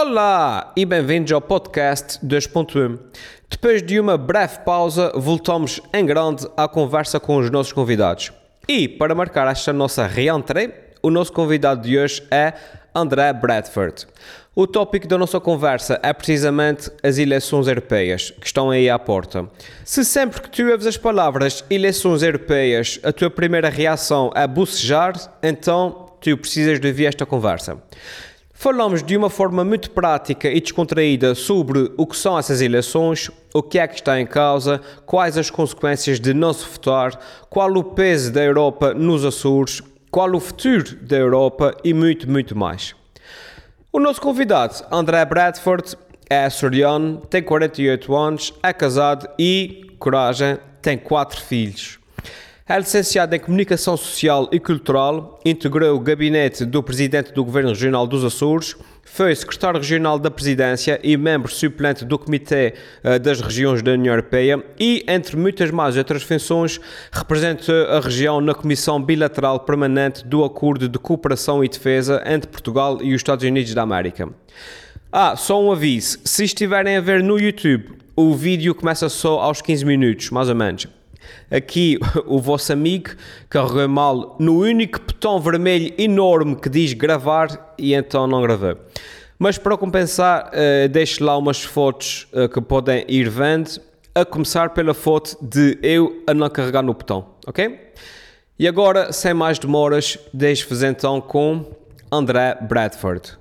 Olá 0.00 0.72
e 0.76 0.86
bem-vindos 0.86 1.32
ao 1.32 1.40
podcast 1.40 2.24
2.1. 2.24 3.00
Depois 3.50 3.82
de 3.82 3.98
uma 3.98 4.16
breve 4.16 4.60
pausa, 4.60 5.10
voltamos 5.16 5.80
em 5.92 6.06
grande 6.06 6.46
à 6.56 6.68
conversa 6.68 7.18
com 7.18 7.36
os 7.36 7.50
nossos 7.50 7.72
convidados. 7.72 8.30
E 8.68 8.86
para 8.86 9.12
marcar 9.12 9.48
esta 9.48 9.72
nossa 9.72 10.06
reentrée, 10.06 10.72
o 11.02 11.10
nosso 11.10 11.32
convidado 11.32 11.82
de 11.82 11.98
hoje 11.98 12.22
é 12.30 12.52
André 12.94 13.32
Bradford. 13.32 14.06
O 14.54 14.68
tópico 14.68 15.08
da 15.08 15.18
nossa 15.18 15.40
conversa 15.40 15.98
é 16.00 16.12
precisamente 16.12 16.92
as 17.02 17.18
eleições 17.18 17.66
europeias 17.66 18.30
que 18.30 18.46
estão 18.46 18.70
aí 18.70 18.88
à 18.88 19.00
porta. 19.00 19.48
Se 19.84 20.04
sempre 20.04 20.40
que 20.40 20.48
tu 20.48 20.62
ouves 20.70 20.86
as 20.86 20.96
palavras 20.96 21.64
eleições 21.68 22.22
europeias 22.22 23.00
a 23.02 23.12
tua 23.12 23.30
primeira 23.30 23.68
reação 23.68 24.30
é 24.36 24.46
bocejar, 24.46 25.14
então 25.42 26.06
tu 26.20 26.36
precisas 26.36 26.78
de 26.78 26.86
ouvir 26.86 27.06
esta 27.06 27.26
conversa. 27.26 27.78
Falamos 28.60 29.04
de 29.04 29.16
uma 29.16 29.30
forma 29.30 29.64
muito 29.64 29.88
prática 29.92 30.48
e 30.50 30.60
descontraída 30.60 31.32
sobre 31.32 31.92
o 31.96 32.04
que 32.04 32.16
são 32.16 32.36
essas 32.36 32.60
eleições, 32.60 33.30
o 33.54 33.62
que 33.62 33.78
é 33.78 33.86
que 33.86 33.94
está 33.94 34.20
em 34.20 34.26
causa, 34.26 34.80
quais 35.06 35.38
as 35.38 35.48
consequências 35.48 36.18
de 36.18 36.34
não 36.34 36.52
se 36.52 36.66
votar, 36.66 37.16
qual 37.48 37.70
o 37.76 37.84
peso 37.84 38.32
da 38.32 38.42
Europa 38.42 38.92
nos 38.92 39.24
Açores, 39.24 39.80
qual 40.10 40.34
o 40.34 40.40
futuro 40.40 40.96
da 41.02 41.16
Europa 41.16 41.72
e 41.84 41.94
muito, 41.94 42.28
muito 42.28 42.58
mais. 42.58 42.96
O 43.92 44.00
nosso 44.00 44.20
convidado, 44.20 44.84
André 44.90 45.24
Bradford, 45.24 45.96
é 46.28 46.44
açoriano, 46.44 47.18
tem 47.30 47.44
48 47.44 48.16
anos, 48.16 48.52
é 48.60 48.72
casado 48.72 49.28
e, 49.38 49.94
coragem, 50.00 50.58
tem 50.82 50.98
4 50.98 51.40
filhos. 51.42 52.00
É 52.70 52.78
licenciado 52.78 53.34
em 53.34 53.38
Comunicação 53.38 53.96
Social 53.96 54.46
e 54.52 54.60
Cultural, 54.60 55.40
integrou 55.42 55.96
o 55.96 56.00
gabinete 56.00 56.66
do 56.66 56.82
Presidente 56.82 57.32
do 57.32 57.42
Governo 57.42 57.70
Regional 57.70 58.06
dos 58.06 58.22
Açores, 58.22 58.76
foi 59.06 59.34
secretário 59.34 59.80
regional 59.80 60.18
da 60.18 60.30
Presidência 60.30 61.00
e 61.02 61.16
membro 61.16 61.50
suplente 61.50 62.04
do 62.04 62.18
Comitê 62.18 62.74
uh, 63.02 63.18
das 63.18 63.40
Regiões 63.40 63.80
da 63.80 63.92
União 63.92 64.12
Europeia 64.12 64.62
e, 64.78 65.02
entre 65.08 65.34
muitas 65.34 65.70
mais 65.70 65.96
outras 65.96 66.22
funções, 66.22 66.78
representa 67.10 67.72
a 67.86 68.00
região 68.00 68.38
na 68.38 68.52
Comissão 68.52 69.02
Bilateral 69.02 69.60
Permanente 69.60 70.22
do 70.26 70.44
Acordo 70.44 70.90
de 70.90 70.98
Cooperação 70.98 71.64
e 71.64 71.70
Defesa 71.70 72.22
entre 72.26 72.50
Portugal 72.50 72.98
e 73.02 73.14
os 73.14 73.20
Estados 73.20 73.46
Unidos 73.46 73.72
da 73.72 73.80
América. 73.80 74.28
Ah, 75.10 75.34
só 75.36 75.58
um 75.58 75.72
aviso: 75.72 76.18
se 76.22 76.44
estiverem 76.44 76.98
a 76.98 77.00
ver 77.00 77.22
no 77.22 77.40
YouTube, 77.40 77.96
o 78.14 78.34
vídeo 78.34 78.74
começa 78.74 79.08
só 79.08 79.40
aos 79.40 79.62
15 79.62 79.86
minutos, 79.86 80.28
mais 80.28 80.50
ou 80.50 80.54
menos. 80.54 80.97
Aqui 81.50 81.98
o 82.26 82.38
vosso 82.38 82.72
amigo 82.72 83.10
carregou 83.48 83.88
mal 83.88 84.36
no 84.38 84.60
único 84.60 85.00
botão 85.00 85.40
vermelho 85.40 85.94
enorme 85.98 86.56
que 86.56 86.68
diz 86.68 86.92
gravar 86.92 87.74
e 87.78 87.94
então 87.94 88.26
não 88.26 88.42
gravei. 88.42 88.76
Mas 89.38 89.56
para 89.56 89.76
compensar, 89.76 90.48
uh, 90.48 90.88
deixo 90.88 91.24
lá 91.24 91.36
umas 91.36 91.62
fotos 91.62 92.26
uh, 92.32 92.48
que 92.48 92.60
podem 92.60 93.04
ir 93.08 93.28
vendo, 93.30 93.80
a 94.14 94.24
começar 94.24 94.70
pela 94.70 94.92
foto 94.92 95.36
de 95.40 95.78
eu 95.80 96.24
a 96.26 96.34
não 96.34 96.50
carregar 96.50 96.82
no 96.82 96.92
botão, 96.92 97.24
ok? 97.46 97.78
E 98.58 98.66
agora, 98.66 99.12
sem 99.12 99.32
mais 99.32 99.58
demoras, 99.58 100.18
deixo-vos 100.34 100.82
então 100.82 101.20
com 101.20 101.64
André 102.10 102.58
Bradford. 102.62 103.38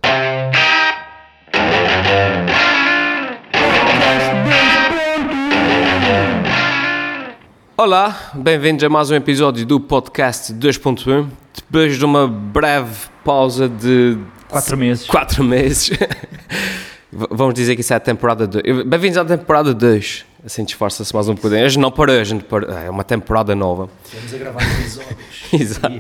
Olá, 7.80 8.32
bem-vindos 8.34 8.84
a 8.84 8.90
mais 8.90 9.12
um 9.12 9.16
episódio 9.16 9.64
do 9.64 9.80
podcast 9.80 10.52
2.1. 10.52 11.28
Depois 11.54 11.96
de 11.96 12.04
uma 12.04 12.28
breve 12.28 13.06
pausa 13.24 13.70
de 13.70 14.18
4 14.50 14.76
meses. 14.76 15.06
4 15.06 15.44
meses. 15.44 15.92
Vamos 17.14 17.54
dizer 17.54 17.76
que 17.76 17.82
isso 17.82 17.94
é 17.94 17.98
a 17.98 18.00
temporada 18.00 18.48
2. 18.48 18.84
Bem-vindos 18.84 19.20
à 19.20 19.24
temporada 19.24 19.76
2. 19.76 20.26
Assim 20.44 20.64
disfarça-se 20.64 21.14
mais 21.14 21.30
um 21.30 21.36
bocadinho. 21.36 21.66
Hoje 21.66 21.78
não 21.78 21.92
para 21.92 22.14
hoje, 22.14 22.44
é 22.84 22.90
uma 22.90 23.04
temporada 23.04 23.54
nova. 23.54 23.88
Estamos 24.06 24.34
a 24.34 24.38
gravar 24.40 24.64
episódios. 24.64 25.16
Exato. 25.54 25.94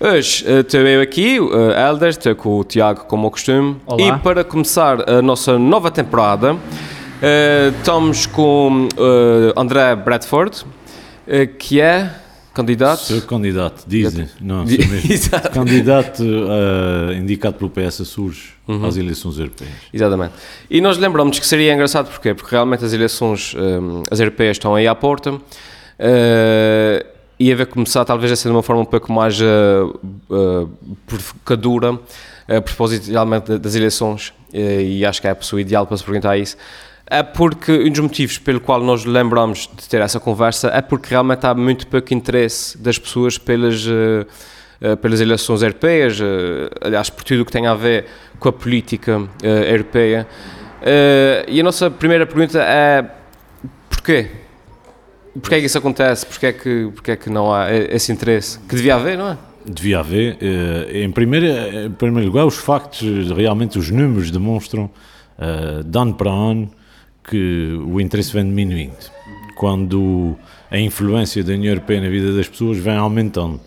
Hoje 0.00 0.50
estou 0.50 0.80
eu 0.80 1.02
aqui, 1.02 1.38
uh, 1.40 1.72
Elder, 1.90 2.08
estou 2.08 2.34
com 2.34 2.58
o 2.58 2.64
Tiago 2.64 3.04
como 3.04 3.26
ao 3.26 3.30
costume. 3.30 3.76
Olá. 3.84 4.16
E 4.16 4.18
para 4.20 4.42
começar 4.42 5.10
a 5.10 5.20
nossa 5.20 5.58
nova 5.58 5.90
temporada, 5.90 6.56
Uh, 7.24 7.74
estamos 7.78 8.26
com 8.26 8.86
uh, 8.86 9.58
André 9.58 9.96
Bradford, 9.96 10.62
uh, 10.62 11.56
que 11.58 11.80
é 11.80 12.14
candidato. 12.52 12.98
Sou 12.98 13.22
candidato, 13.22 13.82
dizem. 13.86 14.28
Não, 14.38 14.66
sou 14.66 14.76
mesmo. 14.76 15.30
candidato 15.50 16.22
indicado 17.18 17.56
pelo 17.56 17.70
PS 17.70 18.02
Açores 18.02 18.48
uhum. 18.68 18.84
às 18.84 18.98
eleições 18.98 19.38
europeias. 19.38 19.72
Exatamente. 19.90 20.34
E 20.68 20.82
nós 20.82 20.98
lembramos 20.98 21.38
que 21.38 21.46
seria 21.46 21.72
engraçado 21.72 22.10
porquê? 22.10 22.34
Porque 22.34 22.54
realmente 22.54 22.84
as 22.84 22.92
eleições 22.92 23.54
um, 23.54 24.02
as 24.10 24.20
europeias 24.20 24.58
estão 24.58 24.74
aí 24.74 24.86
à 24.86 24.94
porta. 24.94 25.32
e 27.40 27.50
haver 27.50 27.68
começar 27.68 28.04
talvez 28.04 28.32
a 28.32 28.36
ser 28.36 28.48
de 28.48 28.54
uma 28.54 28.62
forma 28.62 28.82
um 28.82 28.86
pouco 28.86 29.10
mais 29.10 29.38
provocadora 31.06 31.98
a 32.46 32.60
propósito 32.60 33.10
realmente 33.10 33.56
das 33.56 33.74
eleições 33.74 34.34
e 34.52 35.06
acho 35.06 35.22
que 35.22 35.26
é 35.26 35.30
a 35.30 35.34
pessoa 35.34 35.58
ideal 35.58 35.86
para 35.86 35.96
se 35.96 36.04
perguntar 36.04 36.36
isso 36.36 36.58
é 37.06 37.22
porque 37.22 37.70
um 37.70 37.90
dos 37.90 38.00
motivos 38.00 38.38
pelo 38.38 38.60
qual 38.60 38.82
nós 38.82 39.04
lembramos 39.04 39.68
de 39.76 39.88
ter 39.88 40.00
essa 40.00 40.18
conversa 40.18 40.68
é 40.68 40.80
porque 40.80 41.10
realmente 41.10 41.46
há 41.46 41.54
muito 41.54 41.86
pouco 41.86 42.14
interesse 42.14 42.78
das 42.78 42.98
pessoas 42.98 43.36
pelas, 43.36 43.86
uh, 43.86 44.26
uh, 44.80 44.96
pelas 44.96 45.20
eleições 45.20 45.62
europeias, 45.62 46.18
uh, 46.18 46.24
aliás, 46.80 47.10
por 47.10 47.22
tudo 47.22 47.42
o 47.42 47.44
que 47.44 47.52
tem 47.52 47.66
a 47.66 47.74
ver 47.74 48.06
com 48.38 48.48
a 48.48 48.52
política 48.52 49.22
europeia. 49.42 50.26
e 51.48 51.60
a 51.60 51.62
nossa 51.62 51.90
primeira 51.90 52.26
pergunta 52.26 52.58
é 52.60 53.04
porquê? 53.88 54.30
Porquê 55.40 55.56
é 55.56 55.60
que 55.60 55.66
isso 55.66 55.78
acontece? 55.78 56.26
Porquê 56.26 56.46
é 56.46 56.52
que, 56.52 56.90
porquê 56.94 57.10
é 57.12 57.16
que 57.16 57.30
não 57.30 57.52
há 57.52 57.72
esse 57.72 58.12
interesse? 58.12 58.58
Que 58.60 58.76
devia 58.76 58.96
haver, 58.96 59.16
não 59.16 59.28
é? 59.28 59.38
Devia 59.64 60.00
haver. 60.00 60.36
Em 60.92 61.10
primeiro, 61.10 61.46
em 61.46 61.90
primeiro 61.90 62.26
lugar, 62.26 62.44
os 62.44 62.56
factos, 62.56 63.30
realmente 63.30 63.78
os 63.78 63.90
números 63.90 64.30
demonstram, 64.30 64.90
de 65.86 65.98
ano 65.98 66.14
para 66.14 66.30
ano, 66.30 66.70
que 67.28 67.78
o 67.86 68.00
interesse 68.00 68.32
vem 68.32 68.44
diminuindo. 68.44 69.12
Quando 69.56 70.36
a 70.70 70.78
influência 70.78 71.42
da 71.42 71.52
União 71.52 71.72
Europeia 71.72 72.00
na 72.00 72.08
vida 72.08 72.32
das 72.32 72.48
pessoas 72.48 72.78
vem 72.78 72.96
aumentando. 72.96 73.60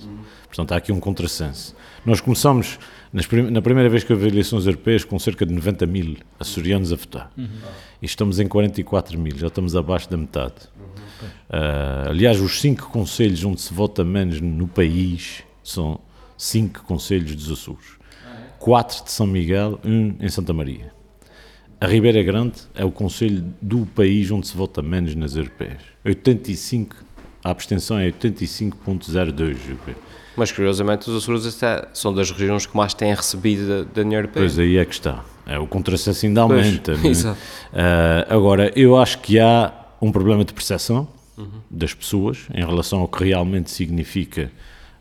Portanto, 0.47 0.73
há 0.73 0.77
aqui 0.77 0.91
um 0.91 0.99
contrassenso. 0.99 1.75
Nós 2.05 2.19
começamos, 2.19 2.79
na 3.13 3.61
primeira 3.61 3.89
vez 3.89 4.03
que 4.03 4.11
houve 4.11 4.27
eleições 4.27 4.65
europeias, 4.65 5.03
com 5.03 5.17
cerca 5.17 5.45
de 5.45 5.53
90 5.53 5.85
mil 5.85 6.17
açorianos 6.39 6.91
a 6.91 6.95
votar. 6.95 7.31
Uhum. 7.37 7.47
E 8.01 8.05
estamos 8.05 8.39
em 8.39 8.47
44 8.47 9.17
mil, 9.19 9.37
já 9.37 9.47
estamos 9.47 9.75
abaixo 9.75 10.09
da 10.09 10.17
metade. 10.17 10.55
Uh, 11.49 12.09
aliás, 12.09 12.39
os 12.39 12.59
cinco 12.59 12.89
conselhos 12.89 13.43
onde 13.43 13.61
se 13.61 13.73
vota 13.73 14.03
menos 14.03 14.39
no 14.41 14.67
país 14.67 15.43
são 15.63 15.99
cinco 16.37 16.83
conselhos 16.83 17.35
dos 17.35 17.51
Açores. 17.51 17.97
Quatro 18.59 19.03
de 19.03 19.11
São 19.11 19.25
Miguel, 19.25 19.79
um 19.83 20.15
em 20.19 20.29
Santa 20.29 20.53
Maria. 20.53 20.96
A 21.79 21.85
Ribeira 21.85 22.23
Grande 22.23 22.55
é 22.73 22.83
o 22.83 22.91
conselho 22.91 23.53
do 23.61 23.85
país 23.85 24.31
onde 24.31 24.47
se 24.47 24.57
vota 24.57 24.81
menos 24.81 25.13
nas 25.13 25.35
europeias. 25.35 25.81
85, 26.03 26.95
a 27.43 27.51
abstenção 27.51 27.99
é 27.99 28.09
85.02. 28.09 29.57
Mas 30.35 30.51
curiosamente 30.51 31.07
os 31.07 31.15
Açores 31.15 31.59
são 31.93 32.13
das 32.13 32.31
regiões 32.31 32.65
que 32.65 32.75
mais 32.75 32.95
têm 32.95 33.13
recebido 33.13 33.67
da, 33.67 33.83
da 33.83 34.01
União 34.01 34.19
Europeia. 34.19 34.43
Pois 34.43 34.57
aí 34.57 34.77
é 34.77 34.85
que 34.85 34.93
está. 34.93 35.23
É, 35.45 35.59
o 35.59 35.67
contrassenso 35.67 36.25
ainda 36.25 36.41
aumenta. 36.41 36.97
Pois, 36.99 37.23
é? 37.25 37.29
uh, 37.29 37.35
agora, 38.27 38.71
eu 38.75 38.97
acho 38.97 39.19
que 39.19 39.39
há 39.39 39.71
um 40.01 40.11
problema 40.11 40.43
de 40.43 40.53
percepção 40.53 41.07
uhum. 41.37 41.61
das 41.69 41.93
pessoas 41.93 42.47
em 42.55 42.65
relação 42.65 43.01
ao 43.01 43.07
que 43.07 43.23
realmente 43.23 43.69
significa 43.69 44.51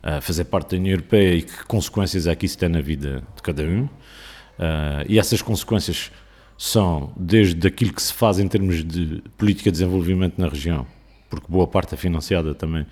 uh, 0.05 0.21
fazer 0.21 0.45
parte 0.45 0.73
da 0.73 0.77
União 0.77 0.93
Europeia 0.93 1.37
e 1.37 1.43
que 1.43 1.65
consequências 1.65 2.27
é 2.27 2.35
que 2.35 2.45
isso 2.45 2.59
tem 2.59 2.69
na 2.69 2.83
vida 2.83 3.23
de 3.35 3.43
cada 3.43 3.63
um. 3.63 3.85
Uh, 3.85 5.05
e 5.09 5.19
essas 5.19 5.41
consequências 5.41 6.11
são 6.59 7.13
desde 7.17 7.67
aquilo 7.67 7.93
que 7.93 8.03
se 8.03 8.13
faz 8.13 8.39
em 8.39 8.49
termos 8.49 8.83
de 8.85 9.23
política 9.37 9.71
de 9.71 9.79
desenvolvimento 9.79 10.39
na 10.39 10.49
região, 10.49 10.87
porque 11.29 11.47
boa 11.49 11.67
parte 11.67 11.95
é 11.95 11.97
financiada 11.97 12.55
também 12.55 12.87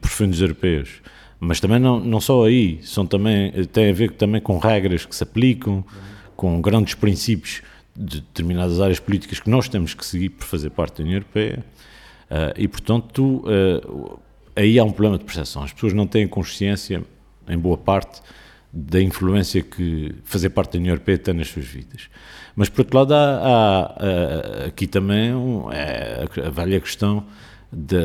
por 0.00 0.08
fundos 0.08 0.40
europeus, 0.40 1.02
mas 1.38 1.60
também 1.60 1.78
não, 1.78 2.00
não 2.00 2.20
só 2.20 2.44
aí, 2.46 2.80
são 2.82 3.06
também, 3.06 3.52
tem 3.66 3.90
a 3.90 3.92
ver 3.92 4.12
também 4.12 4.40
com 4.40 4.58
regras 4.58 5.04
que 5.04 5.14
se 5.14 5.22
aplicam, 5.22 5.84
com 6.34 6.60
grandes 6.60 6.94
princípios 6.94 7.62
de 7.94 8.20
determinadas 8.20 8.80
áreas 8.80 9.00
políticas 9.00 9.40
que 9.40 9.50
nós 9.50 9.68
temos 9.68 9.92
que 9.92 10.04
seguir 10.04 10.30
por 10.30 10.44
fazer 10.44 10.70
parte 10.70 10.98
da 10.98 11.04
União 11.04 11.16
Europeia, 11.16 11.64
uh, 12.30 12.54
e 12.56 12.68
portanto 12.68 13.44
uh, 13.44 14.18
aí 14.54 14.78
há 14.78 14.84
um 14.84 14.92
problema 14.92 15.18
de 15.18 15.24
percepção, 15.24 15.62
as 15.62 15.72
pessoas 15.72 15.92
não 15.92 16.06
têm 16.06 16.26
consciência, 16.26 17.02
em 17.48 17.58
boa 17.58 17.76
parte, 17.76 18.22
da 18.78 19.00
influência 19.00 19.62
que 19.62 20.14
fazer 20.22 20.50
parte 20.50 20.72
da 20.74 20.78
União 20.78 20.92
Europeia 20.92 21.16
tem 21.16 21.32
nas 21.32 21.48
suas 21.48 21.64
vidas. 21.64 22.10
Mas, 22.54 22.68
por 22.68 22.82
outro 22.82 22.98
lado, 22.98 23.14
há, 23.14 23.16
há, 23.16 24.64
há 24.64 24.66
aqui 24.66 24.86
também 24.86 25.34
um, 25.34 25.72
é, 25.72 26.26
a 26.44 26.50
velha 26.50 26.78
questão 26.78 27.24
de, 27.72 27.96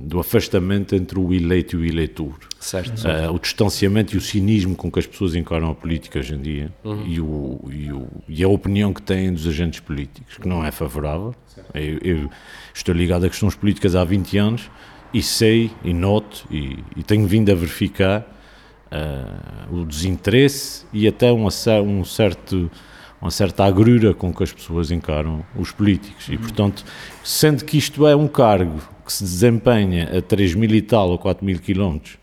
do 0.00 0.18
afastamento 0.18 0.94
entre 0.94 1.18
o 1.18 1.32
eleito 1.32 1.76
e 1.76 1.80
o 1.80 1.84
eleitor. 1.84 2.38
Certo. 2.58 2.98
certo. 3.00 3.30
Uh, 3.30 3.34
o 3.34 3.38
distanciamento 3.38 4.14
e 4.14 4.18
o 4.18 4.20
cinismo 4.20 4.74
com 4.74 4.90
que 4.90 4.98
as 4.98 5.06
pessoas 5.06 5.34
encaram 5.34 5.70
a 5.70 5.74
política 5.74 6.18
hoje 6.18 6.34
em 6.34 6.40
dia 6.40 6.72
uhum. 6.82 7.06
e, 7.06 7.20
o, 7.20 7.60
e, 7.70 7.92
o, 7.92 8.08
e, 8.26 8.42
a 8.42 8.48
opinião 8.48 8.94
que 8.94 9.02
têm 9.02 9.30
dos 9.30 9.46
agentes 9.46 9.80
políticos, 9.80 10.38
que 10.38 10.48
não 10.48 10.64
é 10.64 10.70
favorável. 10.70 11.34
Eu, 11.74 11.98
eu, 12.02 12.30
estou 12.72 12.94
ligado 12.94 13.26
a 13.26 13.28
questões 13.28 13.54
políticas 13.54 13.94
há 13.94 14.02
20 14.04 14.38
anos 14.38 14.70
e 15.12 15.22
sei 15.22 15.70
e 15.84 15.92
noto 15.92 16.46
e, 16.50 16.78
e 16.96 17.02
tenho 17.02 17.26
vindo 17.26 17.52
a 17.52 17.54
verificar 17.54 18.33
uh, 18.94 19.74
o 19.74 19.84
desinteresse 19.84 20.86
e 20.92 21.08
até 21.08 21.32
um, 21.32 21.46
um 21.46 22.04
certo 22.04 22.70
uma 23.24 23.30
certa 23.30 23.64
agrura 23.64 24.12
com 24.12 24.34
que 24.34 24.42
as 24.42 24.52
pessoas 24.52 24.90
encaram 24.90 25.42
os 25.56 25.72
políticos. 25.72 26.28
E, 26.28 26.36
portanto, 26.36 26.84
sendo 27.22 27.64
que 27.64 27.78
isto 27.78 28.06
é 28.06 28.14
um 28.14 28.28
cargo 28.28 28.78
que 29.02 29.10
se 29.10 29.24
desempenha 29.24 30.18
a 30.18 30.20
3 30.20 30.54
mil 30.54 30.70
e 30.70 30.82
tal 30.82 31.08
ou 31.08 31.18
4 31.18 31.42
mil 31.42 31.58
quilómetros 31.58 32.18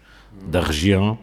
da 0.48 0.62
região, 0.62 1.18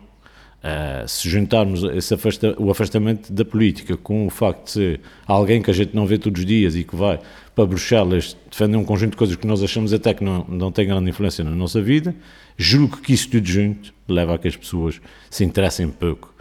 uh, 0.65 1.07
se 1.07 1.29
juntarmos 1.29 1.85
afasta 2.13 2.57
o 2.59 2.73
afastamento 2.73 3.33
da 3.33 3.45
política 3.45 3.97
com 3.97 4.27
o 4.27 4.31
facto 4.31 4.65
de 4.65 4.71
ser 4.73 5.01
alguém 5.25 5.63
que 5.63 5.71
a 5.71 5.75
gente 5.75 5.95
não 5.95 6.07
vê 6.07 6.19
todos 6.19 6.41
os 6.41 6.47
dias 6.47 6.75
e 6.75 6.83
que 6.83 6.97
vai 6.97 7.21
para 7.55 7.65
Bruxelas 7.65 8.37
defender 8.51 8.77
um 8.77 8.85
conjunto 8.85 9.13
de 9.13 9.17
coisas 9.17 9.37
que 9.37 9.47
nós 9.47 9.63
achamos 9.63 9.93
até 9.93 10.13
que 10.13 10.25
não, 10.25 10.45
não 10.49 10.73
tem 10.73 10.89
grande 10.89 11.09
influência 11.11 11.45
na 11.45 11.53
nossa 11.53 11.81
vida, 11.81 12.17
julgo 12.59 12.99
que 12.99 13.15
isso 13.15 13.31
tudo 13.31 13.47
junto 13.47 13.95
leva 14.09 14.35
a 14.35 14.39
que 14.39 14.49
as 14.49 14.57
pessoas 14.57 15.01
se 15.31 15.45
interessem 15.45 15.89
pouco 15.89 16.35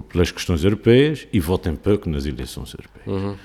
pelas 0.00 0.30
questões 0.30 0.64
europeias 0.64 1.26
e 1.32 1.38
votem 1.38 1.76
pouco 1.76 2.10
nas 2.10 2.26
eleições 2.26 2.74
europeias. 2.74 3.06
Uhum. 3.06 3.36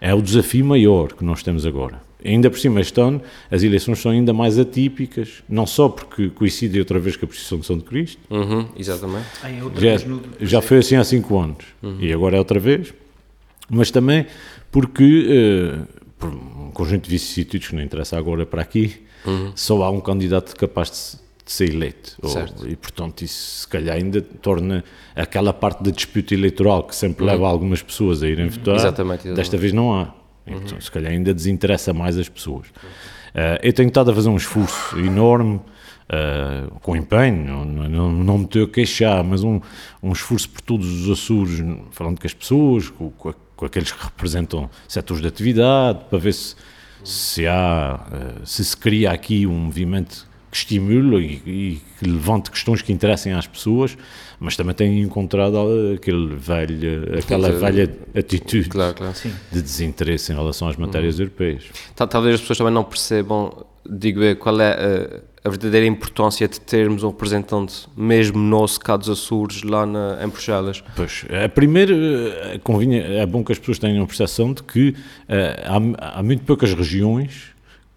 É 0.00 0.14
o 0.14 0.22
desafio 0.22 0.64
maior 0.64 1.12
que 1.12 1.24
nós 1.24 1.42
temos 1.42 1.66
agora. 1.66 2.02
Ainda 2.24 2.50
por 2.50 2.58
cima, 2.58 2.80
este 2.80 2.98
ano, 3.00 3.20
as 3.50 3.62
eleições 3.62 3.98
são 3.98 4.12
ainda 4.12 4.32
mais 4.32 4.58
atípicas, 4.58 5.42
não 5.48 5.66
só 5.66 5.88
porque 5.88 6.30
coincide 6.30 6.78
outra 6.78 6.98
vez 6.98 7.16
com 7.16 7.26
a 7.26 7.28
precisão 7.28 7.58
de 7.58 7.66
São 7.66 7.76
de 7.76 7.84
Cristo. 7.84 8.20
Uhum, 8.30 8.66
exatamente. 8.76 9.26
É 9.42 9.98
já, 9.98 10.06
no... 10.06 10.22
já 10.40 10.62
foi 10.62 10.78
assim 10.78 10.96
há 10.96 11.04
cinco 11.04 11.38
anos 11.38 11.64
uhum. 11.82 11.98
e 12.00 12.12
agora 12.12 12.36
é 12.36 12.38
outra 12.38 12.58
vez. 12.58 12.94
Mas 13.68 13.90
também 13.90 14.26
porque, 14.70 15.04
uh, 15.04 15.86
por 16.18 16.30
um 16.30 16.70
conjunto 16.72 17.04
de 17.04 17.10
vicissitudes 17.10 17.68
que 17.68 17.74
não 17.74 17.82
interessa 17.82 18.16
agora 18.16 18.44
para 18.44 18.62
aqui, 18.62 19.02
uhum. 19.26 19.52
só 19.54 19.82
há 19.82 19.90
um 19.90 20.00
candidato 20.00 20.54
capaz 20.56 21.22
de 21.44 21.52
ser 21.52 21.70
eleito. 21.70 22.16
Ou, 22.22 22.68
e, 22.68 22.74
portanto, 22.74 23.22
isso 23.22 23.60
se 23.60 23.68
calhar 23.68 23.96
ainda 23.96 24.22
torna 24.22 24.82
aquela 25.14 25.52
parte 25.52 25.82
da 25.82 25.90
disputa 25.90 26.32
eleitoral 26.32 26.84
que 26.84 26.96
sempre 26.96 27.24
uhum. 27.24 27.30
leva 27.30 27.46
algumas 27.46 27.82
pessoas 27.82 28.22
a 28.22 28.28
irem 28.28 28.48
votar, 28.48 28.76
exatamente, 28.76 29.20
exatamente. 29.20 29.36
desta 29.36 29.56
vez 29.56 29.72
não 29.72 29.92
há. 29.92 30.14
Então, 30.46 30.74
uhum. 30.74 30.80
se 30.80 30.90
calhar 30.90 31.12
ainda 31.12 31.32
desinteressa 31.34 31.92
mais 31.92 32.18
as 32.18 32.28
pessoas. 32.28 32.68
Uh, 32.68 33.58
eu 33.62 33.72
tenho 33.72 33.88
estado 33.88 34.10
a 34.10 34.14
fazer 34.14 34.28
um 34.28 34.36
esforço 34.36 34.98
enorme, 34.98 35.56
uh, 35.56 36.70
com 36.80 36.96
empenho, 36.96 37.64
não, 37.64 37.64
não, 37.64 38.12
não 38.12 38.38
me 38.38 38.44
estou 38.44 38.64
a 38.64 38.68
queixar, 38.68 39.24
mas 39.24 39.42
um, 39.42 39.60
um 40.02 40.12
esforço 40.12 40.48
por 40.48 40.60
todos 40.60 40.86
os 40.86 41.10
Açores, 41.10 41.62
falando 41.90 42.20
com 42.20 42.26
as 42.26 42.34
pessoas, 42.34 42.88
com, 42.88 43.10
com, 43.10 43.34
com 43.56 43.66
aqueles 43.66 43.90
que 43.90 44.02
representam 44.02 44.70
setores 44.86 45.20
de 45.22 45.28
atividade, 45.28 46.04
para 46.08 46.18
ver 46.18 46.32
se, 46.32 46.54
se 47.02 47.46
há, 47.46 48.00
uh, 48.06 48.46
se 48.46 48.64
se 48.64 48.76
cria 48.76 49.10
aqui 49.10 49.46
um 49.46 49.58
movimento 49.58 50.26
que 50.54 50.58
estimule 50.58 51.42
e, 51.44 51.50
e, 51.50 51.82
que 51.98 52.08
levante 52.08 52.48
questões 52.48 52.80
que 52.80 52.92
interessem 52.92 53.32
às 53.32 53.44
pessoas, 53.44 53.98
mas 54.38 54.56
também 54.56 54.72
tem 54.72 55.00
encontrado 55.00 55.56
aquele 55.96 56.36
velho, 56.36 57.18
aquela 57.18 57.50
velha 57.50 57.92
atitude 58.16 58.68
claro, 58.68 58.94
claro. 58.94 59.14
de 59.50 59.60
desinteresse 59.60 60.30
em 60.30 60.36
relação 60.36 60.68
às 60.68 60.76
matérias 60.76 61.16
uhum. 61.16 61.22
europeias. 61.22 61.64
Talvez 61.96 62.36
as 62.36 62.40
pessoas 62.40 62.58
também 62.58 62.72
não 62.72 62.84
percebam, 62.84 63.66
digo 63.84 64.22
eu, 64.22 64.36
qual 64.36 64.60
é 64.60 65.20
a, 65.42 65.48
a, 65.48 65.50
verdadeira 65.50 65.86
importância 65.86 66.46
de 66.46 66.60
termos 66.60 67.02
um 67.02 67.08
representante, 67.08 67.88
mesmo 67.96 68.38
nosso, 68.38 68.78
cá 68.78 68.96
dos 68.96 69.10
Açores, 69.10 69.64
lá 69.64 69.84
na, 69.84 70.20
em 70.22 70.28
Bruxelas. 70.28 70.84
Pois, 70.94 71.24
a 71.44 71.48
primeira, 71.48 71.92
eh, 71.92 72.60
convinha, 72.62 73.02
é 73.02 73.26
bom 73.26 73.42
que 73.42 73.50
as 73.50 73.58
pessoas 73.58 73.80
tenham 73.80 74.04
a 74.04 74.06
percepção 74.06 74.52
de 74.52 74.62
que 74.62 74.90
uh, 74.90 75.96
há, 75.98 76.18
há 76.20 76.22
muito 76.22 76.44
poucas 76.44 76.72
regiões 76.72 77.53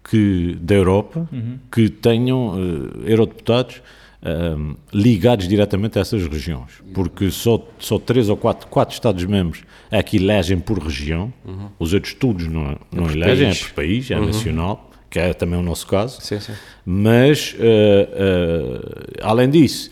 que, 0.08 0.56
da 0.60 0.74
Europa 0.74 1.28
uhum. 1.30 1.58
que 1.70 1.88
tenham 1.88 2.54
uh, 2.54 3.02
eurodeputados 3.04 3.82
uh, 4.22 4.76
ligados 4.92 5.46
diretamente 5.46 5.98
a 5.98 6.00
essas 6.00 6.26
regiões, 6.26 6.82
porque 6.94 7.30
só, 7.30 7.62
só 7.78 7.98
três 7.98 8.28
ou 8.28 8.36
quatro, 8.36 8.66
quatro 8.68 8.94
Estados-membros 8.94 9.64
é 9.90 10.02
que 10.02 10.16
elegem 10.16 10.58
por 10.58 10.78
região, 10.78 11.32
uhum. 11.44 11.68
os 11.78 11.92
outros 11.92 12.14
todos 12.14 12.46
não, 12.46 12.78
não 12.90 13.08
é 13.08 13.12
elegem, 13.12 13.48
país. 13.48 13.60
é 13.60 13.64
por 13.64 13.74
país, 13.74 14.10
é 14.10 14.18
uhum. 14.18 14.26
nacional, 14.26 14.90
que 15.10 15.18
é 15.18 15.32
também 15.34 15.58
o 15.58 15.62
nosso 15.62 15.86
caso, 15.86 16.20
sim, 16.22 16.40
sim. 16.40 16.52
mas 16.84 17.54
uh, 17.54 19.22
além 19.22 19.50
disso, 19.50 19.90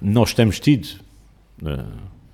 nós 0.00 0.32
temos 0.32 0.58
tido 0.58 0.88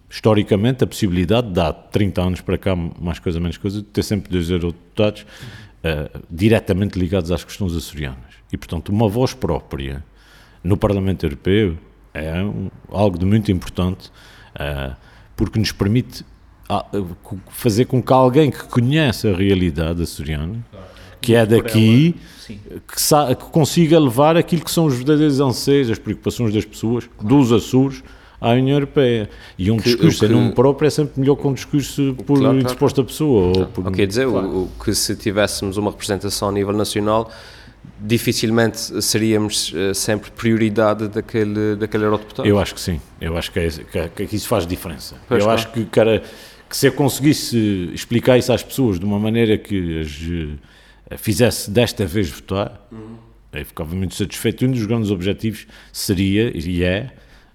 historicamente 0.09 0.85
a 0.85 0.87
possibilidade 0.87 1.51
de 1.51 1.61
há 1.61 1.73
30 1.73 2.23
anos 2.23 2.41
para 2.41 2.57
cá, 2.57 2.77
mais 2.77 3.19
coisa 3.19 3.41
menos 3.41 3.57
coisa, 3.57 3.79
de 3.79 3.85
ter 3.85 4.05
sempre 4.05 4.31
dois 4.31 4.49
eurodeputados 4.49 5.27
uh, 5.85 6.23
diretamente 6.31 6.99
ligados 6.99 7.31
às 7.31 7.45
questões 7.45 7.75
açorianas. 7.75 8.35
E, 8.53 8.57
portanto, 8.57 8.89
uma 8.89 9.09
voz 9.09 9.35
própria 9.35 10.05
no 10.63 10.77
Parlamento 10.77 11.25
Europeu 11.27 11.77
é 12.13 12.43
um, 12.43 12.71
algo 12.89 13.19
de 13.19 13.27
muito 13.27 13.53
importante, 13.53 14.11
uh, 14.55 14.97
porque 15.37 15.59
nos 15.59 15.73
permite 15.73 16.25
uh, 16.71 17.39
fazer 17.49 17.85
com 17.85 18.03
que 18.03 18.13
alguém 18.13 18.51
que 18.51 18.65
conhece 18.65 19.29
a 19.29 19.37
realidade 19.37 20.03
açoriana, 20.03 20.65
que 21.21 21.35
é 21.35 21.45
daqui, 21.45 22.15
que, 22.47 22.55
que, 22.55 23.45
consiga 23.51 23.99
levar 23.99 24.37
aquilo 24.37 24.63
que 24.63 24.71
são 24.71 24.85
os 24.87 24.95
verdadeiros 24.95 25.41
anseios, 25.41 25.91
as 25.91 25.99
preocupações 25.99 26.53
das 26.53 26.65
pessoas, 26.65 27.09
dos 27.21 27.51
Açores, 27.51 28.03
à 28.45 28.51
União 28.51 28.77
Europeia. 28.77 29.31
E 29.59 29.71
um 29.71 29.79
que, 29.79 29.85
discurso 29.85 30.21
que, 30.21 30.27
em 30.27 30.29
nome 30.29 30.53
próprio 30.53 30.87
é 30.87 30.91
sempre 30.91 31.19
melhor 31.19 31.37
que 31.37 31.47
um 31.47 31.55
discurso 31.55 32.15
por 32.27 32.39
claro, 32.39 32.59
indisposta 32.59 32.97
claro. 32.97 33.09
pessoa. 33.09 33.53
Claro. 33.55 33.69
Por, 33.71 33.93
quer 33.93 34.07
dizer, 34.07 34.29
claro. 34.29 34.49
o, 34.49 34.63
o, 34.65 34.85
que 34.85 34.95
se 34.95 35.17
tivéssemos 35.17 35.79
uma 35.79 35.91
representação 35.91 36.51
a 36.51 36.53
nível 36.53 36.75
nacional, 36.75 37.31
dificilmente 37.99 39.03
seríamos 39.03 39.73
uh, 39.73 39.95
sempre 39.95 40.31
prioridade 40.31 41.09
daquele, 41.09 41.77
daquele 41.77 42.05
eurodeputado. 42.05 42.47
Eu 42.47 42.59
acho 42.59 42.75
que 42.75 42.81
sim. 42.81 43.01
Eu 43.19 43.37
acho 43.37 43.51
que, 43.51 43.59
é, 43.59 44.09
que, 44.15 44.27
que 44.27 44.37
isso 44.37 44.47
faz 44.47 44.67
diferença. 44.67 45.17
Pois 45.27 45.43
eu 45.43 45.51
acho 45.51 45.73
que, 45.73 45.87
cara, 45.87 46.23
que 46.69 46.77
se 46.77 46.87
eu 46.87 46.93
conseguisse 46.93 47.91
explicar 47.95 48.37
isso 48.37 48.53
às 48.53 48.63
pessoas 48.63 48.99
de 48.99 49.07
uma 49.07 49.19
maneira 49.19 49.57
que 49.57 50.01
as 50.01 50.21
uh, 50.21 51.17
fizesse 51.17 51.71
desta 51.71 52.05
vez 52.05 52.29
votar, 52.29 52.87
uhum. 52.93 53.17
eu 53.55 53.65
ficava 53.65 53.95
muito 53.95 54.15
satisfeito. 54.15 54.67
Um 54.67 54.71
dos 54.71 54.85
grandes 54.85 55.11
objetivos 55.11 55.67
seria, 55.91 56.53
e 56.55 56.85
é, 56.85 57.11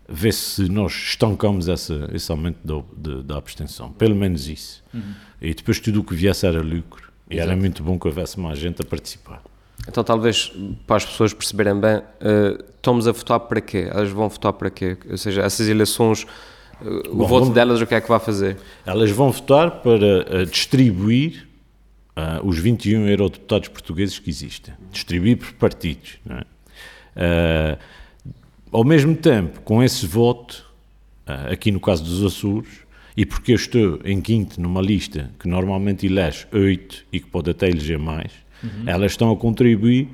ver 0.10 0.34
se 0.34 0.70
nós 0.70 0.94
estancamos 0.94 1.68
essa, 1.68 2.10
esse 2.14 2.32
aumento 2.32 2.58
da, 2.64 2.82
de, 2.98 3.24
da 3.24 3.38
abstenção. 3.38 3.92
Pelo 3.92 4.16
menos 4.16 4.48
isso. 4.48 4.84
Uhum. 4.94 5.14
E 5.42 5.54
depois 5.54 5.80
tudo 5.80 6.02
o 6.02 6.04
que 6.04 6.16
viesse 6.16 6.46
era 6.46 6.62
lucro. 6.62 7.10
E 7.30 7.36
Exato. 7.36 7.52
era 7.52 7.60
muito 7.60 7.84
bom 7.84 7.98
que 8.00 8.08
houvesse 8.08 8.40
mais 8.40 8.58
gente 8.58 8.82
a 8.82 8.86
participar. 8.86 9.42
Então, 9.88 10.04
talvez 10.04 10.52
para 10.86 10.98
as 10.98 11.06
pessoas 11.06 11.34
perceberem 11.34 11.80
bem, 11.80 11.98
uh, 11.98 12.64
estamos 12.76 13.08
a 13.08 13.12
votar 13.12 13.40
para 13.40 13.62
quê? 13.62 13.88
Elas 13.90 14.10
vão 14.10 14.28
votar 14.28 14.52
para 14.54 14.70
quê? 14.70 14.98
Ou 15.10 15.18
seja, 15.18 15.42
essas 15.42 15.68
eleições, 15.68 16.24
uh, 16.82 16.88
o 17.10 17.18
voto 17.20 17.30
vamos, 17.30 17.50
delas, 17.50 17.82
o 17.82 17.88
que 17.88 17.96
é 17.96 18.02
que 18.02 18.10
vai 18.10 18.20
fazer? 18.20 18.58
Elas 18.86 19.12
vão 19.12 19.32
votar 19.32 19.72
para 19.82 20.42
uh, 20.42 20.46
distribuir 20.46 21.48
os 22.44 22.60
21 22.60 23.08
eurodeputados 23.08 23.70
portugueses 23.70 24.20
que 24.20 24.30
existem. 24.30 24.74
Distribuir 24.92 25.38
por 25.38 25.54
partidos. 25.54 26.20
Não 26.26 26.36
é? 26.36 27.78
Ao 28.72 28.84
mesmo 28.84 29.16
tempo, 29.16 29.62
com 29.62 29.84
esse 29.84 30.06
voto, 30.06 30.66
ah, 31.26 31.52
aqui 31.52 31.72
no 31.72 31.80
caso 31.80 32.04
dos 32.04 32.24
Açores, 32.24 32.70
e 33.18 33.26
porque 33.26 33.52
eu 33.52 33.56
estou 33.56 34.00
em 34.06 34.22
quinto 34.22 34.62
numa 34.62 34.82
lista 34.82 35.32
que 35.40 35.48
normalmente 35.48 36.06
elege 36.06 36.46
oito 36.52 37.06
e 37.12 37.20
que 37.20 37.28
pode 37.28 37.50
até 37.50 37.68
eleger 37.68 38.00
mais, 38.00 38.32
uhum. 38.64 38.84
elas 38.86 39.12
estão 39.12 39.32
a 39.32 39.36
contribuir 39.36 40.10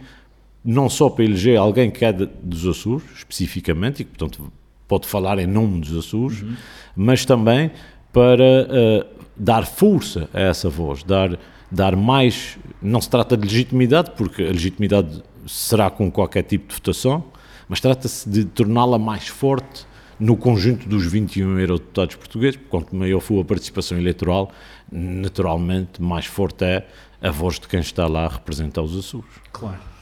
não 0.65 0.89
só 0.89 1.09
para 1.09 1.23
eleger 1.23 1.59
alguém 1.59 1.91
que 1.91 2.03
é 2.03 2.11
de, 2.11 2.27
dos 2.41 2.65
Açores, 2.65 3.05
especificamente, 3.17 4.01
e 4.01 4.03
que, 4.03 4.17
portanto, 4.17 4.51
pode 4.87 5.07
falar 5.07 5.37
em 5.37 5.45
nome 5.45 5.79
dos 5.81 5.95
Açores, 5.95 6.41
uhum. 6.41 6.55
mas 6.95 7.23
também 7.23 7.69
para 8.11 8.43
uh, 8.43 9.05
dar 9.35 9.65
força 9.65 10.27
a 10.33 10.39
essa 10.39 10.69
voz, 10.69 11.03
dar, 11.03 11.37
dar 11.69 11.95
mais. 11.95 12.57
Não 12.81 12.99
se 12.99 13.09
trata 13.09 13.37
de 13.37 13.47
legitimidade, 13.47 14.11
porque 14.17 14.41
a 14.41 14.47
legitimidade 14.47 15.21
será 15.45 15.89
com 15.89 16.09
qualquer 16.09 16.43
tipo 16.43 16.69
de 16.69 16.73
votação, 16.73 17.23
mas 17.67 17.79
trata-se 17.79 18.29
de 18.29 18.45
torná-la 18.45 18.97
mais 18.97 19.27
forte 19.27 19.85
no 20.19 20.37
conjunto 20.37 20.87
dos 20.87 21.05
21 21.05 21.59
eurodeputados 21.59 22.15
portugueses, 22.15 22.59
quanto 22.69 22.95
maior 22.95 23.19
for 23.19 23.41
a 23.41 23.45
participação 23.45 23.97
eleitoral, 23.97 24.51
naturalmente 24.91 26.01
mais 26.01 26.25
forte 26.25 26.63
é 26.63 26.87
a 27.21 27.31
voz 27.31 27.59
de 27.59 27.67
quem 27.67 27.79
está 27.79 28.07
lá 28.07 28.25
a 28.25 28.29
representar 28.29 28.81
os 28.81 28.97
Açores. 28.97 29.29
Claro. 29.51 29.95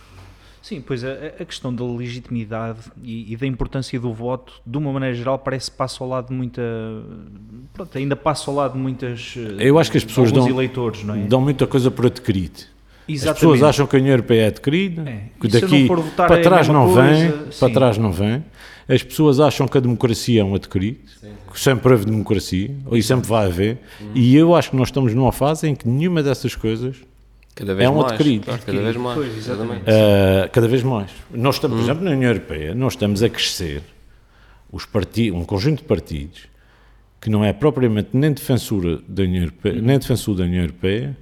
Sim, 0.62 0.80
pois 0.80 1.04
a, 1.04 1.12
a 1.40 1.46
questão 1.46 1.76
da 1.76 1.84
legitimidade 1.84 2.80
e, 3.04 3.34
e, 3.34 3.36
da 3.36 3.46
importância 3.46 4.00
do 4.00 4.14
voto, 4.14 4.62
de 4.66 4.78
uma 4.78 4.94
maneira 4.94 5.14
geral, 5.14 5.38
parece 5.38 5.70
que 5.70 5.76
passa 5.76 6.02
ao 6.02 6.10
lado 6.10 6.30
de 6.30 6.34
muita. 6.34 6.62
Pronto, 7.74 7.98
ainda 7.98 8.16
passa 8.16 8.50
ao 8.50 8.56
lado 8.56 8.74
de 8.74 8.80
muitas. 8.80 9.36
Eu 9.60 9.78
acho 9.78 9.92
que 9.92 9.98
as 9.98 10.06
pessoas 10.06 10.32
dão, 10.32 10.48
eleitores, 10.48 11.04
não 11.04 11.16
é? 11.16 11.26
dão 11.26 11.42
muita 11.42 11.68
coisa 11.68 11.92
por 11.92 12.06
adquirido. 12.06 12.73
Exatamente. 13.08 13.30
As 13.30 13.40
pessoas 13.40 13.64
acham 13.64 13.88
que 13.88 13.96
a 13.96 14.00
União 14.00 14.14
Europeia 14.14 14.44
é 14.44 14.48
adquirida, 14.48 15.02
é. 15.10 15.24
que 15.40 15.48
daqui 15.48 15.88
para 16.16 16.42
trás 16.42 16.68
não 16.68 16.86
coisa, 16.86 17.02
vem, 17.02 17.32
sim. 17.32 17.60
para 17.60 17.74
trás 17.74 17.98
não 17.98 18.12
vem. 18.12 18.44
As 18.88 19.04
pessoas 19.04 19.40
acham 19.40 19.68
que 19.68 19.78
a 19.78 19.82
democracia 19.82 20.42
é 20.42 20.44
um 20.44 20.56
adquirido, 20.56 21.00
sim. 21.20 21.32
que 21.52 21.60
sempre 21.60 21.92
houve 21.92 22.06
democracia, 22.06 22.72
e 22.92 23.04
sempre 23.04 23.28
vai 23.28 23.46
haver. 23.46 23.78
Hum. 24.02 24.12
E 24.16 24.36
eu 24.36 24.56
acho 24.56 24.72
que 24.72 24.76
nós 24.76 24.90
estamos 24.90 25.14
numa 25.14 25.32
fase 25.32 25.68
em 25.68 25.76
que 25.76 25.88
nenhuma 25.88 26.22
dessas 26.22 26.56
coisas 26.56 26.98
Cada 27.56 27.76
vez 27.76 27.88
é 27.88 27.90
um 27.90 27.98
mais, 27.98 28.12
adquirido. 28.12 28.46
Claro, 28.46 28.62
cada 28.66 28.82
vez 28.82 28.96
mais. 28.98 29.16
Pois, 29.16 29.48
uh, 29.48 30.50
cada 30.52 30.68
vez 30.68 30.84
mais. 30.84 31.12
Nós 31.32 31.56
estamos, 31.56 31.78
hum. 31.78 31.80
por 31.80 31.86
exemplo, 31.86 32.04
na 32.06 32.12
União 32.12 32.30
Europeia, 32.30 32.76
nós 32.76 32.94
estamos 32.94 33.22
a 33.22 33.30
crescer 33.30 33.84
os 34.72 34.86
partidos, 34.86 35.40
um 35.40 35.46
conjunto 35.46 35.80
de 35.80 35.84
partidos 35.84 36.54
que 37.22 37.30
não 37.30 37.46
é 37.46 37.54
propriamente 37.54 38.10
nem 38.14 38.34
defensor 38.34 39.02
da 39.08 39.24
União 39.24 39.44
Europeia, 39.44 39.82
nem 39.82 39.98
defensor 39.98 40.36
da 40.36 40.44
União 40.44 40.62
Europeia 40.62 41.16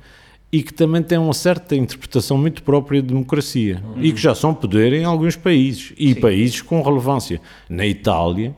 e 0.52 0.62
que 0.62 0.74
também 0.74 1.02
tem 1.02 1.18
uma 1.18 1.34
certa 1.34 1.76
interpretação 1.76 2.38
muito 2.38 2.62
própria 2.62 3.02
de 3.02 3.08
democracia 3.08 3.82
uhum. 3.84 4.04
e 4.04 4.12
que 4.12 4.20
já 4.20 4.36
são 4.36 4.54
poder 4.54 4.92
em 4.92 5.06
alguns 5.06 5.36
países 5.36 5.94
e 5.98 6.14
sim. 6.14 6.20
países 6.20 6.62
com 6.62 6.82
relevância. 6.82 7.40
Na 7.70 7.86
Itália, 7.86 8.54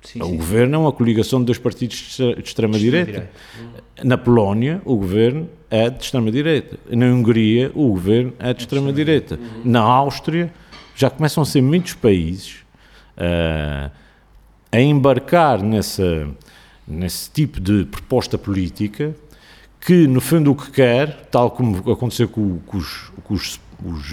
sim, 0.00 0.22
o 0.22 0.26
sim. 0.26 0.36
governo 0.36 0.74
é 0.76 0.78
uma 0.78 0.92
coligação 0.92 1.40
de 1.40 1.46
dois 1.46 1.58
partidos 1.58 2.16
de 2.16 2.40
extrema-direita. 2.42 3.30
Na 4.02 4.16
Polónia, 4.16 4.80
o 4.86 4.96
governo 4.96 5.48
é 5.70 5.90
de 5.90 6.02
extrema-direita. 6.02 6.78
Na 6.90 7.06
Hungria, 7.06 7.70
o 7.74 7.88
governo 7.88 8.32
é 8.38 8.54
de 8.54 8.62
extrema-direita. 8.62 9.34
Uhum. 9.34 9.70
Na 9.70 9.80
Áustria, 9.80 10.50
já 10.96 11.10
começam 11.10 11.42
a 11.42 11.46
ser 11.46 11.60
muitos 11.60 11.92
países 11.92 12.64
uh, 13.18 13.90
a 14.72 14.80
embarcar 14.80 15.62
nessa, 15.62 16.26
nesse 16.88 17.30
tipo 17.30 17.60
de 17.60 17.84
proposta 17.84 18.38
política 18.38 19.14
que, 19.84 20.06
no 20.06 20.20
fundo, 20.20 20.52
o 20.52 20.54
que 20.54 20.70
quer, 20.70 21.26
tal 21.30 21.50
como 21.50 21.78
aconteceu 21.92 22.26
com, 22.28 22.58
com, 22.60 22.78
os, 22.78 23.12
com 23.22 23.34
os, 23.34 23.60
os, 23.84 24.12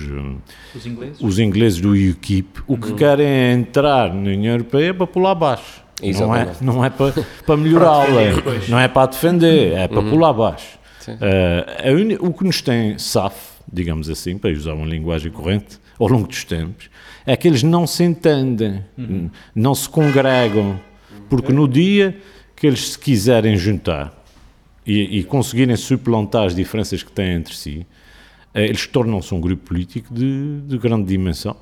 os, 0.75 0.85
ingleses? 0.85 1.21
os, 1.21 1.39
ingleses? 1.39 1.81
do 1.81 1.91
UKIP, 1.91 2.61
o 2.67 2.77
que 2.77 2.89
uhum. 2.89 2.95
querem 2.95 3.25
é 3.25 3.53
entrar 3.53 4.13
na 4.13 4.31
União 4.31 4.53
Europeia 4.53 4.93
para 4.93 5.07
pular 5.07 5.31
abaixo. 5.31 5.81
Não 6.01 6.35
é, 6.35 6.53
não 6.59 6.83
é 6.83 6.89
para, 6.89 7.25
para 7.45 7.57
melhorá-la, 7.57 8.21
não 8.67 8.77
é 8.77 8.87
para 8.87 9.07
defender, 9.07 9.73
é 9.73 9.87
para 9.87 9.99
uhum. 9.99 10.09
pular 10.09 10.29
abaixo. 10.29 10.79
Uh, 11.07 12.27
o 12.27 12.33
que 12.33 12.43
nos 12.43 12.61
tem 12.61 12.97
saf, 12.97 13.35
digamos 13.71 14.09
assim, 14.09 14.37
para 14.37 14.51
usar 14.51 14.73
uma 14.73 14.85
linguagem 14.85 15.31
corrente, 15.31 15.79
ao 15.97 16.07
longo 16.07 16.27
dos 16.27 16.43
tempos, 16.43 16.89
é 17.25 17.37
que 17.37 17.47
eles 17.47 17.63
não 17.63 17.87
se 17.87 18.03
entendem, 18.03 18.83
uhum. 18.97 19.29
não 19.55 19.73
se 19.73 19.87
congregam, 19.87 20.79
porque 21.29 21.53
no 21.53 21.67
dia 21.67 22.17
que 22.55 22.67
eles 22.67 22.89
se 22.89 22.99
quiserem 22.99 23.55
juntar, 23.55 24.20
e, 24.85 25.19
e 25.19 25.23
conseguirem 25.23 25.75
suplantar 25.75 26.45
as 26.45 26.55
diferenças 26.55 27.03
que 27.03 27.11
têm 27.11 27.35
entre 27.35 27.55
si, 27.55 27.85
eh, 28.53 28.65
eles 28.65 28.87
tornam-se 28.87 29.33
um 29.33 29.39
grupo 29.39 29.67
político 29.67 30.13
de, 30.13 30.61
de 30.61 30.77
grande 30.77 31.05
dimensão. 31.05 31.55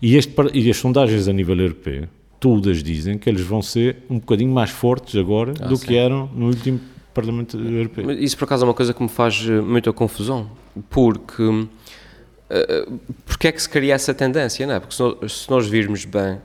E, 0.00 0.16
este, 0.16 0.34
e, 0.52 0.70
as 0.70 0.76
sondagens 0.76 1.28
a 1.28 1.32
nível 1.32 1.58
europeu, 1.58 2.08
todas 2.40 2.82
dizem 2.82 3.18
que 3.18 3.28
eles 3.28 3.42
vão 3.42 3.62
ser 3.62 3.98
um 4.10 4.18
bocadinho 4.18 4.52
mais 4.52 4.70
fortes 4.70 5.14
agora 5.16 5.54
ah, 5.60 5.68
do 5.68 5.76
sim. 5.76 5.86
que 5.86 5.96
eram 5.96 6.28
no 6.34 6.46
último 6.46 6.80
Parlamento 7.14 7.58
Europeu. 7.58 8.10
Isso, 8.12 8.36
por 8.38 8.44
acaso, 8.44 8.64
é 8.64 8.68
uma 8.68 8.74
coisa 8.74 8.94
que 8.94 9.02
me 9.02 9.08
faz 9.08 9.46
eh, 9.46 9.60
muita 9.60 9.92
confusão, 9.92 10.50
porque. 10.88 11.42
Uh, 11.42 13.00
porque 13.24 13.48
é 13.48 13.52
que 13.52 13.62
se 13.62 13.68
cria 13.68 13.94
essa 13.94 14.12
tendência, 14.12 14.66
não 14.66 14.74
é? 14.74 14.80
Porque 14.80 14.94
se 14.94 15.02
nós, 15.02 15.32
se 15.32 15.50
nós 15.50 15.66
virmos 15.66 16.04
bem, 16.04 16.38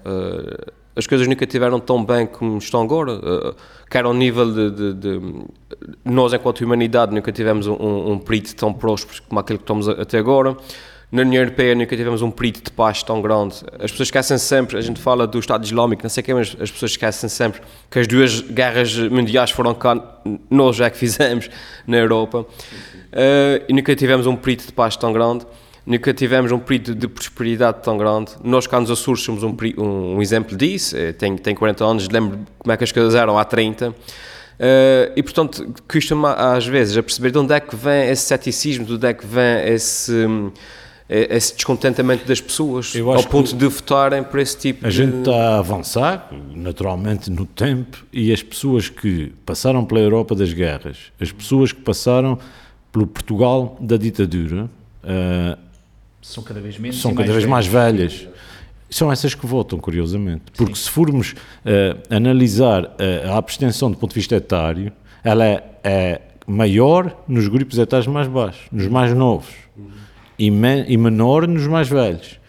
as 0.98 1.06
coisas 1.06 1.28
nunca 1.28 1.44
estiveram 1.44 1.80
tão 1.80 2.04
bem 2.04 2.26
como 2.26 2.58
estão 2.58 2.82
agora, 2.82 3.14
uh, 3.14 3.56
quer 3.90 4.04
ao 4.04 4.14
nível 4.14 4.52
de, 4.52 4.72
de, 4.72 4.94
de, 4.94 5.46
Nós, 6.04 6.34
enquanto 6.34 6.62
humanidade, 6.62 7.14
nunca 7.14 7.32
tivemos 7.32 7.68
um, 7.68 8.12
um 8.14 8.18
perito 8.18 8.56
tão 8.56 8.74
próspero 8.74 9.22
como 9.30 9.40
aquele 9.40 9.60
que 9.60 9.64
estamos 9.64 9.88
até 9.88 10.18
agora. 10.18 10.58
Na 11.10 11.22
União 11.22 11.42
Europeia 11.42 11.74
nunca 11.74 11.96
tivemos 11.96 12.22
um 12.22 12.30
perito 12.30 12.62
de 12.64 12.72
paz 12.72 13.02
tão 13.02 13.22
grande. 13.22 13.64
As 13.80 13.92
pessoas 13.92 14.08
esquecem 14.08 14.38
sempre, 14.38 14.76
a 14.76 14.82
gente 14.82 15.00
fala 15.00 15.26
do 15.26 15.40
Estado 15.40 15.64
Islâmico, 15.64 16.04
não 16.04 16.10
sei 16.10 16.22
quê, 16.22 16.34
mas 16.34 16.58
as 16.60 16.70
pessoas 16.70 16.92
esquecem 16.92 17.30
sempre 17.30 17.62
que 17.90 18.00
as 18.00 18.08
duas 18.08 18.42
guerras 18.42 18.98
mundiais 18.98 19.52
foram 19.52 19.74
cá, 19.74 20.20
nós 20.50 20.76
já 20.76 20.90
que 20.90 20.98
fizemos 20.98 21.50
na 21.86 21.98
Europa. 21.98 22.40
Uh, 22.40 23.64
e 23.70 23.74
nunca 23.74 23.96
tivemos 23.96 24.28
um 24.28 24.36
perito 24.36 24.66
de 24.66 24.74
paz 24.74 24.98
tão 24.98 25.14
grande 25.14 25.46
nunca 25.88 26.14
tivemos 26.14 26.52
um 26.52 26.60
período 26.60 26.94
de 26.94 27.08
prosperidade 27.08 27.82
tão 27.82 27.98
grande. 27.98 28.34
Nós, 28.44 28.68
cá 28.68 28.80
nos 28.80 28.92
Açores, 28.92 29.24
somos 29.24 29.42
um, 29.42 29.56
um, 29.78 30.16
um 30.18 30.22
exemplo 30.22 30.56
disso. 30.58 30.98
Eh, 30.98 31.14
tenho, 31.14 31.40
tenho 31.40 31.56
40 31.56 31.86
anos, 31.86 32.10
lembro 32.10 32.40
como 32.60 32.74
é 32.74 32.78
que 32.78 32.84
as 32.84 32.92
coisas 32.92 33.16
eram 33.16 33.40
há 33.40 33.46
30. 33.46 33.90
Uh, 33.90 33.94
eh, 34.60 35.14
e, 35.16 35.24
portanto, 35.24 35.74
custa-me 35.90 36.26
às 36.26 36.68
vezes 36.68 36.98
a 36.98 37.02
perceber 37.04 37.32
de 37.32 37.38
onde 37.38 37.54
é 37.54 37.60
que 37.62 37.74
vem 37.74 38.10
esse 38.10 38.24
ceticismo, 38.24 38.86
de 38.86 38.94
onde 38.96 39.08
é 39.08 39.14
que 39.14 39.26
vem 39.26 39.66
esse, 39.74 40.28
eh, 41.08 41.38
esse 41.38 41.56
descontentamento 41.56 42.28
das 42.28 42.42
pessoas, 42.42 42.94
ao 42.96 43.24
ponto 43.24 43.56
de 43.56 43.68
votarem 43.68 44.24
por 44.24 44.40
esse 44.40 44.58
tipo 44.58 44.86
a 44.86 44.90
de... 44.90 45.02
A 45.02 45.06
gente 45.06 45.20
está 45.20 45.32
a 45.32 45.60
avançar, 45.60 46.30
naturalmente, 46.54 47.32
no 47.32 47.46
tempo, 47.46 48.04
e 48.12 48.34
as 48.34 48.44
pessoas 48.44 48.90
que 48.90 49.32
passaram 49.46 49.86
pela 49.86 50.02
Europa 50.02 50.36
das 50.36 50.52
guerras, 50.52 50.98
as 51.18 51.32
pessoas 51.32 51.72
que 51.72 51.80
passaram 51.80 52.38
pelo 52.92 53.08
Portugal 53.08 53.78
da 53.80 53.96
ditadura, 53.96 54.66
uh, 55.04 55.67
são 56.28 56.44
cada 56.44 56.60
vez 56.60 56.78
menos 56.78 57.02
São 57.02 57.16
cada 57.16 57.32
vez 57.32 57.46
mais 57.46 57.66
velhas. 57.66 58.28
São 58.90 59.10
essas 59.12 59.34
que 59.34 59.46
votam, 59.46 59.80
curiosamente. 59.80 60.44
Porque 60.56 60.76
Sim. 60.76 60.84
se 60.84 60.90
formos 60.90 61.32
uh, 61.32 62.16
analisar 62.16 62.84
uh, 62.84 63.32
a 63.32 63.38
abstenção 63.38 63.90
do 63.90 63.98
ponto 63.98 64.12
de 64.12 64.16
vista 64.16 64.36
etário, 64.36 64.92
ela 65.24 65.46
é, 65.46 65.64
é, 65.84 66.22
maior 66.46 67.24
nos 67.28 67.48
grupos 67.48 67.78
etários 67.78 68.08
mais 68.08 68.28
baixos, 68.28 68.68
nos 68.72 68.88
mais 68.88 69.14
novos, 69.14 69.54
uhum. 69.78 69.90
e, 70.38 70.52
me, 70.52 70.84
e, 70.88 70.98
menor 70.98 71.48
nos 71.48 71.66
mais 71.66 71.88
velhos. 71.88 72.40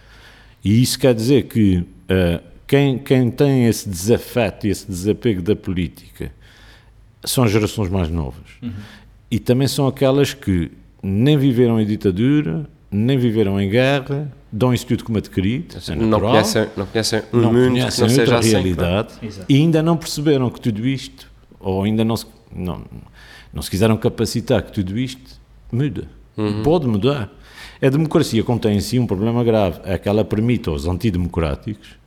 E 0.64 0.82
isso 0.82 0.98
quer 0.98 1.14
dizer 1.14 1.44
que 1.44 1.78
uh, 1.78 2.42
quem, 2.66 2.98
quem 2.98 3.30
tem 3.30 3.66
esse 3.66 3.88
desafeto 3.88 4.66
e 4.66 4.70
esse 4.70 4.86
desapego 4.88 5.40
da 5.40 5.54
política 5.54 6.32
são 7.24 7.44
as 7.44 7.50
gerações 7.52 7.88
mais 7.88 8.10
novas. 8.10 8.46
Uhum. 8.60 8.72
E 9.30 9.38
também 9.38 9.68
são 9.68 9.86
aquelas 9.86 10.34
que 10.34 10.70
nem 11.00 11.38
viveram 11.38 11.80
em 11.80 11.86
ditadura, 11.86 12.68
nem 12.90 13.18
viveram 13.18 13.60
em 13.60 13.68
guerra, 13.68 14.32
dão 14.50 14.72
isso 14.72 14.86
tudo 14.86 15.04
como 15.04 15.18
adquirido, 15.18 15.76
é 15.76 15.94
não 15.94 16.20
conhecem, 16.20 16.66
não 16.76 16.86
conhecem 16.86 17.22
um 17.32 17.38
não 17.38 17.52
mundo 17.52 17.72
conhecem 17.72 18.06
que 18.06 18.10
não 18.10 18.16
seja 18.16 18.38
assim, 18.38 18.50
realidade 18.50 19.08
assim, 19.22 19.42
e 19.48 19.56
ainda 19.56 19.82
não 19.82 19.96
perceberam 19.96 20.50
que 20.50 20.60
tudo 20.60 20.86
isto, 20.86 21.30
ou 21.60 21.82
ainda 21.82 22.04
não 22.04 22.16
se, 22.16 22.26
não, 22.54 22.84
não 23.52 23.62
se 23.62 23.70
quiseram 23.70 23.96
capacitar 23.96 24.62
que 24.62 24.72
tudo 24.72 24.98
isto 24.98 25.38
muda. 25.70 26.08
Uhum. 26.36 26.62
Pode 26.62 26.86
mudar. 26.86 27.30
A 27.80 27.88
democracia 27.88 28.42
contém 28.42 28.76
em 28.76 28.80
si 28.80 28.98
um 28.98 29.06
problema 29.06 29.44
grave, 29.44 29.80
é 29.84 29.98
que 29.98 30.08
ela 30.08 30.24
permite 30.24 30.68
aos 30.68 30.86
antidemocráticos 30.86 31.98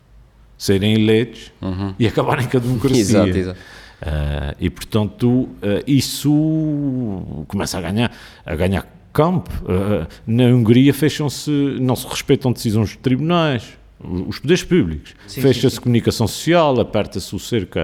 serem 0.58 0.94
eleitos 0.94 1.52
uhum. 1.62 1.94
e 1.98 2.08
acabarem 2.08 2.48
com 2.48 2.58
a 2.58 2.60
democracia. 2.60 3.02
exato, 3.02 3.38
exato. 3.38 3.60
Uh, 4.02 4.56
e 4.60 4.68
portanto 4.68 5.28
uh, 5.30 5.50
isso 5.86 7.46
começa 7.48 7.78
a 7.78 7.82
ganhar, 7.82 8.12
a 8.44 8.56
ganhar 8.56 8.88
campo. 9.12 9.50
Uh, 9.63 10.08
na 10.25 10.46
Hungria 10.46 10.94
fecham-se, 10.94 11.51
não 11.80 11.96
se 11.96 12.08
respeitam 12.08 12.51
decisões 12.51 12.89
de 12.89 12.98
tribunais, 12.98 13.77
os 14.00 14.39
poderes 14.39 14.63
públicos. 14.63 15.13
Fecha-se 15.27 15.80
comunicação 15.80 16.27
social, 16.27 16.80
aperta-se 16.80 17.36
o 17.36 17.39
cerco 17.39 17.80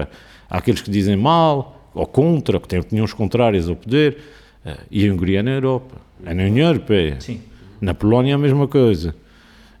àqueles 0.50 0.80
que 0.80 0.90
dizem 0.90 1.16
mal 1.16 1.90
ou 1.94 2.06
contra, 2.06 2.58
que 2.58 2.68
têm 2.68 2.80
opiniões 2.80 3.12
contrárias 3.12 3.68
ao 3.68 3.76
poder. 3.76 4.18
Uh, 4.64 4.76
e 4.90 5.08
a 5.08 5.12
Hungria 5.12 5.40
é 5.40 5.42
na 5.42 5.52
Europa, 5.52 5.96
é 6.24 6.34
na 6.34 6.44
União 6.44 6.68
Europeia. 6.68 7.20
Sim. 7.20 7.40
Na 7.80 7.94
Polónia 7.94 8.32
é 8.32 8.34
a 8.34 8.38
mesma 8.38 8.66
coisa. 8.66 9.14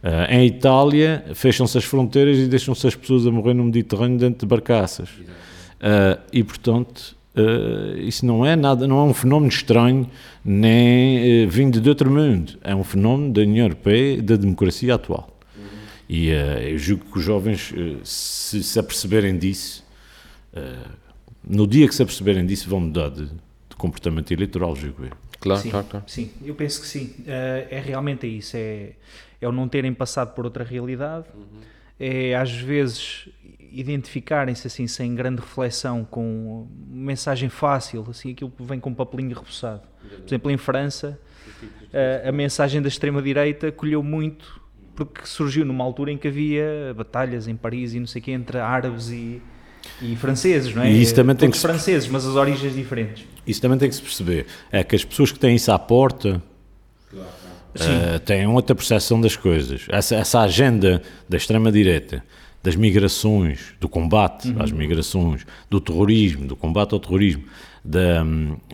Uh, 0.02 0.32
em 0.32 0.46
Itália 0.46 1.24
fecham-se 1.34 1.76
as 1.76 1.84
fronteiras 1.84 2.38
e 2.38 2.46
deixam-se 2.46 2.86
as 2.86 2.94
pessoas 2.94 3.26
a 3.26 3.32
morrer 3.32 3.54
no 3.54 3.64
Mediterrâneo 3.64 4.16
dentro 4.16 4.40
de 4.40 4.46
barcaças. 4.46 5.08
Uh, 5.08 6.20
e 6.32 6.42
portanto 6.44 7.17
Uh, 7.38 7.98
isso 8.00 8.26
não 8.26 8.44
é 8.44 8.56
nada, 8.56 8.86
não 8.86 8.98
é 8.98 9.02
um 9.02 9.14
fenómeno 9.14 9.50
estranho 9.50 10.10
nem 10.44 11.46
uh, 11.46 11.48
vindo 11.48 11.80
de 11.80 11.88
outro 11.88 12.10
mundo. 12.10 12.58
É 12.62 12.74
um 12.74 12.82
fenómeno 12.82 13.32
da 13.32 13.42
União 13.42 13.66
Europeia, 13.66 14.20
da 14.20 14.36
democracia 14.36 14.94
atual. 14.94 15.38
Uhum. 15.56 15.64
E 16.08 16.30
uh, 16.30 16.34
eu 16.60 16.78
julgo 16.78 17.04
que 17.04 17.18
os 17.18 17.24
jovens, 17.24 17.72
se 18.02 18.62
se 18.62 18.78
aperceberem 18.78 19.38
disso, 19.38 19.86
no 21.46 21.66
dia 21.66 21.86
que 21.86 21.94
se 21.94 22.02
aperceberem 22.02 22.44
disso, 22.44 22.68
vão 22.68 22.80
mudar 22.80 23.10
de, 23.10 23.26
de 23.26 23.76
comportamento 23.76 24.32
eleitoral, 24.32 24.74
julgo 24.74 25.04
eu. 25.04 25.12
Claro, 25.38 25.60
sim, 25.60 25.70
claro, 25.70 25.86
claro. 25.88 26.04
Sim, 26.08 26.30
eu 26.44 26.54
penso 26.54 26.80
que 26.80 26.88
sim. 26.88 27.14
é 27.26 27.80
realmente 27.84 28.26
isso. 28.26 28.56
É, 28.56 28.90
é 29.40 29.48
o 29.48 29.52
não 29.52 29.68
terem 29.68 29.94
passado 29.94 30.34
por 30.34 30.44
outra 30.44 30.64
realidade. 30.64 31.26
Uhum. 31.32 31.60
É 32.00 32.34
às 32.34 32.52
vezes 32.52 33.28
identificarem-se 33.72 34.66
assim 34.66 34.86
sem 34.86 35.14
grande 35.14 35.40
reflexão 35.40 36.04
com 36.04 36.66
mensagem 36.88 37.48
fácil, 37.48 38.06
assim 38.08 38.32
aquilo 38.32 38.50
que 38.50 38.62
vem 38.62 38.80
com 38.80 38.90
um 38.90 38.94
papelinho 38.94 39.34
repousado. 39.34 39.82
Por 40.18 40.26
exemplo, 40.26 40.50
em 40.50 40.56
França, 40.56 41.18
a, 42.24 42.28
a 42.28 42.32
mensagem 42.32 42.80
da 42.80 42.88
extrema 42.88 43.20
direita 43.22 43.70
colheu 43.70 44.02
muito 44.02 44.60
porque 44.94 45.24
surgiu 45.24 45.64
numa 45.64 45.84
altura 45.84 46.10
em 46.10 46.18
que 46.18 46.26
havia 46.26 46.92
batalhas 46.96 47.46
em 47.46 47.54
Paris 47.54 47.94
e 47.94 48.00
não 48.00 48.06
sei 48.06 48.20
o 48.20 48.24
quê 48.24 48.32
entre 48.32 48.58
árabes 48.58 49.10
e, 49.10 49.40
e 50.02 50.16
franceses, 50.16 50.74
não 50.74 50.82
é? 50.82 50.90
E 50.90 51.00
isso 51.00 51.14
também 51.14 51.36
tem 51.36 51.48
que 51.48 51.56
se... 51.56 51.62
franceses, 51.62 52.08
mas 52.08 52.26
as 52.26 52.34
origens 52.34 52.74
diferentes. 52.74 53.24
Isso 53.46 53.60
também 53.60 53.78
tem 53.78 53.88
que 53.88 53.94
se 53.94 54.02
perceber. 54.02 54.46
É 54.72 54.82
que 54.82 54.96
as 54.96 55.04
pessoas 55.04 55.30
que 55.30 55.38
têm 55.38 55.54
isso 55.54 55.70
à 55.70 55.78
porta 55.78 56.42
uh, 57.12 58.18
têm 58.24 58.48
outra 58.48 58.74
percepção 58.74 59.20
das 59.20 59.36
coisas. 59.36 59.86
Essa, 59.88 60.16
essa 60.16 60.40
agenda 60.40 61.00
da 61.28 61.36
extrema-direita, 61.36 62.24
das 62.62 62.76
migrações, 62.76 63.74
do 63.80 63.88
combate 63.88 64.48
uhum. 64.48 64.62
às 64.62 64.72
migrações, 64.72 65.46
do 65.70 65.80
terrorismo, 65.80 66.46
do 66.46 66.56
combate 66.56 66.92
ao 66.92 67.00
terrorismo, 67.00 67.44
da, 67.84 68.24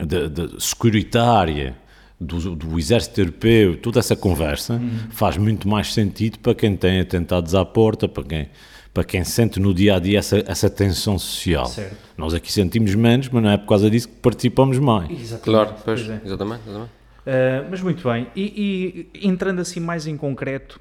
da, 0.04 0.28
da 0.28 0.60
securitária, 0.60 1.76
do, 2.20 2.56
do, 2.56 2.78
exército 2.78 3.20
europeu, 3.20 3.76
toda 3.76 3.98
essa 3.98 4.16
conversa 4.16 4.74
uhum. 4.74 5.10
faz 5.10 5.36
muito 5.36 5.68
mais 5.68 5.92
sentido 5.92 6.38
para 6.38 6.54
quem 6.54 6.76
tem 6.76 7.00
atentados 7.00 7.54
à 7.54 7.64
porta, 7.64 8.08
para 8.08 8.24
quem, 8.24 8.48
para 8.92 9.04
quem 9.04 9.24
sente 9.24 9.60
no 9.60 9.74
dia 9.74 9.96
a 9.96 9.98
dia 9.98 10.18
essa, 10.18 10.42
essa 10.46 10.70
tensão 10.70 11.18
social. 11.18 11.66
Certo. 11.66 11.96
Nós 12.16 12.32
aqui 12.32 12.50
sentimos 12.50 12.94
menos, 12.94 13.28
mas 13.28 13.42
não 13.42 13.50
é 13.50 13.56
por 13.56 13.66
causa 13.66 13.90
disso 13.90 14.08
que 14.08 14.14
participamos 14.14 14.78
mais. 14.78 15.10
Exatamente. 15.10 15.42
Claro, 15.42 15.74
pois, 15.84 16.00
pois 16.02 16.10
é. 16.10 16.20
exatamente. 16.24 16.62
exatamente. 16.62 16.90
Uh, 17.26 17.66
mas 17.70 17.80
muito 17.80 18.06
bem, 18.06 18.26
e, 18.36 19.08
e, 19.14 19.26
entrando 19.26 19.60
assim 19.60 19.80
mais 19.80 20.06
em 20.06 20.14
concreto, 20.14 20.78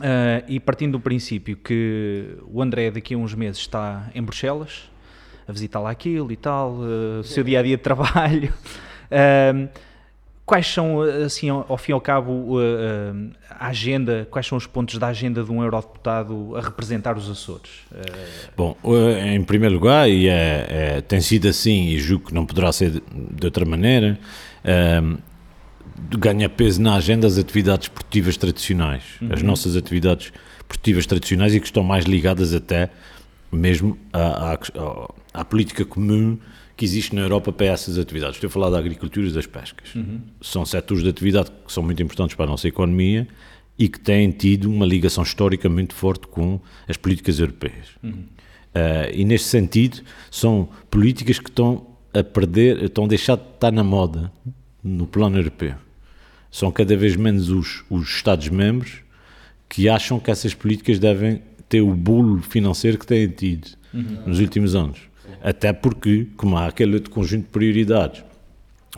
uh, 0.00 0.44
e 0.48 0.58
partindo 0.58 0.92
do 0.92 1.00
princípio 1.00 1.56
que 1.56 2.36
o 2.46 2.60
André 2.60 2.90
daqui 2.90 3.14
a 3.14 3.18
uns 3.18 3.34
meses 3.34 3.60
está 3.60 4.10
em 4.14 4.22
Bruxelas, 4.22 4.90
a 5.46 5.52
visitar 5.52 5.80
lá 5.80 5.90
aquilo 5.90 6.32
e 6.32 6.36
tal, 6.36 6.72
uh, 6.72 7.20
o 7.20 7.24
seu 7.24 7.44
dia 7.44 7.60
a 7.60 7.62
dia 7.62 7.76
de 7.76 7.82
trabalho. 7.82 8.52
quais 10.44 10.66
são, 10.66 11.00
assim, 11.02 11.48
ao, 11.48 11.76
fim 11.78 11.92
e 11.92 11.94
ao 11.94 12.00
cabo, 12.00 12.58
a 13.48 13.68
agenda, 13.68 14.26
quais 14.28 14.44
são 14.46 14.58
os 14.58 14.66
pontos 14.66 14.98
da 14.98 15.06
agenda 15.06 15.44
de 15.44 15.52
um 15.52 15.62
eurodeputado 15.62 16.56
a 16.56 16.60
representar 16.60 17.16
os 17.16 17.30
Açores? 17.30 17.70
Bom, 18.56 18.76
em 19.24 19.42
primeiro 19.44 19.76
lugar, 19.76 20.10
e 20.10 20.28
é, 20.28 20.66
é, 20.68 21.00
tem 21.02 21.20
sido 21.20 21.46
assim, 21.46 21.86
e 21.90 21.98
julgo 22.00 22.26
que 22.26 22.34
não 22.34 22.44
poderá 22.44 22.72
ser 22.72 22.90
de, 22.90 23.02
de 23.32 23.46
outra 23.46 23.64
maneira, 23.64 24.18
ganha 26.18 26.48
peso 26.48 26.80
na 26.80 26.94
agenda 26.94 27.26
as 27.26 27.38
atividades 27.38 27.86
esportivas 27.86 28.36
tradicionais, 28.36 29.02
uhum. 29.20 29.32
as 29.32 29.42
nossas 29.42 29.76
atividades 29.76 30.32
esportivas 30.58 31.06
tradicionais 31.06 31.54
e 31.54 31.60
que 31.60 31.66
estão 31.66 31.82
mais 31.82 32.04
ligadas 32.04 32.54
até 32.54 32.90
mesmo 33.52 33.98
à, 34.12 34.52
à, 34.52 34.58
à, 35.34 35.44
política 35.44 35.84
comum 35.84 36.38
que 36.76 36.84
existe 36.84 37.14
na 37.14 37.22
Europa 37.22 37.52
para 37.52 37.66
essas 37.66 37.98
atividades. 37.98 38.36
Estou 38.36 38.48
a 38.48 38.50
falar 38.50 38.70
da 38.70 38.78
agricultura 38.78 39.26
e 39.26 39.32
das 39.32 39.46
pescas. 39.46 39.94
Uhum. 39.94 40.20
São 40.40 40.64
setores 40.64 41.02
de 41.02 41.08
atividade 41.08 41.50
que 41.66 41.72
são 41.72 41.82
muito 41.82 42.02
importantes 42.02 42.36
para 42.36 42.46
a 42.46 42.48
nossa 42.48 42.68
economia 42.68 43.26
e 43.76 43.88
que 43.88 43.98
têm 43.98 44.30
tido 44.30 44.70
uma 44.70 44.86
ligação 44.86 45.24
histórica 45.24 45.68
muito 45.68 45.94
forte 45.94 46.26
com 46.28 46.60
as 46.86 46.96
políticas 46.96 47.40
europeias. 47.40 47.88
Uhum. 48.02 48.24
Uh, 48.72 49.10
e 49.12 49.24
neste 49.24 49.48
sentido, 49.48 50.00
são 50.30 50.68
políticas 50.88 51.38
que 51.40 51.50
estão 51.50 51.86
a 52.14 52.22
perder, 52.22 52.84
estão 52.84 53.04
a 53.04 53.08
deixar 53.08 53.36
de 53.36 53.42
estar 53.54 53.72
na 53.72 53.82
moda 53.82 54.32
no 54.82 55.06
plano 55.06 55.36
europeu 55.36 55.74
são 56.50 56.70
cada 56.70 56.96
vez 56.96 57.16
menos 57.16 57.48
os, 57.48 57.84
os 57.88 58.08
Estados-membros 58.08 58.98
que 59.68 59.88
acham 59.88 60.18
que 60.18 60.30
essas 60.30 60.52
políticas 60.52 60.98
devem 60.98 61.42
ter 61.68 61.80
o 61.80 61.94
bolo 61.94 62.42
financeiro 62.42 62.98
que 62.98 63.06
têm 63.06 63.28
tido 63.28 63.68
uhum. 63.94 64.24
nos 64.26 64.40
últimos 64.40 64.74
anos. 64.74 64.98
Até 65.42 65.72
porque, 65.72 66.26
como 66.36 66.56
há 66.56 66.66
aquele 66.66 66.94
outro 66.94 67.10
conjunto 67.10 67.44
de 67.44 67.50
prioridades 67.50 68.24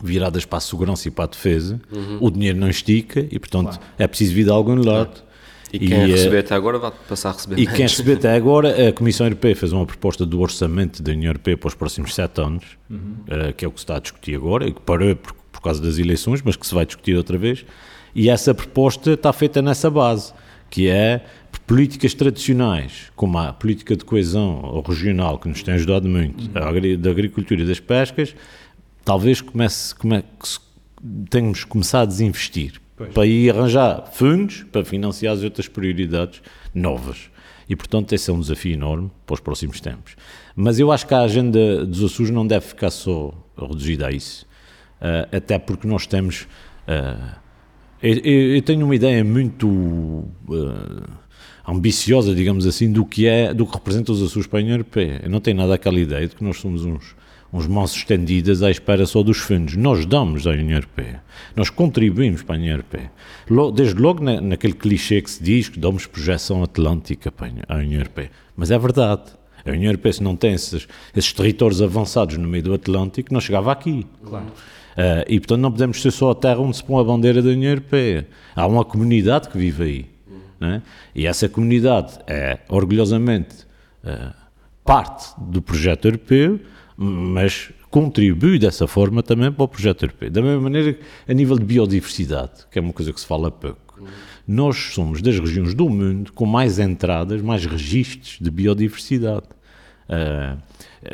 viradas 0.01 0.45
para 0.45 0.57
a 0.57 0.61
segurança 0.61 1.07
e 1.07 1.11
para 1.11 1.25
a 1.25 1.27
defesa, 1.27 1.79
uhum. 1.91 2.17
o 2.19 2.31
dinheiro 2.31 2.57
não 2.57 2.69
estica 2.69 3.25
e, 3.31 3.37
portanto, 3.37 3.77
claro. 3.77 3.81
é 3.97 4.07
preciso 4.07 4.33
vir 4.33 4.45
de 4.45 4.49
algum 4.49 4.75
lado. 4.75 5.11
Claro. 5.11 5.33
E 5.71 5.79
quem 5.79 6.03
e, 6.03 6.11
receber 6.11 6.39
até 6.39 6.53
agora 6.53 6.77
vai 6.77 6.91
passar 7.07 7.29
a 7.29 7.33
receber 7.33 7.59
E 7.59 7.65
quem 7.65 7.81
receber 7.81 8.13
até 8.13 8.33
agora, 8.35 8.89
a 8.89 8.93
Comissão 8.93 9.25
Europeia 9.25 9.55
fez 9.55 9.71
uma 9.71 9.85
proposta 9.85 10.23
do 10.23 10.39
orçamento 10.39 11.01
da 11.01 11.11
União 11.11 11.29
Europeia 11.29 11.57
para 11.57 11.67
os 11.67 11.73
próximos 11.73 12.13
sete 12.13 12.41
anos, 12.41 12.63
uhum. 12.89 13.15
uh, 13.27 13.53
que 13.53 13.65
é 13.65 13.67
o 13.67 13.71
que 13.71 13.79
se 13.79 13.83
está 13.83 13.95
a 13.95 13.99
discutir 13.99 14.35
agora, 14.35 14.67
e 14.67 14.73
que 14.73 14.81
parou 14.81 15.17
por 15.53 15.61
causa 15.61 15.81
das 15.81 15.97
eleições, 15.97 16.41
mas 16.41 16.57
que 16.57 16.67
se 16.67 16.73
vai 16.73 16.85
discutir 16.85 17.15
outra 17.15 17.37
vez. 17.37 17.65
E 18.13 18.29
essa 18.29 18.53
proposta 18.53 19.13
está 19.13 19.31
feita 19.31 19.61
nessa 19.61 19.89
base, 19.89 20.33
que 20.69 20.89
é 20.89 21.23
políticas 21.65 22.13
tradicionais, 22.13 23.11
como 23.15 23.37
a 23.37 23.53
política 23.53 23.95
de 23.95 24.03
coesão 24.03 24.83
regional, 24.85 25.39
que 25.39 25.47
nos 25.47 25.63
tem 25.63 25.75
ajudado 25.75 26.09
muito, 26.09 26.49
da 26.49 27.09
agricultura 27.09 27.61
e 27.61 27.65
das 27.65 27.79
pescas, 27.79 28.35
talvez 29.05 29.39
comece, 29.39 29.95
come, 29.95 30.23
tenhamos 31.29 31.63
começado 31.63 32.03
a 32.03 32.05
desinvestir 32.05 32.81
pois. 32.97 33.13
para 33.13 33.25
ir 33.25 33.51
arranjar 33.51 34.11
fundos 34.11 34.65
para 34.71 34.83
financiar 34.83 35.33
as 35.33 35.43
outras 35.43 35.67
prioridades 35.67 36.41
novas. 36.73 37.29
E, 37.69 37.75
portanto, 37.75 38.11
esse 38.13 38.29
é 38.29 38.33
um 38.33 38.39
desafio 38.39 38.73
enorme 38.73 39.09
para 39.25 39.35
os 39.35 39.39
próximos 39.39 39.79
tempos. 39.79 40.15
Mas 40.55 40.79
eu 40.79 40.91
acho 40.91 41.07
que 41.07 41.13
a 41.13 41.21
agenda 41.21 41.85
dos 41.85 42.03
Açores 42.03 42.29
não 42.29 42.45
deve 42.45 42.65
ficar 42.67 42.89
só 42.89 43.33
reduzida 43.57 44.07
a 44.07 44.11
isso. 44.11 44.45
Uh, 45.03 45.35
até 45.35 45.59
porque 45.59 45.85
nós 45.85 46.07
temos. 46.07 46.47
Uh, 46.87 47.43
eu, 48.01 48.15
eu, 48.55 48.61
tenho 48.61 48.85
uma 48.85 48.95
ideia 48.95 49.21
muito 49.21 49.67
uh, 49.67 51.03
ambiciosa, 51.67 52.33
digamos 52.33 52.65
assim, 52.65 52.89
do 52.89 53.05
que 53.05 53.27
é, 53.27 53.53
do 53.53 53.65
que 53.65 53.73
representa 53.73 54.13
os 54.13 54.21
Açores 54.21 54.47
para 54.47 54.59
a 54.59 54.61
União 54.61 54.75
Europeia. 54.75 55.19
Eu 55.21 55.29
não 55.29 55.41
tenho 55.41 55.57
nada 55.57 55.73
aquela 55.73 55.99
ideia 55.99 56.25
de 56.25 56.35
que 56.35 56.43
nós 56.43 56.57
somos 56.57 56.85
uns, 56.85 57.15
uns 57.51 57.67
mãos 57.67 57.93
estendidas 57.93 58.63
à 58.63 58.71
espera 58.71 59.05
só 59.05 59.21
dos 59.21 59.39
fundos. 59.39 59.75
Nós 59.75 60.05
damos 60.05 60.47
à 60.47 60.51
União 60.51 60.77
Europeia. 60.77 61.21
Nós 61.53 61.69
contribuímos 61.69 62.41
para 62.41 62.55
a 62.55 62.59
União 62.59 62.71
Europeia. 62.71 63.11
Desde 63.73 64.01
logo 64.01 64.23
na, 64.23 64.39
naquele 64.39 64.73
clichê 64.73 65.21
que 65.21 65.29
se 65.29 65.43
diz 65.43 65.67
que 65.67 65.79
damos 65.79 66.05
projeção 66.05 66.63
atlântica 66.63 67.33
a 67.67 67.75
União 67.75 67.99
Europeia. 67.99 68.31
Mas 68.55 68.71
é 68.71 68.79
verdade. 68.79 69.31
A 69.65 69.71
União 69.71 69.89
Europeia, 69.91 70.13
se 70.13 70.23
não 70.23 70.35
tem 70.35 70.53
esses, 70.53 70.87
esses 71.15 71.31
territórios 71.31 71.81
avançados 71.81 72.37
no 72.37 72.47
meio 72.47 72.63
do 72.63 72.73
Atlântico, 72.73 73.33
não 73.33 73.39
chegava 73.39 73.71
aqui. 73.71 74.05
Claro. 74.25 74.47
Uh, 74.93 75.25
e, 75.27 75.39
portanto, 75.39 75.59
não 75.59 75.71
podemos 75.71 76.01
ser 76.01 76.11
só 76.11 76.31
a 76.31 76.35
terra 76.35 76.59
onde 76.59 76.77
se 76.77 76.83
põe 76.83 77.01
a 77.01 77.03
bandeira 77.03 77.41
da 77.41 77.49
União 77.49 77.71
Europeia. 77.71 78.27
Há 78.55 78.67
uma 78.67 78.85
comunidade 78.85 79.49
que 79.49 79.57
vive 79.57 79.83
aí. 79.83 80.13
Né? 80.59 80.81
E 81.13 81.25
essa 81.25 81.49
comunidade 81.49 82.19
é, 82.25 82.59
orgulhosamente, 82.69 83.65
uh, 84.03 84.33
parte 84.83 85.33
do 85.37 85.61
projeto 85.61 86.05
europeu, 86.05 86.59
mas 86.95 87.71
contribui 87.89 88.57
dessa 88.57 88.87
forma 88.87 89.21
também 89.21 89.51
para 89.51 89.63
o 89.63 89.67
projeto 89.67 90.03
europeu. 90.03 90.29
Da 90.29 90.41
mesma 90.41 90.61
maneira, 90.61 90.97
a 91.27 91.33
nível 91.33 91.57
de 91.57 91.65
biodiversidade, 91.65 92.65
que 92.71 92.79
é 92.79 92.81
uma 92.81 92.93
coisa 92.93 93.11
que 93.11 93.19
se 93.19 93.25
fala 93.25 93.51
pouco, 93.51 94.07
nós 94.47 94.93
somos 94.93 95.21
das 95.21 95.39
regiões 95.39 95.73
do 95.73 95.89
mundo 95.89 96.31
com 96.33 96.45
mais 96.45 96.79
entradas, 96.79 97.41
mais 97.41 97.65
registros 97.65 98.37
de 98.39 98.49
biodiversidade. 98.49 99.47
Uh, 100.07 100.57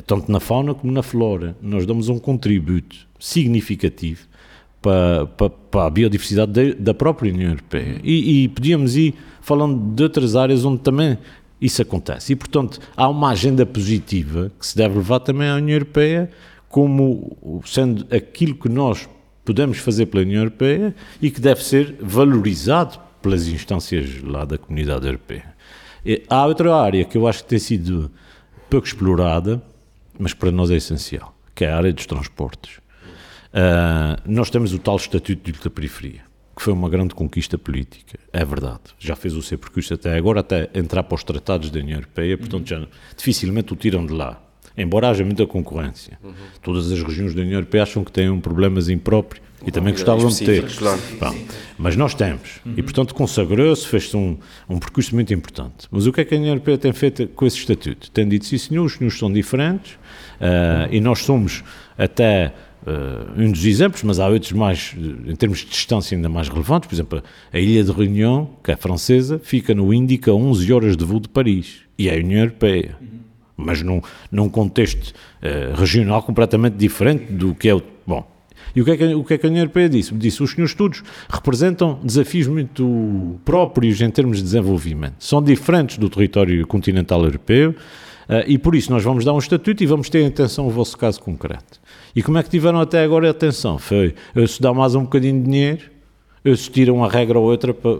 tanto 0.06 0.32
na 0.32 0.40
fauna 0.40 0.76
como 0.76 0.92
na 0.92 1.02
flora. 1.02 1.56
Nós 1.62 1.86
damos 1.86 2.10
um 2.10 2.20
contributo 2.20 3.09
significativo 3.20 4.28
para, 4.82 5.26
para, 5.28 5.50
para 5.50 5.86
a 5.86 5.90
biodiversidade 5.90 6.52
de, 6.52 6.74
da 6.74 6.94
própria 6.94 7.32
União 7.34 7.50
Europeia. 7.50 8.00
E, 8.04 8.44
e 8.44 8.48
podíamos 8.48 8.96
ir 8.96 9.16
falando 9.42 9.94
de 9.94 10.04
outras 10.04 10.36
áreas 10.36 10.64
onde 10.66 10.82
também 10.82 11.18
isso 11.62 11.82
acontece. 11.82 12.34
E, 12.34 12.36
portanto, 12.36 12.80
há 12.96 13.08
uma 13.10 13.32
agenda 13.32 13.66
positiva 13.66 14.52
que 14.58 14.66
se 14.66 14.78
deve 14.78 14.98
levar 14.98 15.20
também 15.20 15.50
à 15.50 15.56
União 15.56 15.76
Europeia 15.76 16.30
como 16.70 17.62
sendo 17.66 18.06
aquilo 18.16 18.56
que 18.56 18.70
nós 18.70 19.10
podemos 19.44 19.80
fazer 19.80 20.06
pela 20.06 20.24
União 20.24 20.42
Europeia 20.42 20.96
e 21.22 21.32
que 21.32 21.42
deve 21.42 21.64
ser 21.64 21.96
valorizado 22.00 23.00
pelas 23.22 23.48
instâncias 23.48 24.22
lá 24.22 24.46
da 24.46 24.58
comunidade 24.58 25.06
europeia. 25.06 25.56
E 26.06 26.24
há 26.30 26.46
outra 26.46 26.74
área 26.76 27.04
que 27.04 27.18
eu 27.18 27.28
acho 27.28 27.44
que 27.44 27.50
tem 27.50 27.60
sido 27.60 28.12
pouco 28.70 28.88
explorada, 28.88 29.62
mas 30.18 30.34
para 30.34 30.52
nós 30.52 30.70
é 30.72 30.76
essencial, 30.76 31.36
que 31.54 31.66
é 31.66 31.72
a 31.72 31.78
área 31.78 31.92
dos 31.92 32.06
transportes. 32.06 32.80
Uh, 33.52 34.22
nós 34.26 34.50
temos 34.50 34.74
o 34.74 34.80
tal 34.80 34.96
Estatuto 34.96 35.44
de 35.44 35.52
Ultraperiferia, 35.52 36.22
que 36.56 36.62
foi 36.62 36.74
uma 36.74 36.90
grande 36.90 37.16
conquista 37.16 37.58
política, 37.58 38.20
é 38.32 38.46
verdade. 38.46 38.82
Já 39.00 39.16
fez 39.16 39.34
o 39.36 39.42
seu 39.42 39.58
percurso 39.58 39.94
até 39.94 40.16
agora, 40.16 40.42
até 40.42 40.70
entrar 40.74 41.04
para 41.04 41.16
os 41.16 41.24
tratados 41.24 41.70
da 41.70 41.80
União 41.80 41.98
Europeia, 41.98 42.38
portanto 42.38 42.68
já 42.68 42.86
dificilmente 43.18 43.74
o 43.74 43.76
tiram 43.76 44.06
de 44.06 44.14
lá. 44.14 44.42
Embora 44.78 45.10
haja 45.10 45.26
muita 45.26 45.46
concorrência. 45.46 46.18
Uhum. 46.24 46.34
Todas 46.62 46.92
as 46.92 47.02
regiões 47.02 47.34
da 47.34 47.42
União 47.42 47.56
Europeia 47.56 47.84
acham 47.84 48.04
que 48.04 48.12
têm 48.12 48.30
um 48.30 48.40
problemas 48.40 48.88
impróprios 48.88 49.44
e 49.66 49.72
também 49.72 49.94
gostavam 49.94 50.30
de 50.30 50.46
ter. 50.46 50.74
Claro. 50.74 51.02
Bom, 51.20 51.36
mas 51.78 51.96
nós 51.98 52.14
temos. 52.14 52.62
Uhum. 52.66 52.76
E, 52.78 52.84
portanto, 52.84 53.14
consagrou-se, 53.14 53.86
fez-se 53.86 54.16
um, 54.16 54.38
um 54.70 54.80
percurso 54.80 55.14
muito 55.14 55.34
importante. 55.34 55.88
Mas 55.92 56.06
o 56.06 56.14
que 56.14 56.22
é 56.22 56.26
que 56.26 56.34
a 56.34 56.38
União 56.38 56.52
Europeia 56.52 56.78
tem 56.78 56.94
feito 56.94 57.28
com 57.28 57.46
esse 57.46 57.58
estatuto? 57.58 58.10
Tem 58.12 58.28
dito, 58.28 58.46
sim, 58.46 58.58
senhor, 58.58 58.86
os 58.86 58.94
senhores 58.94 59.18
são 59.18 59.32
diferentes 59.32 59.94
uh, 59.94 60.88
e 60.92 61.02
nós 61.02 61.20
somos 61.20 61.64
até 61.98 62.54
uh, 62.86 63.42
um 63.42 63.52
dos 63.52 63.66
exemplos, 63.66 64.04
mas 64.04 64.20
há 64.20 64.28
outros 64.28 64.52
mais, 64.52 64.96
em 65.26 65.36
termos 65.36 65.60
de 65.60 65.68
distância, 65.68 66.16
ainda 66.16 66.30
mais 66.30 66.48
relevantes. 66.48 66.88
Por 66.88 66.96
exemplo, 66.96 67.24
a 67.52 67.60
Ilha 67.60 67.84
de 67.84 67.92
Reunião, 67.92 68.50
que 68.64 68.72
é 68.72 68.76
francesa, 68.76 69.40
fica 69.44 69.74
no 69.74 69.94
Índico 69.94 70.30
a 70.30 70.34
11 70.34 70.74
horas 70.74 70.98
de 70.98 71.06
voo 71.06 71.20
de 71.20 71.30
Paris. 71.30 71.82
E 71.98 72.10
é 72.10 72.16
a 72.16 72.18
União 72.18 72.40
Europeia. 72.42 72.96
Uhum. 73.02 73.08
Mas 73.58 73.82
num, 73.82 74.02
num 74.32 74.50
contexto 74.50 75.10
uh, 75.10 75.76
regional 75.76 76.24
completamente 76.24 76.76
diferente 76.76 77.32
do 77.32 77.54
que 77.54 77.68
é 77.68 77.76
o. 77.76 77.82
Bom, 78.08 78.26
e 78.76 78.82
o 78.82 78.86
que 78.86 78.92
é 78.92 78.98
que, 78.98 79.14
o 79.14 79.24
que, 79.24 79.34
é 79.34 79.38
que 79.38 79.46
a 79.46 79.50
União 79.50 79.64
Europeia 79.64 79.90
disse? 79.90 80.14
Disse 80.14 80.44
os 80.44 80.52
senhores 80.52 80.72
estudos 80.72 81.04
representam 81.30 82.00
desafios 82.04 82.48
muito 82.48 83.40
próprios 83.44 84.00
em 84.02 84.10
termos 84.10 84.38
de 84.38 84.44
desenvolvimento. 84.44 85.16
São 85.20 85.42
diferentes 85.42 85.98
do 85.98 86.10
território 86.10 86.66
continental 86.68 87.24
europeu 87.24 87.72
uh, 87.72 87.76
e 88.48 88.58
por 88.58 88.76
isso 88.76 88.92
nós 88.92 89.04
vamos 89.04 89.26
dar 89.26 89.34
um 89.34 89.40
estatuto 89.40 89.84
e 89.84 89.86
vamos 89.86 90.10
ter 90.10 90.20
em 90.20 90.28
atenção 90.28 90.68
o 90.68 90.70
vosso 90.70 90.98
caso 90.98 91.22
concreto. 91.22 91.80
E 92.16 92.24
como 92.24 92.38
é 92.38 92.44
que 92.44 92.50
tiveram 92.50 92.80
até 92.80 93.04
agora 93.04 93.28
a 93.28 93.32
atenção? 93.32 93.78
Foi 93.78 94.16
se 94.48 94.62
dá 94.62 94.74
mais 94.74 94.96
um 94.96 95.04
bocadinho 95.04 95.40
de 95.40 95.46
dinheiro 95.46 96.00
eles 96.44 96.68
tiram 96.68 97.04
a 97.04 97.10
regra 97.10 97.38
ou 97.38 97.46
outra 97.46 97.74
para, 97.74 98.00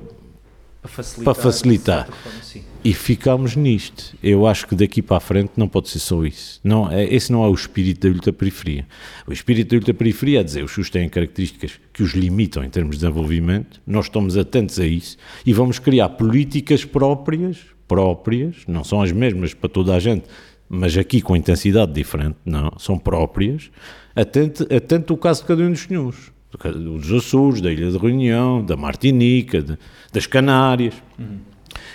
para 0.82 0.90
facilitar. 0.90 1.24
Para 1.24 1.44
facilitar. 1.44 2.06
Forma, 2.06 2.66
e 2.84 2.94
ficamos 2.94 3.56
nisto. 3.56 4.16
Eu 4.24 4.48
acho 4.48 4.66
que 4.66 4.76
daqui 4.76 5.02
para 5.02 5.18
a 5.18 5.20
frente 5.20 5.52
não 5.58 5.68
pode 5.68 5.90
ser 5.90 6.00
só 6.00 6.24
isso. 6.24 6.62
Não, 6.64 6.90
é, 6.90 7.04
esse 7.14 7.32
não 7.32 7.44
é 7.44 7.48
o 7.48 7.54
espírito 7.54 8.08
da 8.08 8.14
ultraperiferia. 8.14 8.88
O 9.28 9.34
espírito 9.34 9.72
da 9.72 9.76
ultraperiferia 9.78 10.40
é 10.40 10.44
dizer 10.44 10.64
os 10.64 10.72
SUS 10.72 10.90
têm 10.90 11.10
características 11.10 11.74
que 11.92 12.02
os 12.02 12.14
limitam 12.14 12.64
em 12.64 12.70
termos 12.70 12.96
de 12.96 13.02
desenvolvimento, 13.02 13.82
nós 13.86 14.06
estamos 14.06 14.38
atentos 14.38 14.80
a 14.80 14.86
isso 14.86 15.18
e 15.46 15.52
vamos 15.52 15.78
criar 15.78 16.10
políticas 16.10 16.86
próprias, 16.86 17.58
próprias, 17.88 18.56
não 18.68 18.84
são 18.84 19.02
as 19.02 19.12
mesmas 19.12 19.54
para 19.54 19.68
toda 19.68 19.94
a 19.94 20.00
gente, 20.00 20.24
mas 20.70 20.96
aqui 20.98 21.22
com 21.22 21.36
intensidade 21.36 21.92
diferente, 21.92 22.38
não, 22.46 22.72
são 22.78 22.98
próprias, 22.98 23.72
atento, 24.16 24.64
atento 24.74 25.14
o 25.14 25.18
caso 25.18 25.42
de 25.42 25.48
cada 25.48 25.64
um 25.64 25.72
dos 25.72 25.82
senhores 25.82 26.32
dos 26.58 27.12
Açores, 27.12 27.62
da 27.62 27.72
Ilha 27.72 27.92
de 27.92 27.98
Reunião, 27.98 28.64
da 28.64 28.76
Martinica, 28.76 29.62
de, 29.62 29.78
das 30.12 30.26
Canárias. 30.26 30.96
Uhum. 31.18 31.40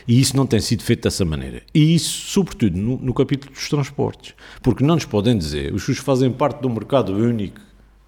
E 0.07 0.21
isso 0.21 0.37
não 0.37 0.47
tem 0.47 0.61
sido 0.61 0.83
feito 0.83 1.03
dessa 1.03 1.25
maneira. 1.25 1.63
E 1.75 1.95
isso, 1.95 2.31
sobretudo, 2.31 2.77
no, 2.77 2.97
no 2.99 3.15
capítulo 3.15 3.53
dos 3.53 3.69
transportes. 3.69 4.35
Porque 4.63 4.85
não 4.85 4.95
nos 4.95 5.05
podem 5.05 5.37
dizer, 5.37 5.73
os 5.75 5.83
SUS 5.83 5.99
fazem 5.99 6.31
parte 6.31 6.61
de 6.61 6.67
um 6.67 6.73
mercado 6.73 7.13
único, 7.13 7.61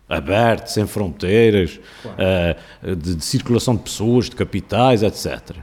aberto, 0.08 0.68
sem 0.68 0.86
fronteiras, 0.86 1.80
claro. 2.02 2.18
uh, 2.82 2.96
de, 2.96 3.16
de, 3.16 3.24
circulação 3.24 3.74
de 3.74 3.82
pessoas, 3.82 4.26
de 4.26 4.36
capitais, 4.36 5.02
etc. 5.02 5.56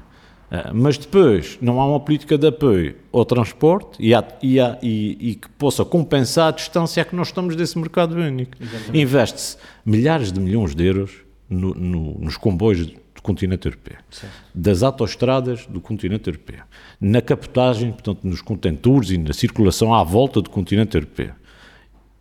Uh, 0.54 0.72
mas 0.72 1.00
depois 1.00 1.58
não 1.60 1.82
há 1.82 1.88
uma 1.88 2.00
política 2.00 2.38
de 2.38 2.46
apoio 2.46 2.96
ao 3.12 3.26
transporte 3.26 3.98
e, 4.00 4.14
há, 4.14 4.24
e, 4.40 4.60
há, 4.60 4.78
e, 4.84 5.18
e, 5.32 5.36
que 5.36 5.50
possa 5.50 5.84
compensar 5.84 6.50
a 6.50 6.52
distância 6.52 7.04
que 7.04 7.16
nós 7.16 7.30
estamos 7.30 7.56
desse 7.56 7.76
mercado 7.76 8.16
único. 8.16 8.52
Investe-se 8.94 9.58
milhares 9.84 10.32
de 10.32 10.40
milhões 10.40 10.76
de 10.76 10.86
euros 10.86 11.12
no, 11.50 11.74
no, 11.74 12.20
nos 12.20 12.38
comboios 12.38 12.86
do 12.86 13.22
continente 13.24 13.68
europeu, 13.68 13.98
certo. 14.12 14.32
das 14.54 14.84
autoestradas 14.84 15.66
do 15.66 15.82
continente 15.82 16.30
europeu, 16.30 16.60
na 17.02 17.20
capotagem, 17.20 17.92
portanto, 17.92 18.20
nos 18.24 18.40
contentores 18.40 19.10
e 19.10 19.18
na 19.18 19.34
circulação 19.34 19.92
à 19.92 20.04
volta 20.04 20.40
do 20.40 20.52
continente 20.52 20.96
europeu. 20.96 21.32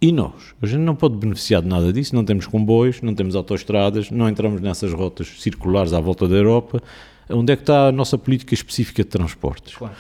E 0.01 0.11
nós? 0.11 0.55
A 0.63 0.67
gente 0.67 0.81
não 0.81 0.97
pode 0.97 1.17
beneficiar 1.17 1.61
de 1.61 1.69
nada 1.69 1.93
disso, 1.93 2.15
não 2.15 2.25
temos 2.25 2.47
comboios, 2.47 3.03
não 3.03 3.15
temos 3.15 3.37
autoestradas, 3.37 4.11
não 4.11 4.27
entramos 4.27 4.61
nessas 4.61 4.93
rotas 4.93 5.29
circulares 5.39 5.93
à 5.93 6.01
volta 6.01 6.27
da 6.27 6.35
Europa. 6.35 6.83
Onde 7.33 7.53
é 7.53 7.57
que 7.57 7.63
está 7.63 7.89
a 7.89 7.93
nossa 7.93 8.17
política 8.17 8.55
específica 8.55 9.03
de 9.03 9.09
transportes? 9.09 9.75
Claro. 9.75 9.95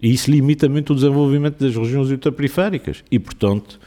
E 0.00 0.12
isso 0.12 0.30
limita 0.30 0.68
muito 0.68 0.92
o 0.92 0.94
desenvolvimento 0.94 1.58
das 1.58 1.74
regiões 1.74 2.10
ultraperiféricas. 2.10 3.02
E, 3.10 3.18
portanto, 3.18 3.80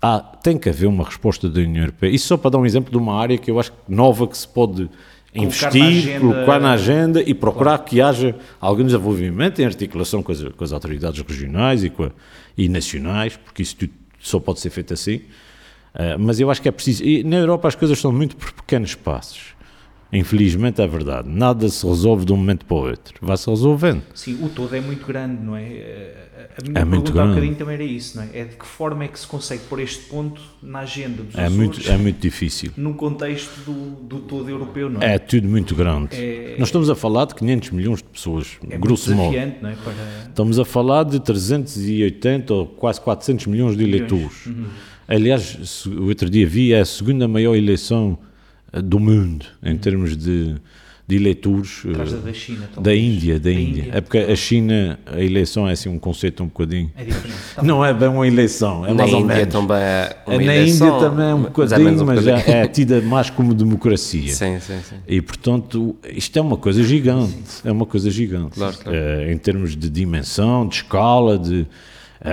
há, 0.00 0.20
tem 0.20 0.56
que 0.56 0.68
haver 0.68 0.86
uma 0.86 1.04
resposta 1.04 1.48
da 1.48 1.60
União 1.60 1.82
Europeia. 1.82 2.10
Isso 2.10 2.28
só 2.28 2.36
para 2.36 2.50
dar 2.50 2.58
um 2.58 2.66
exemplo 2.66 2.90
de 2.90 2.96
uma 2.96 3.20
área 3.20 3.36
que 3.36 3.50
eu 3.50 3.58
acho 3.58 3.72
nova 3.88 4.26
que 4.28 4.38
se 4.38 4.46
pode 4.46 4.88
investir, 5.34 5.80
na 5.80 5.88
agenda, 5.88 6.20
colocar 6.20 6.60
na 6.60 6.72
agenda 6.72 7.22
e 7.22 7.34
procurar 7.34 7.78
claro. 7.78 7.84
que 7.84 8.00
haja 8.00 8.36
algum 8.60 8.84
desenvolvimento 8.84 9.60
em 9.60 9.64
articulação 9.64 10.22
com 10.22 10.32
as, 10.32 10.42
com 10.42 10.64
as 10.64 10.72
autoridades 10.72 11.20
regionais 11.20 11.84
e, 11.84 11.92
a, 11.98 12.10
e, 12.56 12.68
nacionais, 12.68 13.36
porque 13.36 13.62
isso 13.62 13.76
tudo 13.76 13.92
só 14.18 14.38
pode 14.38 14.60
ser 14.60 14.70
feito 14.70 14.92
assim. 14.92 15.16
Uh, 15.94 16.18
mas 16.18 16.38
eu 16.38 16.50
acho 16.50 16.60
que 16.60 16.68
é 16.68 16.72
preciso. 16.72 17.04
E 17.04 17.24
na 17.24 17.36
Europa 17.36 17.68
as 17.68 17.74
coisas 17.74 17.98
são 17.98 18.12
muito 18.12 18.36
por 18.36 18.52
pequenos 18.52 18.94
passos. 18.94 19.54
Infelizmente 20.12 20.82
é 20.82 20.86
verdade. 20.86 21.28
Nada 21.28 21.68
se 21.68 21.86
resolve 21.86 22.24
de 22.24 22.32
um 22.32 22.36
momento 22.36 22.64
para 22.64 22.76
o 22.76 22.88
outro. 22.88 23.14
Vai-se 23.20 23.48
resolvendo. 23.48 24.02
Sim, 24.14 24.42
o 24.42 24.48
todo 24.48 24.74
é 24.74 24.80
muito 24.80 25.06
grande, 25.06 25.42
não 25.42 25.56
é? 25.56 26.28
A 26.58 26.68
minha 26.68 26.80
é 26.80 26.84
muito 26.84 27.12
grande. 27.12 27.28
um 27.28 27.34
bocadinho 27.34 27.54
também 27.54 27.74
era 27.74 27.84
isso, 27.84 28.16
não 28.16 28.24
é? 28.24 28.28
É 28.34 28.44
de 28.44 28.56
que 28.56 28.66
forma 28.66 29.04
é 29.04 29.08
que 29.08 29.18
se 29.18 29.26
consegue 29.26 29.62
pôr 29.68 29.80
este 29.80 30.04
ponto 30.08 30.40
na 30.62 30.80
agenda 30.80 31.22
dos 31.22 31.34
é 31.34 31.44
Açores, 31.44 31.56
muito 31.56 31.90
É 31.90 31.96
muito 31.96 32.20
difícil. 32.20 32.72
Num 32.76 32.92
contexto 32.92 33.60
do, 33.64 33.72
do 34.04 34.18
todo 34.20 34.48
europeu, 34.48 34.90
não 34.90 35.00
é? 35.00 35.14
É 35.14 35.18
tudo 35.18 35.48
muito 35.48 35.74
grande. 35.74 36.16
É, 36.16 36.56
Nós 36.58 36.68
estamos 36.68 36.90
a 36.90 36.94
falar 36.94 37.26
de 37.26 37.34
500 37.34 37.70
milhões 37.70 37.98
de 37.98 38.04
pessoas, 38.04 38.58
é 38.68 38.76
grosso 38.78 39.14
modo. 39.14 39.32
Não 39.62 39.70
é? 39.70 39.76
Para... 39.76 39.94
Estamos 40.28 40.58
a 40.58 40.64
falar 40.64 41.04
de 41.04 41.20
380 41.20 42.52
ou 42.52 42.66
quase 42.66 43.00
400 43.00 43.46
milhões 43.46 43.76
de 43.76 43.84
eleitores. 43.84 44.46
Uhum. 44.46 44.66
Aliás, 45.06 45.86
o 45.86 46.06
outro 46.06 46.28
dia 46.28 46.46
vi, 46.46 46.72
é 46.72 46.80
a 46.80 46.84
segunda 46.84 47.26
maior 47.26 47.54
eleição 47.54 48.18
do 48.72 49.00
mundo, 49.00 49.46
em 49.62 49.76
termos 49.76 50.16
de, 50.16 50.54
de 51.06 51.16
eleitores 51.16 51.84
uh, 51.84 51.92
da, 51.92 52.32
China, 52.32 52.68
da 52.80 52.94
Índia, 52.94 53.40
da, 53.40 53.50
Índia. 53.50 53.82
Índia. 53.82 53.90
É 53.92 54.00
porque 54.00 54.18
a 54.18 54.36
China, 54.36 54.98
a 55.06 55.20
eleição 55.20 55.68
é 55.68 55.72
assim 55.72 55.88
um 55.88 55.98
conceito 55.98 56.42
um 56.42 56.46
bocadinho. 56.46 56.90
É 56.96 57.04
diferente. 57.04 57.36
Não 57.62 57.84
é 57.84 57.92
bem 57.92 58.08
uma 58.08 58.26
eleição, 58.26 58.86
é 58.86 58.90
Na 58.90 58.94
mais 58.94 59.10
Índia 59.10 59.20
ou 59.20 59.26
menos. 59.26 59.52
também 59.52 59.76
é 59.76 60.14
uma 60.26 60.36
Na 60.36 60.42
eleição, 60.44 60.86
Índia 60.86 61.00
também 61.08 61.26
é 61.26 61.34
um 61.34 61.42
bocadinho, 61.42 62.06
mas, 62.06 62.26
é, 62.26 62.50
é 62.62 62.66
tida 62.68 63.00
mais 63.00 63.28
como 63.28 63.52
democracia. 63.54 64.32
Sim, 64.32 64.60
sim, 64.60 64.78
sim. 64.88 64.96
E 65.08 65.20
portanto, 65.20 65.96
isto 66.14 66.38
é 66.38 66.42
uma 66.42 66.56
coisa 66.56 66.82
gigante, 66.84 67.34
é 67.64 67.72
uma 67.72 67.86
coisa 67.86 68.08
gigante. 68.08 68.54
Claro, 68.54 68.76
claro. 68.78 68.96
Uh, 68.96 69.32
em 69.32 69.38
termos 69.38 69.76
de 69.76 69.90
dimensão, 69.90 70.68
de 70.68 70.76
escala, 70.76 71.36
de, 71.36 71.62
uh, 71.62 71.66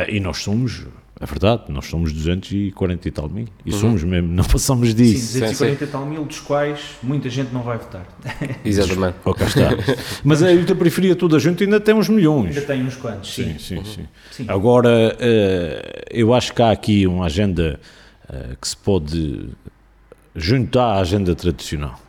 e 0.08 0.20
nós 0.20 0.38
somos 0.38 0.86
é 1.20 1.26
verdade, 1.26 1.64
nós 1.70 1.86
somos 1.88 2.14
240 2.14 3.08
e 3.08 3.12
tal 3.12 3.28
mil. 3.28 3.48
E 3.66 3.72
uhum. 3.72 3.80
somos 3.80 4.04
mesmo, 4.04 4.28
não 4.28 4.44
passamos 4.44 4.94
disso. 4.94 5.34
Sim, 5.34 5.40
240 5.40 5.84
e 5.84 5.88
tal 5.88 6.06
mil, 6.06 6.24
dos 6.24 6.40
quais 6.40 6.80
muita 7.02 7.28
gente 7.30 7.52
não 7.52 7.64
vai 7.64 7.78
votar. 7.78 8.06
Exatamente. 8.64 9.18
Oh, 9.26 9.34
cá 9.34 9.46
está. 9.46 9.70
Mas 10.24 10.44
a 10.44 10.52
ultraperiferia 10.52 11.16
toda 11.16 11.38
a 11.38 11.40
gente 11.40 11.64
ainda 11.64 11.80
tem 11.80 11.96
uns 11.96 12.08
milhões. 12.08 12.56
Ainda 12.56 12.62
tem 12.62 12.84
uns 12.84 12.96
quantos, 12.96 13.34
sim. 13.34 13.54
Sim, 13.54 13.60
sim, 13.60 13.78
uhum. 13.78 13.86
sim. 13.86 14.08
sim. 14.32 14.46
Agora, 14.48 15.16
uh, 15.16 16.06
eu 16.12 16.34
acho 16.34 16.54
que 16.54 16.62
há 16.62 16.70
aqui 16.70 17.08
uma 17.08 17.26
agenda 17.26 17.80
uh, 18.30 18.56
que 18.62 18.68
se 18.68 18.78
pode 18.78 19.50
juntar 20.36 20.98
à 20.98 21.00
agenda 21.00 21.34
tradicional. 21.34 22.00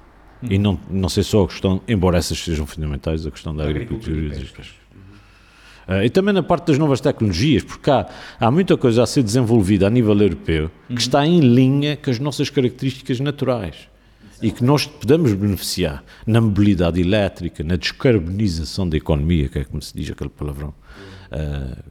Uhum. 0.43 0.49
E 0.53 0.59
não, 0.59 0.79
não 0.91 1.09
sei 1.09 1.23
só 1.23 1.45
a 1.45 1.49
questão, 1.49 1.81
embora 1.89 2.19
essas 2.19 2.39
sejam 2.39 2.67
fundamentais, 2.67 3.27
a 3.27 3.31
questão 3.31 3.57
da, 3.57 3.65
agricultura 3.65 4.17
e 4.17 4.29
das 4.29 4.39
pescas. 4.39 4.67
Uh, 5.89 6.05
e 6.05 6.11
também 6.11 6.35
na 6.35 6.43
parte 6.43 6.67
das 6.67 6.77
novas 6.77 7.01
tecnologias, 7.01 7.63
porque 7.63 7.91
há, 7.91 8.07
há 8.39 8.51
muita 8.51 8.77
coisa 8.77 9.03
a 9.03 9.07
ser 9.07 9.23
desenvolvida 9.23 9.87
a 9.87 9.91
nível 9.91 10.21
europeu 10.21 10.71
que 10.87 10.93
uhum. 10.93 10.99
está 10.99 11.27
em 11.27 11.41
linha 11.41 11.97
com 11.97 12.11
as 12.11 12.19
nossas 12.19 12.51
características 12.51 13.21
naturais 13.21 13.89
e 14.43 14.51
que 14.51 14.63
nós 14.63 14.87
podemos 14.87 15.33
beneficiar 15.33 16.05
na 16.27 16.43
mobilidade 16.43 17.01
elétrica, 17.01 17.65
na 17.65 17.77
descarbonização 17.77 18.87
da 18.87 18.99
economia, 18.99 19.49
que 19.49 19.61
é 19.61 19.65
como 19.65 19.81
se 19.81 19.97
diz 19.97 20.11
aquele 20.11 20.29
palavrão, 20.29 20.75
uh, 21.33 21.83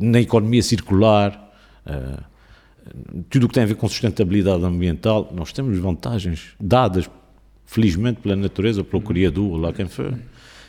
na 0.00 0.20
economia 0.20 0.62
circular, 0.62 1.52
uh, 1.86 2.22
tudo 3.30 3.44
o 3.44 3.48
que 3.48 3.54
tem 3.54 3.62
a 3.62 3.66
ver 3.66 3.76
com 3.76 3.88
sustentabilidade 3.88 4.64
ambiental, 4.64 5.32
nós 5.32 5.52
temos 5.52 5.78
vantagens 5.78 6.48
dadas, 6.58 7.08
felizmente, 7.64 8.20
pela 8.20 8.34
natureza, 8.34 8.82
pelo 8.82 9.00
uhum. 9.00 9.08
Criador, 9.08 9.60
lá 9.60 9.72
quem 9.72 9.86
for. 9.86 10.18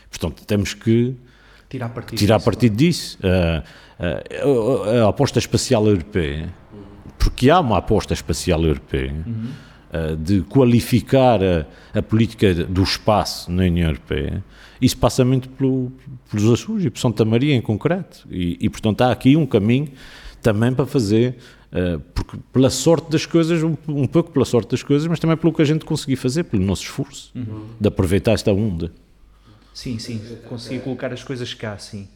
Portanto, 0.08 0.44
temos 0.46 0.74
que 0.74 1.16
tirar 1.68 1.88
partido 1.90 2.18
tirar 2.18 2.36
disso. 2.36 2.44
partido 2.44 2.76
disso. 2.76 3.18
Uh, 3.18 3.62
uh, 4.48 5.04
a, 5.04 5.08
aposta 5.08 5.38
espacial 5.38 5.86
europeia, 5.86 6.52
porque 7.18 7.50
há 7.50 7.60
uma 7.60 7.78
aposta 7.78 8.14
espacial 8.14 8.64
europeia, 8.64 9.14
uhum. 9.26 9.50
uh, 9.92 10.16
de 10.16 10.42
qualificar 10.42 11.40
a, 11.42 11.66
a, 11.98 12.02
política 12.02 12.54
do 12.54 12.82
espaço 12.82 13.50
na 13.50 13.64
União 13.64 13.88
Europeia, 13.88 14.42
isso 14.80 14.96
passa 14.96 15.24
muito 15.24 15.48
pelo, 15.50 15.92
pelos 16.30 16.52
Açores 16.52 16.84
e 16.84 16.90
por 16.90 16.98
Santa 16.98 17.24
Maria 17.24 17.54
em 17.54 17.60
concreto. 17.60 18.26
E, 18.30 18.56
e, 18.60 18.68
portanto, 18.68 19.02
há 19.02 19.10
aqui 19.10 19.36
um 19.36 19.44
caminho 19.46 19.88
também 20.40 20.72
para 20.72 20.86
fazer. 20.86 21.36
Uh, 21.70 22.00
porque 22.14 22.38
pela 22.50 22.70
sorte 22.70 23.10
das 23.10 23.26
coisas, 23.26 23.62
um, 23.62 23.76
um, 23.88 24.06
pouco 24.06 24.30
pela 24.30 24.46
sorte 24.46 24.70
das 24.70 24.82
coisas, 24.82 25.06
mas 25.06 25.20
também 25.20 25.36
pelo 25.36 25.52
que 25.52 25.60
a 25.60 25.64
gente 25.66 25.84
conseguir 25.84 26.16
fazer, 26.16 26.44
pelo 26.44 26.64
nosso 26.64 26.84
esforço 26.84 27.30
uhum. 27.34 27.66
de 27.78 27.88
aproveitar 27.88 28.32
esta 28.32 28.50
onda. 28.50 28.90
Sim, 29.78 29.96
sim, 30.00 30.20
consegui 30.44 30.80
colocar 30.80 31.12
as 31.12 31.22
coisas 31.22 31.54
cá, 31.54 31.78
sim. 31.78 32.08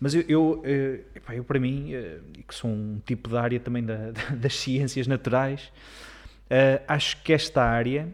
Mas 0.00 0.14
eu, 0.14 0.24
eu, 0.26 0.62
eh, 0.64 1.00
eu, 1.34 1.44
para 1.44 1.60
mim, 1.60 1.92
eh, 1.92 2.20
que 2.48 2.54
sou 2.54 2.70
um 2.70 2.98
tipo 3.04 3.28
de 3.28 3.36
área 3.36 3.60
também 3.60 3.84
da, 3.84 4.12
das 4.34 4.56
ciências 4.56 5.06
naturais, 5.06 5.70
eh, 6.48 6.80
acho 6.88 7.22
que 7.22 7.34
esta 7.34 7.62
área, 7.62 8.08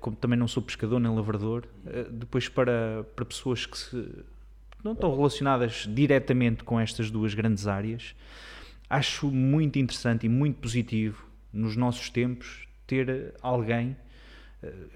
como 0.00 0.16
também 0.16 0.38
não 0.38 0.48
sou 0.48 0.62
pescador 0.62 0.98
nem 0.98 1.14
lavrador, 1.14 1.64
depois 2.10 2.48
para, 2.48 3.04
para 3.14 3.26
pessoas 3.26 3.66
que 3.66 3.76
se, 3.76 4.08
não 4.82 4.92
estão 4.92 5.14
relacionadas 5.14 5.86
diretamente 5.86 6.64
com 6.64 6.80
estas 6.80 7.10
duas 7.10 7.34
grandes 7.34 7.66
áreas, 7.66 8.14
acho 8.88 9.30
muito 9.30 9.78
interessante 9.78 10.24
e 10.24 10.30
muito 10.30 10.56
positivo 10.60 11.26
nos 11.52 11.76
nossos 11.76 12.08
tempos 12.08 12.66
ter 12.86 13.34
alguém 13.42 13.90
eh, 13.90 14.07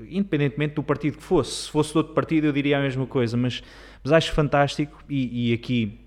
independentemente 0.09 0.75
do 0.75 0.83
partido 0.83 1.18
que 1.18 1.22
fosse. 1.22 1.64
Se 1.64 1.70
fosse 1.70 1.92
de 1.92 1.98
outro 1.98 2.14
partido, 2.14 2.46
eu 2.46 2.53
diria 2.53 2.79
a 2.79 2.83
mesma 2.83 3.07
coisa, 3.07 3.37
mas, 3.37 3.62
mas 4.03 4.12
acho 4.12 4.33
fantástico 4.33 5.03
e, 5.09 5.51
e 5.51 5.55
aqui 5.55 6.01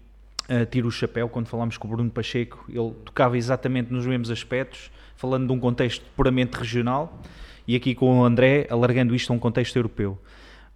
uh, 0.49 0.65
tiro 0.65 0.87
o 0.87 0.91
chapéu 0.91 1.29
quando 1.29 1.47
falámos 1.47 1.77
com 1.77 1.87
o 1.87 1.91
Bruno 1.91 2.11
Pacheco, 2.11 2.65
ele 2.67 2.93
tocava 3.05 3.37
exatamente 3.37 3.91
nos 3.91 4.05
mesmos 4.05 4.29
aspectos, 4.29 4.91
falando 5.15 5.47
de 5.47 5.53
um 5.53 5.59
contexto 5.59 6.03
puramente 6.15 6.55
regional 6.55 7.21
e 7.67 7.75
aqui 7.75 7.95
com 7.95 8.19
o 8.19 8.23
André, 8.23 8.67
alargando 8.69 9.15
isto 9.15 9.31
a 9.31 9.35
um 9.35 9.39
contexto 9.39 9.75
europeu. 9.75 10.19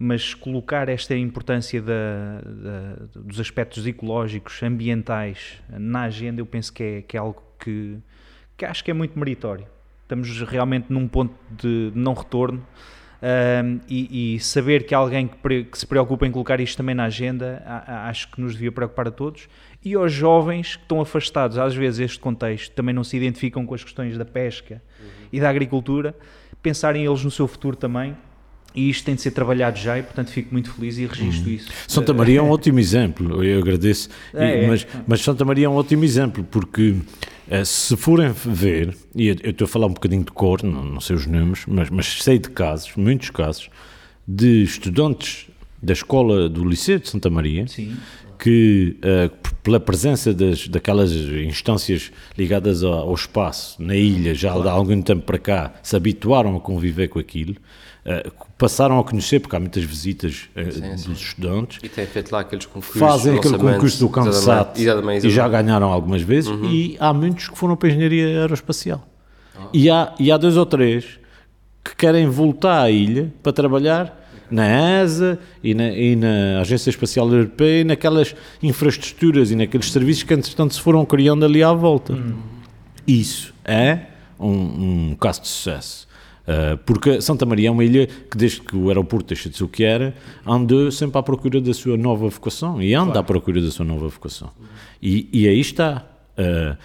Mas 0.01 0.33
colocar 0.33 0.87
esta 0.87 1.13
importância 1.13 1.81
da, 1.81 2.39
da, 2.41 3.19
dos 3.21 3.37
aspectos 3.37 3.85
ecológicos, 3.85 4.63
ambientais 4.63 5.61
na 5.69 6.03
agenda, 6.03 6.39
eu 6.39 6.45
penso 6.45 6.71
que 6.71 6.81
é, 6.81 7.01
que 7.01 7.17
é 7.17 7.19
algo 7.19 7.43
que, 7.59 7.97
que 8.55 8.63
acho 8.63 8.81
que 8.81 8.89
é 8.89 8.93
muito 8.93 9.19
meritório 9.19 9.67
estamos 10.09 10.41
realmente 10.41 10.91
num 10.91 11.07
ponto 11.07 11.35
de 11.51 11.91
não 11.93 12.13
retorno 12.13 12.65
Um, 13.21 13.81
e, 13.89 14.35
e, 14.35 14.39
saber 14.39 14.85
que 14.85 14.95
há 14.95 14.97
alguém 14.97 15.27
que, 15.27 15.35
pre, 15.35 15.65
que, 15.65 15.77
se 15.77 15.85
preocupa 15.85 16.25
em 16.25 16.31
colocar 16.31 16.57
isto 16.61 16.77
também 16.77 16.95
na 16.95 17.03
agenda, 17.03 17.61
a, 17.65 18.05
a, 18.05 18.07
acho 18.07 18.31
que 18.31 18.39
nos 18.39 18.53
devia 18.53 18.71
preocupar 18.71 19.09
a 19.09 19.11
todos. 19.11 19.49
E 19.83 19.93
aos 19.93 20.13
jovens 20.13 20.77
que 20.77 20.83
estão 20.83 21.01
afastados, 21.01 21.57
às 21.57 21.75
vezes, 21.75 21.99
deste 21.99 22.19
contexto, 22.19 22.71
também 22.73 22.95
não 22.95 23.03
se 23.03 23.17
identificam 23.17 23.65
com 23.65 23.75
as 23.75 23.83
questões 23.83 24.17
da 24.17 24.23
pesca 24.23 24.81
uhum. 25.01 25.07
e 25.33 25.39
da 25.41 25.49
agricultura, 25.49 26.15
pensarem 26.63 27.05
eles 27.05 27.21
no 27.21 27.29
seu 27.29 27.45
futuro 27.45 27.75
também. 27.75 28.15
E 28.75 28.89
isto 28.89 29.03
tem 29.03 29.15
de 29.15 29.21
ser 29.21 29.31
trabalhado 29.31 29.79
já 29.79 29.97
e, 29.97 30.03
portanto, 30.03 30.29
fico 30.29 30.49
muito 30.51 30.71
feliz 30.71 30.97
e 30.97 31.05
registro 31.05 31.49
uhum. 31.49 31.55
isso. 31.55 31.69
Santa 31.87 32.13
Maria 32.13 32.39
é 32.39 32.41
um 32.41 32.51
ótimo 32.51 32.79
exemplo, 32.79 33.43
eu 33.43 33.59
agradeço. 33.59 34.09
É, 34.33 34.67
mas, 34.67 34.83
é. 34.83 34.87
mas 35.07 35.21
Santa 35.21 35.43
Maria 35.43 35.65
é 35.65 35.69
um 35.69 35.73
ótimo 35.75 36.03
exemplo, 36.03 36.43
porque 36.43 36.95
eh, 37.49 37.65
se 37.65 37.97
forem 37.97 38.31
ver, 38.31 38.95
e 39.15 39.27
eu, 39.27 39.35
estou 39.43 39.65
a 39.65 39.67
falar 39.67 39.87
um 39.87 39.93
bocadinho 39.93 40.23
de 40.23 40.31
cor, 40.31 40.61
não, 40.63 40.85
não 40.85 41.01
sei 41.01 41.15
os 41.15 41.25
números, 41.25 41.63
mas, 41.67 41.89
mas 41.89 42.23
sei 42.23 42.37
de 42.37 42.49
casos, 42.49 42.95
muitos 42.95 43.31
casos, 43.31 43.69
de 44.27 44.61
estudantes 44.61 45.47
da 45.81 45.93
escola 45.93 46.47
do 46.47 46.63
Liceu 46.63 46.99
de 46.99 47.09
Santa 47.09 47.29
Maria 47.29 47.67
Sim. 47.67 47.97
que, 48.37 48.97
uh, 48.99 49.35
pela 49.63 49.79
presença 49.79 50.33
das, 50.33 50.67
daquelas 50.67 51.11
instâncias 51.11 52.11
ligadas 52.37 52.83
ao, 52.83 53.13
espaço 53.15 53.81
na 53.81 53.95
ilha, 53.95 54.35
já 54.35 54.51
há 54.51 54.71
algum 54.71 55.01
tempo 55.01 55.23
para 55.23 55.39
cá, 55.39 55.73
se 55.81 55.95
habituaram 55.95 56.55
a 56.55 56.59
conviver 56.59 57.07
com 57.07 57.17
aquilo 57.17 57.55
passaram 58.57 58.99
a 58.99 59.03
conhecer, 59.03 59.39
porque 59.39 59.55
há 59.55 59.59
muitas 59.59 59.83
visitas 59.83 60.49
uh, 60.55 60.71
sim, 60.71 60.81
dos 60.91 61.01
sim. 61.01 61.11
estudantes. 61.11 61.79
E 61.83 61.89
têm 61.89 62.05
feito 62.05 62.31
lá 62.31 62.41
aqueles 62.41 62.65
concursos. 62.65 62.99
Fazem 62.99 63.37
aquele 63.37 63.57
concurso 63.57 63.99
do 63.99 64.09
CANSAT 64.09 64.79
e 65.23 65.29
já 65.29 65.47
ganharam 65.47 65.91
algumas 65.91 66.21
vezes. 66.21 66.49
Uhum. 66.49 66.65
E 66.65 66.97
há 66.99 67.13
muitos 67.13 67.47
que 67.47 67.57
foram 67.57 67.75
para 67.75 67.89
a 67.89 67.91
engenharia 67.91 68.41
aeroespacial. 68.41 69.07
Oh. 69.55 69.67
E, 69.73 69.89
há, 69.89 70.13
e 70.19 70.31
há 70.31 70.37
dois 70.37 70.57
ou 70.57 70.65
três 70.65 71.19
que 71.83 71.95
querem 71.95 72.27
voltar 72.27 72.83
à 72.83 72.91
ilha 72.91 73.31
para 73.41 73.53
trabalhar 73.53 74.17
na 74.49 75.01
ESA 75.01 75.39
e 75.63 75.73
na, 75.73 75.89
e 75.89 76.15
na, 76.15 76.61
Agência 76.61 76.89
Espacial 76.89 77.31
Europeia 77.31 77.81
e 77.81 77.83
naquelas 77.83 78.35
infraestruturas 78.61 79.51
e 79.51 79.55
naqueles 79.55 79.91
serviços 79.91 80.23
que, 80.23 80.33
entretanto, 80.33 80.73
se 80.73 80.81
foram 80.81 81.05
criando 81.05 81.45
ali 81.45 81.61
à 81.61 81.71
volta. 81.71 82.13
Uhum. 82.13 82.37
Isso 83.07 83.53
é 83.63 84.07
um, 84.39 85.11
um 85.11 85.15
caso 85.19 85.41
de 85.41 85.47
sucesso. 85.47 86.08
Uh, 86.49 86.77
porque 86.79 87.21
Santa 87.21 87.45
Maria 87.45 87.67
é 87.67 87.71
uma 87.71 87.83
ilha 87.83 88.07
que, 88.07 88.35
desde 88.35 88.61
que 88.61 88.75
o 88.75 88.87
aeroporto 88.87 89.27
deixa 89.27 89.47
de 89.49 89.55
ser 89.55 89.63
o 89.63 89.67
que 89.67 89.83
era, 89.83 90.15
anda 90.43 90.89
sempre 90.89 91.19
à 91.19 91.21
procura 91.21 91.61
da 91.61 91.73
sua 91.75 91.95
nova 91.95 92.27
vocação 92.27 92.81
e 92.81 92.95
anda 92.95 93.11
claro. 93.11 93.19
à 93.19 93.23
procura 93.23 93.61
da 93.61 93.69
sua 93.69 93.85
nova 93.85 94.07
vocação. 94.07 94.49
E, 94.99 95.29
e 95.31 95.47
aí 95.47 95.59
está. 95.59 96.07
Uh, 96.35 96.75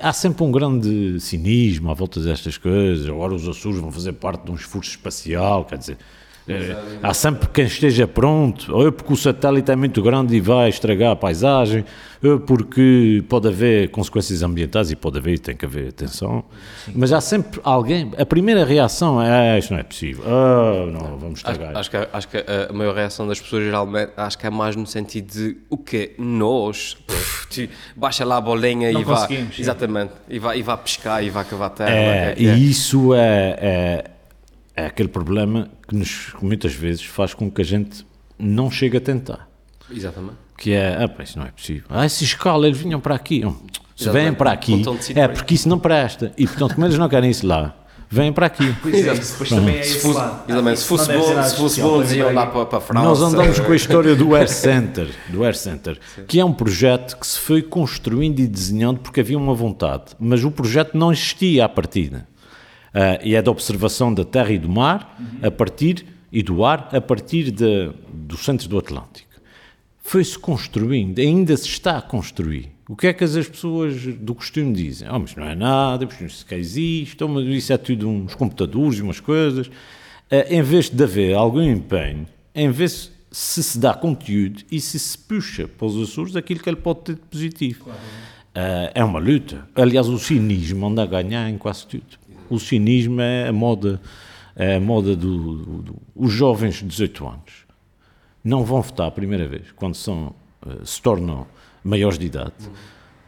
há 0.00 0.12
sempre 0.12 0.42
um 0.42 0.50
grande 0.50 1.20
cinismo 1.20 1.90
à 1.90 1.94
volta 1.94 2.18
destas 2.18 2.56
coisas. 2.56 3.06
Agora 3.06 3.34
os 3.34 3.46
Açores 3.46 3.78
vão 3.78 3.92
fazer 3.92 4.14
parte 4.14 4.44
de 4.44 4.50
um 4.50 4.54
esforço 4.54 4.90
espacial, 4.90 5.66
quer 5.66 5.76
dizer. 5.76 5.98
Há 7.02 7.12
sempre 7.12 7.48
quem 7.48 7.64
esteja 7.64 8.06
pronto, 8.06 8.74
ou 8.74 8.92
porque 8.92 9.12
o 9.12 9.16
satélite 9.16 9.70
é 9.70 9.76
muito 9.76 10.00
grande 10.00 10.36
e 10.36 10.40
vai 10.40 10.68
estragar 10.68 11.12
a 11.12 11.16
paisagem, 11.16 11.84
ou 12.22 12.38
porque 12.38 13.24
pode 13.28 13.48
haver 13.48 13.90
consequências 13.90 14.42
ambientais 14.42 14.90
e 14.90 14.96
pode 14.96 15.18
haver 15.18 15.34
e 15.34 15.38
tem 15.38 15.56
que 15.56 15.64
haver 15.64 15.88
atenção. 15.88 16.44
Sim. 16.84 16.92
Mas 16.94 17.12
há 17.12 17.20
sempre 17.20 17.60
alguém. 17.64 18.12
A 18.16 18.24
primeira 18.24 18.64
reação 18.64 19.20
é: 19.20 19.54
ah, 19.54 19.58
isto 19.58 19.72
não 19.72 19.80
é 19.80 19.82
possível, 19.82 20.24
oh, 20.24 20.86
não, 20.86 21.18
vamos 21.18 21.40
estragar. 21.40 21.70
Acho, 21.70 21.78
acho, 21.78 21.90
que, 21.90 21.96
acho 22.12 22.28
que 22.28 22.36
a 22.38 22.72
maior 22.72 22.94
reação 22.94 23.26
das 23.26 23.40
pessoas 23.40 23.64
geralmente 23.64 24.12
acho 24.16 24.38
que 24.38 24.46
é 24.46 24.50
mais 24.50 24.76
no 24.76 24.86
sentido 24.86 25.32
de 25.32 25.56
o 25.68 25.76
quê? 25.76 26.14
Nós? 26.16 26.96
Puf, 27.06 27.68
baixa 27.96 28.24
lá 28.24 28.36
a 28.36 28.40
bolinha 28.40 28.92
não 28.92 29.00
e 29.00 29.04
vá. 29.04 29.28
Exatamente, 29.58 30.12
e 30.28 30.38
vá, 30.38 30.56
e 30.56 30.62
vá 30.62 30.76
pescar 30.76 31.24
e 31.24 31.30
vá 31.30 31.42
cavar 31.42 31.70
terra. 31.70 31.90
É, 31.90 32.30
é, 32.30 32.34
e 32.38 32.46
é. 32.46 32.54
isso 32.56 33.14
é, 33.14 33.58
é 33.60 34.04
é 34.76 34.86
aquele 34.86 35.08
problema 35.08 35.70
que 35.88 35.96
nos, 35.96 36.34
muitas 36.42 36.74
vezes 36.74 37.04
faz 37.04 37.32
com 37.32 37.50
que 37.50 37.62
a 37.62 37.64
gente 37.64 38.06
não 38.38 38.70
chegue 38.70 38.98
a 38.98 39.00
tentar. 39.00 39.48
Exatamente. 39.90 40.36
Que 40.58 40.72
é, 40.72 41.02
ah, 41.02 41.08
pá, 41.08 41.22
isso 41.22 41.38
não 41.38 41.46
é 41.46 41.50
possível. 41.50 41.84
Ah, 41.88 42.08
se 42.08 42.24
escala, 42.24 42.66
eles 42.66 42.78
vinham 42.78 43.00
para 43.00 43.14
aqui. 43.14 43.42
Se 43.94 44.10
vêm 44.10 44.32
para 44.34 44.52
aqui, 44.52 44.82
é 45.14 45.28
porque 45.28 45.54
isso 45.54 45.68
não 45.68 45.78
presta. 45.78 46.32
E 46.36 46.46
portanto, 46.46 46.74
como 46.74 46.86
eles 46.86 46.98
não 46.98 47.08
querem 47.08 47.30
isso 47.30 47.46
lá, 47.46 47.74
vêm 48.10 48.32
para 48.32 48.46
aqui. 48.46 48.74
Pois 48.82 48.94
é, 48.94 49.14
depois 49.14 49.48
também 49.48 49.78
é 49.78 49.82
se 49.82 50.00
fosse, 50.00 50.20
exatamente, 50.48 50.80
se 50.80 50.86
fosse 50.86 51.12
bom, 51.12 51.42
se 51.42 51.56
fosse 51.56 51.80
bom, 51.80 52.02
iam 52.04 52.32
lá 52.32 52.46
para, 52.46 52.66
para 52.66 52.78
a 52.78 52.80
França. 52.80 53.04
Nós 53.04 53.22
andamos 53.22 53.58
com 53.58 53.72
a 53.72 53.76
história 53.76 54.14
do 54.14 54.34
Air 54.34 54.48
Center, 54.48 55.08
do 55.30 55.44
Air 55.44 55.56
Center 55.56 55.98
que 56.28 56.38
é 56.38 56.44
um 56.44 56.52
projeto 56.52 57.16
que 57.16 57.26
se 57.26 57.38
foi 57.38 57.62
construindo 57.62 58.38
e 58.40 58.46
desenhando 58.46 59.00
porque 59.00 59.20
havia 59.20 59.38
uma 59.38 59.54
vontade, 59.54 60.14
mas 60.18 60.44
o 60.44 60.50
projeto 60.50 60.96
não 60.96 61.10
existia 61.10 61.64
à 61.64 61.68
partida. 61.68 62.26
Uh, 62.94 63.20
e 63.22 63.34
é 63.34 63.42
da 63.42 63.50
observação 63.50 64.12
da 64.12 64.24
terra 64.24 64.52
e 64.52 64.58
do 64.58 64.68
mar 64.68 65.16
uhum. 65.18 65.48
a 65.48 65.50
partir 65.50 66.06
e 66.32 66.42
do 66.42 66.64
ar 66.64 66.88
a 66.92 67.00
partir 67.00 67.50
de, 67.50 67.90
do 68.12 68.36
centro 68.36 68.68
do 68.68 68.78
Atlântico. 68.78 69.26
Foi-se 70.02 70.38
construindo, 70.38 71.18
ainda 71.18 71.56
se 71.56 71.66
está 71.66 71.98
a 71.98 72.02
construir. 72.02 72.70
O 72.88 72.94
que 72.94 73.08
é 73.08 73.12
que 73.12 73.24
as 73.24 73.48
pessoas 73.48 74.00
do 74.16 74.34
costume 74.34 74.72
dizem? 74.72 75.08
Oh, 75.10 75.18
mas 75.18 75.34
não 75.34 75.44
é 75.44 75.54
nada, 75.54 76.04
isto 76.04 76.30
sequer 76.30 76.58
existe, 76.58 77.22
oh, 77.24 77.40
isso 77.40 77.72
é 77.72 77.76
tudo 77.76 78.08
uns 78.08 78.34
computadores 78.34 78.98
e 78.98 79.02
umas 79.02 79.18
coisas. 79.18 79.66
Uh, 79.66 80.46
em 80.48 80.62
vez 80.62 80.88
de 80.88 81.02
haver 81.02 81.34
algum 81.34 81.62
empenho, 81.62 82.26
em 82.54 82.70
vez 82.70 83.12
se 83.30 83.62
se 83.62 83.78
dá 83.78 83.92
conteúdo 83.92 84.62
e 84.70 84.80
se 84.80 84.98
se 84.98 85.18
puxa 85.18 85.66
para 85.66 85.86
os 85.86 86.08
Açores 86.08 86.36
aquilo 86.36 86.60
que 86.60 86.68
ele 86.68 86.76
pode 86.76 87.00
ter 87.00 87.14
de 87.16 87.22
positivo. 87.22 87.84
Claro. 87.84 87.98
Uh, 87.98 88.90
é 88.94 89.04
uma 89.04 89.18
luta. 89.18 89.68
Aliás, 89.74 90.08
o 90.08 90.18
cinismo 90.18 90.86
anda 90.86 91.02
a 91.02 91.06
ganhar 91.06 91.50
em 91.50 91.58
quase 91.58 91.86
tudo 91.86 92.25
o 92.48 92.58
cinismo 92.58 93.20
é 93.20 93.48
a 93.48 93.52
moda, 93.52 94.00
é 94.54 94.76
a 94.76 94.80
moda 94.80 95.14
dos 95.16 95.64
do, 95.64 95.82
do, 96.14 96.28
jovens 96.28 96.76
de 96.76 96.84
18 96.84 97.26
anos. 97.26 97.66
Não 98.42 98.64
vão 98.64 98.80
votar 98.80 99.08
a 99.08 99.10
primeira 99.10 99.46
vez, 99.48 99.72
quando 99.74 99.94
são, 99.94 100.34
eh, 100.64 100.78
se 100.84 101.02
tornam 101.02 101.46
maiores 101.82 102.18
de 102.18 102.26
idade, 102.26 102.54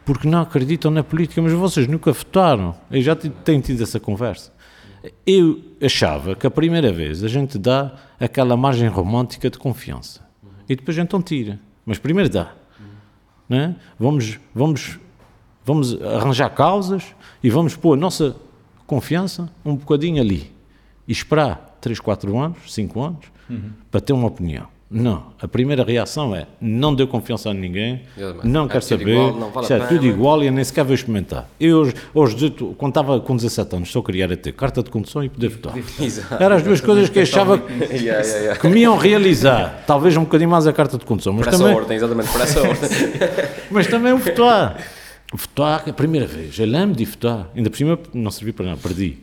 porque 0.05 0.27
não 0.27 0.41
acreditam 0.41 0.89
na 0.91 1.03
política, 1.03 1.41
mas 1.41 1.53
vocês 1.53 1.87
nunca 1.87 2.11
votaram. 2.11 2.75
Eu 2.89 3.01
já 3.01 3.15
tenho 3.15 3.61
tido 3.61 3.83
essa 3.83 3.99
conversa. 3.99 4.51
Eu 5.25 5.61
achava 5.81 6.35
que 6.35 6.45
a 6.45 6.51
primeira 6.51 6.91
vez 6.91 7.23
a 7.23 7.27
gente 7.27 7.57
dá 7.57 7.93
aquela 8.19 8.57
margem 8.57 8.87
romântica 8.87 9.49
de 9.49 9.57
confiança 9.57 10.27
e 10.67 10.75
depois 10.75 10.97
então 10.97 11.21
tira. 11.21 11.59
Mas 11.85 11.97
primeiro 11.97 12.29
dá. 12.29 12.53
Né? 13.47 13.75
Vamos, 13.97 14.39
vamos, 14.53 14.99
vamos 15.65 15.99
arranjar 16.01 16.49
causas 16.51 17.15
e 17.43 17.49
vamos 17.49 17.75
pôr 17.75 17.93
a 17.93 17.97
nossa 17.97 18.35
confiança 18.89 19.47
um 19.63 19.75
bocadinho 19.75 20.19
ali 20.19 20.51
e 21.07 21.11
esperar 21.11 21.77
3, 21.79 21.99
4 21.99 22.37
anos, 22.39 22.73
5 22.73 22.99
anos 22.99 23.25
uhum. 23.47 23.69
para 23.91 24.01
ter 24.01 24.13
uma 24.13 24.27
opinião. 24.27 24.65
Não, 24.91 25.25
a 25.39 25.47
primeira 25.47 25.83
reação 25.83 26.35
é 26.35 26.47
não 26.59 26.95
deu 26.95 27.07
confiança 27.07 27.51
a 27.51 27.53
ninguém, 27.53 28.01
não 28.43 28.65
é 28.65 28.69
quer 28.69 28.81
saber, 28.81 29.11
igual, 29.11 29.35
não 29.35 29.51
vale 29.51 29.71
é 29.71 29.79
tudo 29.85 30.03
igual 30.07 30.41
e 30.41 30.47
eu 30.47 30.51
nem 30.51 30.63
sequer 30.63 30.83
vou 30.83 30.95
experimentar. 30.95 31.47
Eu, 31.59 31.93
aos 32.15 32.33
18, 32.33 32.73
quando 32.75 32.89
estava 32.89 33.19
com 33.19 33.35
17 33.35 33.75
anos, 33.75 33.91
só 33.91 34.01
queria 34.01 34.35
ter 34.35 34.51
carta 34.53 34.81
de 34.81 34.89
condução 34.89 35.23
e 35.23 35.29
poder 35.29 35.49
votar. 35.49 35.75
Eram 36.41 36.55
as 36.55 36.63
duas 36.63 36.81
coisas 36.81 37.07
que 37.07 37.19
achava 37.19 37.59
que 38.59 38.67
me 38.67 38.79
iam 38.79 38.97
realizar. 38.97 39.83
Talvez 39.85 40.17
um 40.17 40.23
bocadinho 40.23 40.49
mais 40.49 40.65
a 40.65 40.73
carta 40.73 40.97
de 40.97 41.05
condução. 41.05 41.33
Mas 41.33 41.45
também, 41.45 41.67
essa 41.67 41.79
ordem, 41.79 41.95
exatamente, 41.95 42.31
por 42.31 42.41
essa 42.41 42.59
ordem. 42.67 42.89
mas 43.69 43.85
também 43.85 44.13
o 44.13 44.17
votar 44.17 44.75
votar 45.33 45.87
a 45.87 45.93
primeira 45.93 46.25
vez. 46.25 46.57
Eu 46.57 46.65
lembro 46.65 46.95
de 46.95 47.05
votar. 47.05 47.51
Ainda 47.55 47.69
por 47.69 47.77
cima 47.77 47.99
não 48.13 48.31
serviu 48.31 48.53
para 48.53 48.65
nada, 48.67 48.79
perdi. 48.81 49.17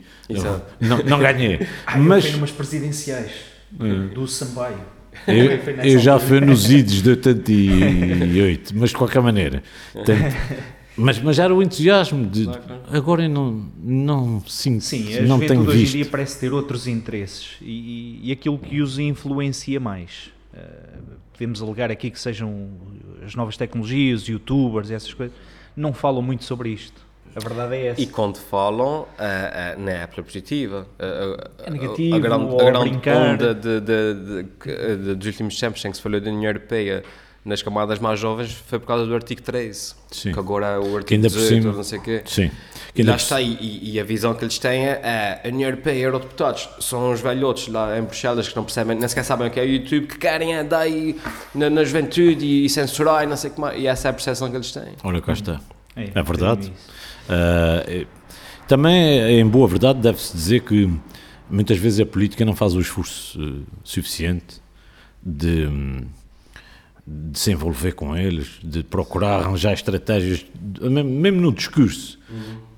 Não, 0.80 0.98
não 1.04 1.18
ganhei. 1.18 1.66
Ah, 1.86 1.98
mas... 1.98 2.24
Eu 2.24 2.30
fui 2.30 2.32
numas 2.32 2.50
presidenciais 2.50 3.32
do, 3.70 4.08
do 4.08 4.26
Sambaio. 4.26 4.78
Eu, 5.26 5.84
eu 5.84 5.98
já 5.98 6.18
fui 6.18 6.40
nos 6.40 6.70
idos 6.70 7.02
de 7.02 7.10
88, 7.10 8.72
mas 8.76 8.90
de 8.90 8.96
qualquer 8.96 9.22
maneira. 9.22 9.62
Tanto, 9.92 10.36
mas, 10.96 11.18
mas 11.20 11.38
era 11.38 11.54
o 11.54 11.62
entusiasmo 11.62 12.26
de 12.26 12.48
agora 12.92 13.22
eu 13.24 13.30
não, 13.30 13.66
não 13.82 14.42
sinto, 14.46 14.84
Sim, 14.84 15.22
não 15.22 15.40
tenho 15.40 15.62
visto. 15.62 15.70
hoje 15.70 15.84
em 15.84 16.02
dia 16.02 16.06
parece 16.06 16.38
ter 16.38 16.52
outros 16.52 16.86
interesses 16.86 17.56
e, 17.62 18.20
e, 18.22 18.28
e 18.28 18.32
aquilo 18.32 18.58
que 18.58 18.80
os 18.80 18.98
influencia 18.98 19.80
mais. 19.80 20.30
Uh, 20.52 21.16
podemos 21.32 21.62
alegar 21.62 21.90
aqui 21.90 22.10
que 22.10 22.20
sejam 22.20 22.68
as 23.24 23.34
novas 23.34 23.56
tecnologias, 23.56 24.28
youtubers 24.28 24.90
e 24.90 24.94
essas 24.94 25.12
coisas 25.14 25.34
não 25.76 25.92
falam 25.92 26.22
muito 26.22 26.44
sobre 26.44 26.70
isto. 26.70 27.04
A 27.34 27.40
verdade 27.40 27.74
é 27.74 27.86
essa. 27.88 28.00
E 28.00 28.06
quando 28.06 28.38
falam, 28.38 29.02
uh, 29.02 29.04
uh, 29.04 29.78
não 29.78 29.92
é 29.92 30.06
pela 30.06 30.24
positiva. 30.24 30.86
Uh, 30.98 31.50
é 31.66 31.70
negativo, 31.70 32.16
a 32.16 32.18
grande, 32.18 32.54
a 32.54 32.70
grande 32.70 33.10
onda 33.10 33.54
de, 33.54 33.80
de, 33.80 34.14
de, 34.14 34.96
de, 34.96 35.14
dos 35.14 35.26
últimos 35.26 35.60
tempos 35.60 35.84
em 35.84 35.90
que 35.90 35.98
se 35.98 36.02
falou 36.02 36.18
da 36.18 36.30
União 36.30 36.48
Europeia 36.48 37.04
nas 37.46 37.62
camadas 37.62 38.00
mais 38.00 38.18
jovens 38.18 38.52
foi 38.52 38.80
por 38.80 38.86
causa 38.86 39.06
do 39.06 39.14
artigo 39.14 39.40
13, 39.40 39.94
Sim. 40.10 40.32
que 40.32 40.38
agora 40.38 40.66
é 40.66 40.78
o 40.80 40.96
artigo 40.96 41.22
18, 41.22 41.46
cima, 41.46 41.72
não 41.72 41.84
sei 41.84 41.98
o 42.00 42.02
quê. 42.02 42.22
Sim. 42.26 42.50
Que 42.92 43.04
lá 43.04 43.14
está, 43.14 43.40
e, 43.40 43.92
e, 43.92 44.00
a 44.00 44.04
visão 44.04 44.34
que 44.34 44.42
eles 44.42 44.58
têm 44.58 44.84
é 44.84 45.40
a 45.44 45.48
União 45.48 45.68
Europeia 45.68 45.94
e 45.94 46.02
eurodeputados 46.02 46.68
são 46.80 47.12
os 47.12 47.20
velhotes 47.20 47.68
lá 47.68 47.96
em 47.96 48.02
Bruxelas 48.02 48.48
que 48.48 48.56
não 48.56 48.64
percebem, 48.64 48.98
nem 48.98 49.06
sequer 49.06 49.22
sabem 49.22 49.46
o 49.46 49.50
que 49.50 49.60
é 49.60 49.62
o 49.62 49.66
YouTube, 49.66 50.08
que 50.08 50.18
querem 50.18 50.56
andar 50.56 50.80
aí 50.80 51.16
na, 51.54 51.70
na 51.70 51.84
juventude 51.84 52.44
e, 52.44 52.64
e, 52.64 52.68
censurar 52.68 53.22
e 53.22 53.26
não 53.26 53.36
sei 53.36 53.50
o 53.50 53.54
que 53.54 53.60
mais, 53.60 53.80
e 53.80 53.86
essa 53.86 54.08
é 54.08 54.10
a 54.10 54.12
percepção 54.12 54.50
que 54.50 54.56
eles 54.56 54.72
têm. 54.72 54.94
Olha, 55.04 55.20
cá 55.20 55.32
está. 55.32 55.60
É, 55.94 56.10
é 56.14 56.22
verdade. 56.22 56.72
Uh, 57.28 58.06
também, 58.66 59.38
em 59.38 59.46
boa 59.46 59.68
verdade, 59.68 60.00
deve-se 60.00 60.32
dizer 60.32 60.62
que 60.62 60.90
muitas 61.48 61.78
vezes 61.78 62.00
a 62.00 62.06
política 62.06 62.44
não 62.44 62.56
faz 62.56 62.74
o 62.74 62.80
esforço 62.80 63.40
uh, 63.40 63.64
suficiente 63.84 64.60
de, 65.22 65.68
de, 67.06 67.38
se 67.38 67.52
envolver 67.52 67.92
com 67.92 68.16
eles, 68.16 68.58
de 68.62 68.82
procurar 68.82 69.40
arranjar 69.40 69.72
estratégias, 69.72 70.44
mesmo, 70.80 71.40
no 71.40 71.52
discurso, 71.52 72.18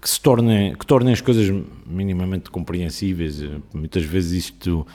que 0.01 0.09
se 0.09 0.21
tornem, 0.21 0.75
que 0.75 0.87
tornem 0.87 1.13
as 1.13 1.21
coisas 1.21 1.51
minimamente 1.87 2.51
compreensíveis. 2.51 3.43
Muitas 3.73 4.05
vezes 4.05 4.45
isto, 4.45 4.81
uh, 4.81 4.87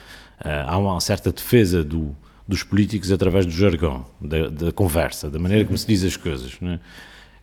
há 0.66 0.78
uma 0.78 1.00
certa 1.00 1.32
defesa 1.32 1.82
do, 1.82 2.16
dos 2.46 2.62
políticos 2.62 3.10
através 3.10 3.44
do 3.44 3.52
jargão, 3.52 4.06
da, 4.20 4.48
da 4.48 4.72
conversa, 4.72 5.28
da 5.28 5.38
maneira 5.38 5.64
como 5.64 5.76
se 5.76 5.86
diz 5.86 6.04
as 6.04 6.16
coisas. 6.16 6.58
Né? 6.60 6.78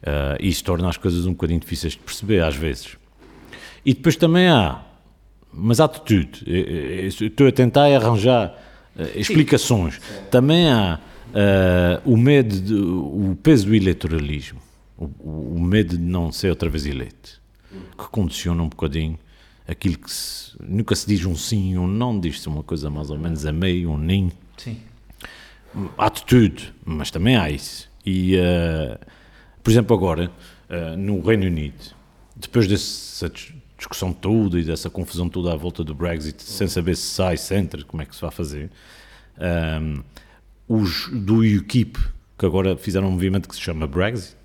Uh, 0.02 0.38
isso 0.40 0.64
torna 0.64 0.90
as 0.90 0.98
coisas 0.98 1.26
um 1.26 1.32
bocadinho 1.32 1.60
difíceis 1.60 1.94
de 1.94 2.00
perceber, 2.00 2.42
às 2.42 2.56
vezes. 2.56 2.98
E 3.86 3.94
depois 3.94 4.16
também 4.16 4.48
há, 4.48 4.82
mas 5.54 5.80
há 5.80 5.86
atitude. 5.86 6.44
Estou 6.48 7.48
a 7.48 7.52
tentar 7.52 7.86
arranjar 7.94 8.56
uh, 8.96 9.20
explicações. 9.20 9.96
Sim. 9.96 10.02
Também 10.32 10.70
há 10.70 11.00
uh, 11.34 12.02
o 12.12 12.18
medo, 12.18 12.60
de, 12.60 12.74
o 12.74 13.38
peso 13.42 13.68
do 13.68 13.76
eleitoralismo, 13.76 14.60
o, 14.98 15.06
o, 15.56 15.60
medo 15.60 15.98
de 15.98 16.04
não 16.04 16.32
ser 16.32 16.50
outra 16.50 16.70
vez 16.70 16.86
eleito, 16.86 17.42
que 17.98 18.08
condiciona 18.10 18.62
um 18.62 18.70
bocadinho 18.70 19.18
aquilo 19.68 19.98
que 19.98 20.12
se, 20.12 20.56
nunca 20.62 20.96
se 20.96 21.08
diz 21.08 21.26
um 21.26 21.36
sim 21.36 21.78
ou 21.78 21.86
um 21.86 21.88
não, 21.88 22.20
diz-se 22.20 22.48
uma 22.48 22.64
coisa 22.64 22.90
mais 22.90 23.10
ou 23.10 23.18
menos 23.18 23.46
a 23.46 23.52
meio, 23.52 23.92
um 23.92 23.98
nem. 23.98 24.32
Sim 24.58 24.78
tudo, 26.26 26.62
mas 26.86 27.12
também 27.12 27.36
há 27.36 27.50
isso. 27.50 27.90
E, 28.06 28.36
uh, 28.36 28.98
por 29.64 29.72
exemplo, 29.72 29.96
agora, 29.96 30.32
uh, 30.70 30.98
no 30.98 31.22
Reino 31.22 31.46
Unido, 31.46 31.96
depois 32.36 32.68
dessa 32.68 33.32
discussão 33.78 34.12
toda 34.12 34.60
e 34.60 34.64
dessa 34.64 34.90
confusão 34.90 35.30
toda 35.30 35.54
à 35.54 35.56
volta 35.56 35.84
do 35.84 35.94
Brexit, 35.96 36.42
sem 36.42 36.68
saber 36.68 36.96
se 36.96 37.08
sai, 37.08 37.38
se 37.38 37.56
entra, 37.56 37.84
como 37.84 38.02
é 38.02 38.06
que 38.06 38.16
se 38.16 38.22
vai 38.22 38.32
fazer, 38.32 38.70
um, 39.82 40.04
os 40.72 41.10
do 41.12 41.40
UKIP, 41.40 42.00
que 42.38 42.46
agora 42.46 42.78
fizeram 42.78 43.10
um 43.10 43.12
movimento 43.12 43.50
que 43.50 43.56
se 43.56 43.62
chama 43.62 43.86
Brexit, 43.86 44.38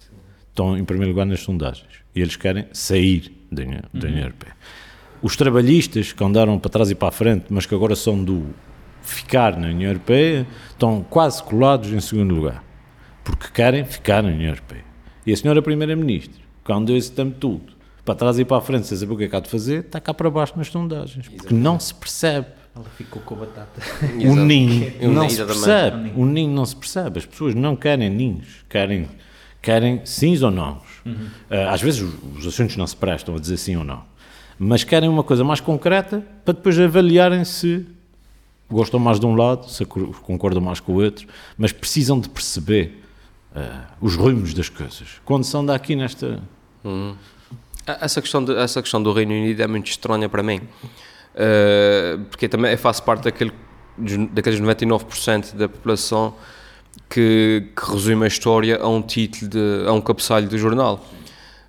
estão 0.48 0.76
em 0.76 0.84
primeiro 0.84 1.12
lugar 1.12 1.24
nas 1.24 1.38
sondagens. 1.40 1.86
E 2.16 2.20
eles 2.20 2.34
querem 2.34 2.66
sair 2.72 3.32
da 3.50 3.62
União, 3.62 3.82
da 3.94 4.08
União 4.08 4.22
Europeia. 4.22 4.56
Os 5.22 5.36
trabalhistas 5.36 6.12
que 6.12 6.24
andaram 6.24 6.58
para 6.58 6.68
trás 6.68 6.90
e 6.90 6.96
para 6.96 7.08
a 7.08 7.12
frente, 7.12 7.46
mas 7.48 7.64
que 7.64 7.74
agora 7.76 7.94
são 7.94 8.24
do 8.24 8.46
ficar 9.02 9.56
na 9.56 9.68
União 9.68 9.88
Europeia 9.88 10.44
estão 10.68 11.06
quase 11.08 11.40
colados 11.44 11.92
em 11.92 12.00
segundo 12.00 12.34
lugar, 12.34 12.64
porque 13.22 13.46
querem 13.52 13.84
ficar 13.84 14.20
na 14.20 14.30
União 14.30 14.50
Europeia. 14.50 14.84
E 15.24 15.32
a 15.32 15.36
senhora 15.36 15.62
Primeira-Ministra, 15.62 16.42
quando 16.64 16.86
deu 16.86 16.96
esse 16.96 17.12
tempo 17.12 17.36
tudo, 17.38 17.72
para 18.04 18.16
trás 18.16 18.36
e 18.36 18.44
para 18.44 18.56
a 18.56 18.60
frente, 18.60 18.88
sem 18.88 18.98
saber 18.98 19.12
o 19.12 19.16
que 19.16 19.24
é 19.24 19.28
que 19.28 19.36
há 19.36 19.40
de 19.40 19.48
fazer, 19.48 19.84
está 19.84 20.00
cá 20.00 20.12
para 20.12 20.28
baixo 20.28 20.54
nas 20.56 20.66
sondagens, 20.66 21.28
porque 21.28 21.54
não 21.54 21.78
se 21.78 21.94
percebe. 21.94 22.48
Ela 22.76 22.84
ficou 22.96 23.22
com 23.22 23.34
a 23.36 23.38
batata. 23.38 23.80
O 24.30 24.36
ninho 24.36 24.92
não 25.10 25.28
se 25.30 25.42
percebe. 25.42 26.12
O 26.14 26.26
ninho 26.26 26.50
não 26.52 26.66
se 26.66 26.76
percebe. 26.76 27.18
As 27.18 27.24
pessoas 27.26 27.54
não 27.54 27.74
querem 27.74 28.10
ninhos, 28.10 28.64
querem, 28.68 29.08
querem 29.62 30.04
sims 30.04 30.42
ou 30.42 30.50
não. 30.50 30.82
Uhum. 31.04 31.28
Ah, 31.48 31.72
às 31.72 31.80
vezes 31.80 32.02
os 32.36 32.46
assuntos 32.46 32.76
não 32.76 32.86
se 32.86 32.94
prestam 32.94 33.34
a 33.34 33.38
dizer 33.38 33.56
sim 33.56 33.76
ou 33.76 33.84
não. 33.84 34.04
Mas 34.58 34.84
querem 34.84 35.08
uma 35.08 35.22
coisa 35.22 35.42
mais 35.42 35.60
concreta 35.60 36.22
para 36.44 36.52
depois 36.52 36.78
avaliarem 36.78 37.44
se 37.44 37.86
gostam 38.70 39.00
mais 39.00 39.18
de 39.18 39.24
um 39.26 39.34
lado, 39.34 39.66
concordam 40.22 40.60
mais 40.60 40.80
com 40.80 40.92
o 40.92 41.02
outro, 41.02 41.26
mas 41.56 41.72
precisam 41.72 42.18
de 42.20 42.28
perceber 42.28 43.02
uh, 43.54 43.86
os 44.00 44.16
rumos 44.16 44.52
das 44.52 44.68
coisas. 44.68 45.20
Quando 45.24 45.44
são 45.44 45.64
daqui 45.64 45.96
nesta. 45.96 46.42
Hum. 46.84 47.14
Essa, 47.86 48.20
questão 48.20 48.44
de, 48.44 48.54
essa 48.56 48.82
questão 48.82 49.00
do 49.00 49.12
Reino 49.12 49.32
Unido 49.32 49.62
é 49.62 49.66
muito 49.66 49.88
estranha 49.88 50.28
para 50.28 50.42
mim, 50.42 50.60
uh, 51.36 52.24
porque 52.30 52.48
também 52.48 52.72
eu 52.72 52.78
faço 52.78 53.02
parte 53.02 53.24
daquele, 53.24 53.52
daqueles 54.32 54.60
99% 54.60 55.54
da 55.54 55.68
população 55.68 56.34
que, 57.08 57.68
que 57.76 57.92
resume 57.92 58.24
a 58.24 58.28
história 58.28 58.78
a 58.80 58.88
um 58.88 59.02
título, 59.02 59.50
de, 59.50 59.84
a 59.86 59.92
um 59.92 60.00
cabeçalho 60.00 60.48
do 60.48 60.58
jornal. 60.58 61.04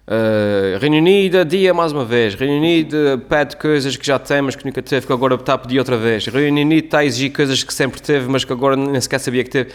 Uh, 0.07 0.79
Reino 0.79 0.95
Unido 0.95 1.43
dia 1.43 1.73
mais 1.73 1.91
uma 1.91 2.05
vez. 2.05 2.33
Reino 2.33 2.55
Unido 2.57 3.21
pede 3.27 3.57
coisas 3.57 3.97
que 3.97 4.05
já 4.05 4.17
tem, 4.17 4.41
mas 4.41 4.55
que 4.55 4.65
nunca 4.65 4.81
teve, 4.81 5.05
que 5.05 5.11
agora 5.11 5.35
está 5.35 5.53
a 5.53 5.57
pedir 5.57 5.79
outra 5.79 5.97
vez. 5.97 6.25
Reino 6.27 6.61
Unido 6.61 6.85
está 6.85 6.99
a 6.99 7.05
exigir 7.05 7.33
coisas 7.33 7.61
que 7.61 7.73
sempre 7.73 8.01
teve, 8.01 8.29
mas 8.29 8.45
que 8.45 8.53
agora 8.53 8.77
nem 8.77 8.99
sequer 9.01 9.19
sabia 9.19 9.43
que 9.43 9.49
teve. 9.49 9.71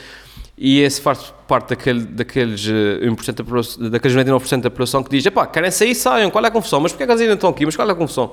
E 0.56 0.80
esse 0.80 1.00
faz 1.00 1.34
parte 1.46 1.70
daquele, 1.70 2.00
daqueles, 2.04 2.66
uh, 2.66 3.04
1% 3.04 3.78
da, 3.78 3.88
daqueles 3.90 4.16
99% 4.16 4.60
da 4.62 4.70
população 4.70 5.02
que 5.02 5.10
diz: 5.10 5.28
pá, 5.28 5.46
querem 5.46 5.70
sair, 5.70 5.94
saiam, 5.94 6.30
qual 6.30 6.44
é 6.44 6.48
a 6.48 6.50
confusão? 6.50 6.80
Mas 6.80 6.92
porquê 6.92 7.04
é 7.04 7.06
que 7.06 7.12
eles 7.12 7.22
ainda 7.22 7.34
estão 7.34 7.50
aqui? 7.50 7.66
Mas 7.66 7.76
qual 7.76 7.88
é 7.88 7.92
a 7.92 7.94
confusão? 7.94 8.32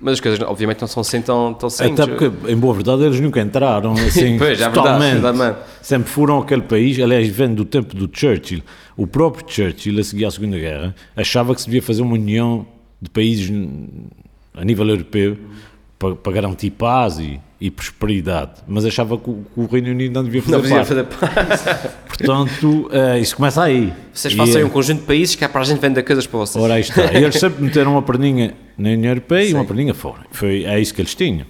Mas 0.00 0.14
as 0.14 0.20
coisas, 0.20 0.40
obviamente, 0.40 0.80
não 0.80 0.88
são 0.88 1.00
assim 1.00 1.20
tão, 1.20 1.52
tão 1.54 1.68
simples. 1.68 1.98
Até 1.98 2.10
porque, 2.12 2.52
em 2.52 2.56
boa 2.56 2.74
verdade, 2.74 3.02
eles 3.02 3.18
nunca 3.20 3.40
entraram 3.40 3.92
assim 4.06 4.38
pois, 4.38 4.60
é 4.60 4.68
totalmente. 4.68 5.20
Verdade, 5.20 5.56
Sempre 5.82 6.08
foram 6.08 6.38
aquele 6.38 6.62
país, 6.62 7.00
aliás, 7.00 7.26
vem 7.28 7.52
do 7.52 7.64
tempo 7.64 7.96
do 7.96 8.08
Churchill. 8.12 8.62
O 8.96 9.06
próprio 9.06 9.44
Churchill, 9.48 9.98
a 9.98 10.04
seguir 10.04 10.24
à 10.24 10.30
Segunda 10.30 10.58
Guerra, 10.58 10.94
achava 11.16 11.54
que 11.54 11.60
se 11.60 11.66
devia 11.66 11.82
fazer 11.82 12.02
uma 12.02 12.14
união 12.14 12.66
de 13.02 13.10
países 13.10 13.50
a 14.54 14.64
nível 14.64 14.88
europeu 14.88 15.36
para, 15.98 16.14
para 16.14 16.32
garantir 16.32 16.70
paz 16.70 17.18
e, 17.18 17.40
e, 17.60 17.70
prosperidade, 17.70 18.52
mas 18.66 18.84
achava 18.84 19.18
que 19.18 19.28
o, 19.28 19.44
que 19.52 19.60
o, 19.60 19.66
Reino 19.66 19.90
Unido 19.90 20.14
não 20.14 20.24
devia 20.24 20.42
fazer 20.42 20.56
não 20.56 20.62
devia 20.62 20.84
fazer 20.84 21.04
paz. 21.04 21.64
Portanto, 22.06 22.90
uh, 22.92 23.18
isso 23.20 23.36
começa 23.36 23.62
aí. 23.62 23.92
Vocês 24.12 24.34
façam 24.34 24.60
e, 24.60 24.64
um 24.64 24.68
conjunto 24.68 25.00
de 25.00 25.06
países 25.06 25.34
que 25.34 25.44
é 25.44 25.48
para 25.48 25.60
a 25.60 25.64
gente 25.64 25.80
vender 25.80 26.02
coisas 26.02 26.26
para 26.26 26.38
vocês. 26.38 26.62
Ora, 26.62 26.74
aí 26.74 26.82
está. 26.82 27.04
E 27.12 27.24
eles 27.24 27.34
sempre 27.34 27.62
meteram 27.62 27.92
uma 27.92 28.02
perninha 28.02 28.54
na 28.76 28.90
União 28.90 29.10
Europeia 29.10 29.46
Sim. 29.46 29.50
e 29.50 29.54
uma 29.54 29.64
perninha 29.64 29.94
fora. 29.94 30.20
Foi, 30.30 30.64
é 30.64 30.80
isso 30.80 30.94
que 30.94 31.00
eles 31.00 31.14
tinham. 31.14 31.46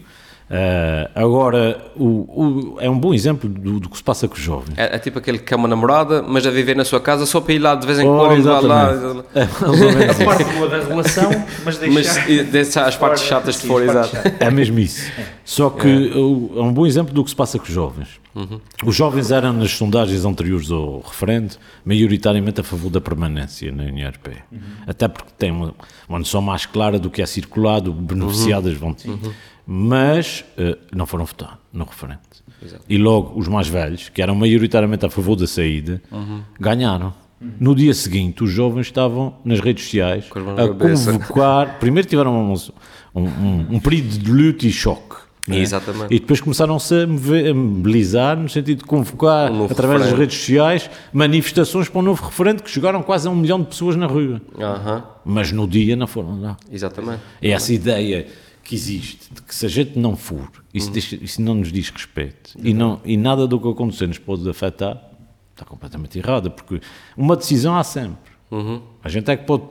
Uh, 0.50 1.10
agora, 1.14 1.78
o, 1.94 2.06
o, 2.06 2.76
é 2.80 2.88
um 2.88 2.98
bom 2.98 3.12
exemplo 3.12 3.50
do, 3.50 3.78
do, 3.80 3.88
que 3.90 3.98
se 3.98 4.02
passa 4.02 4.26
com 4.26 4.34
os 4.34 4.40
jovens. 4.40 4.78
É, 4.78 4.96
é, 4.96 4.98
tipo 4.98 5.18
aquele 5.18 5.38
que 5.38 5.52
é 5.52 5.56
uma 5.56 5.68
namorada, 5.68 6.22
mas 6.22 6.46
a 6.46 6.50
viver 6.50 6.74
na 6.74 6.86
sua 6.86 7.00
casa 7.00 7.26
só 7.26 7.38
para 7.38 7.52
ir 7.52 7.58
lá 7.58 7.74
de 7.74 7.86
vez 7.86 7.98
em 7.98 8.08
oh, 8.08 8.16
quando. 8.16 8.46
Oh, 8.46 8.66
lá, 8.66 8.90
É, 9.34 9.42
a 9.42 10.24
parte 10.24 10.44
boa 10.44 10.68
da 10.68 10.80
relação, 10.80 11.30
mas 11.66 11.76
deixar, 11.76 12.26
mas 12.26 12.46
deixar 12.46 12.86
as 12.86 12.96
partes 12.96 13.24
chatas 13.24 13.60
de 13.60 13.66
fora, 13.66 13.84
exato. 13.84 14.16
É 14.40 14.50
mesmo 14.50 14.78
isso. 14.78 15.12
Só 15.44 15.68
que 15.68 15.86
é. 15.86 16.18
é 16.18 16.62
um 16.62 16.72
bom 16.72 16.86
exemplo 16.86 17.12
do 17.12 17.22
que 17.22 17.28
se 17.28 17.36
passa 17.36 17.58
com 17.58 17.64
os 17.64 17.72
jovens. 17.72 18.08
Uhum. 18.34 18.58
Os 18.86 18.94
jovens 18.94 19.30
eram, 19.30 19.52
nas 19.52 19.72
sondagens 19.72 20.24
anteriores 20.24 20.70
ao 20.70 21.00
referendo, 21.00 21.56
maioritariamente 21.84 22.60
a 22.60 22.64
favor 22.64 22.88
da 22.88 23.00
permanência 23.00 23.70
na 23.70 23.82
União 23.82 24.06
Europeia. 24.06 24.44
Uhum. 24.50 24.60
Até 24.86 25.08
porque 25.08 25.30
têm 25.36 25.50
uma, 25.50 25.74
uma 26.08 26.18
noção 26.18 26.40
mais 26.40 26.64
clara 26.64 26.98
do 26.98 27.10
que 27.10 27.20
é 27.20 27.26
circulado, 27.26 27.92
beneficiadas 27.92 28.72
uhum. 28.74 28.78
vão 28.78 28.94
ter. 28.94 29.10
Uhum 29.10 29.32
mas 29.70 30.46
uh, 30.56 30.78
não 30.96 31.04
foram 31.04 31.26
votar 31.26 31.60
no 31.70 31.84
referendo. 31.84 32.20
Exato. 32.64 32.82
E 32.88 32.96
logo 32.96 33.38
os 33.38 33.46
mais 33.48 33.68
velhos, 33.68 34.08
que 34.08 34.22
eram 34.22 34.34
maioritariamente 34.34 35.04
a 35.04 35.10
favor 35.10 35.36
da 35.36 35.46
saída, 35.46 36.00
uhum. 36.10 36.40
ganharam. 36.58 37.12
Uhum. 37.38 37.50
No 37.60 37.74
dia 37.74 37.92
seguinte, 37.92 38.42
os 38.42 38.50
jovens 38.50 38.86
estavam 38.86 39.34
nas 39.44 39.60
redes 39.60 39.84
sociais 39.84 40.24
a 40.24 40.68
convocar. 40.74 41.76
primeiro 41.78 42.08
tiveram 42.08 42.50
um, 42.50 42.54
um, 43.14 43.22
um, 43.22 43.66
um 43.72 43.78
período 43.78 44.08
de 44.08 44.32
luto 44.32 44.66
e 44.66 44.72
choque. 44.72 45.16
É? 45.46 45.58
Exatamente. 45.58 46.14
E 46.14 46.18
depois 46.18 46.40
começaram-se 46.40 46.94
a 46.94 47.06
mobilizar 47.54 48.38
no 48.38 48.48
sentido 48.48 48.78
de 48.78 48.84
convocar, 48.84 49.52
um 49.52 49.66
através 49.66 50.00
referendo. 50.00 50.10
das 50.10 50.18
redes 50.18 50.38
sociais, 50.38 50.90
manifestações 51.12 51.90
para 51.90 51.98
um 51.98 52.02
novo 52.02 52.24
referendo 52.24 52.62
que 52.62 52.70
chegaram 52.70 53.02
quase 53.02 53.28
a 53.28 53.30
um 53.30 53.36
milhão 53.36 53.60
de 53.60 53.66
pessoas 53.66 53.96
na 53.96 54.06
rua. 54.06 54.40
Uhum. 54.54 55.02
Mas 55.26 55.52
no 55.52 55.68
dia 55.68 55.94
não 55.94 56.06
foram 56.06 56.40
lá. 56.40 56.56
Exatamente. 56.72 57.20
É 57.40 57.50
essa 57.50 57.72
ideia 57.72 58.26
que 58.68 58.74
existe, 58.74 59.32
de 59.32 59.40
que 59.40 59.54
se 59.54 59.64
a 59.64 59.68
gente 59.68 59.98
não 59.98 60.14
for, 60.14 60.50
isso, 60.74 60.88
uhum. 60.88 60.92
diz, 60.92 61.12
isso 61.12 61.40
não 61.40 61.54
nos 61.54 61.72
diz 61.72 61.88
respeito 61.88 62.54
uhum. 62.54 62.66
e, 62.66 62.74
não, 62.74 63.00
e 63.02 63.16
nada 63.16 63.46
do 63.46 63.58
que 63.58 63.66
acontecer 63.66 64.06
nos 64.06 64.18
pode 64.18 64.46
afetar, 64.46 65.02
está 65.52 65.64
completamente 65.64 66.18
errado, 66.18 66.50
porque 66.50 66.78
uma 67.16 67.34
decisão 67.34 67.74
há 67.78 67.82
sempre. 67.82 68.30
Uhum. 68.50 68.82
A 69.02 69.08
gente 69.08 69.30
é 69.30 69.38
que 69.38 69.46
pode 69.46 69.62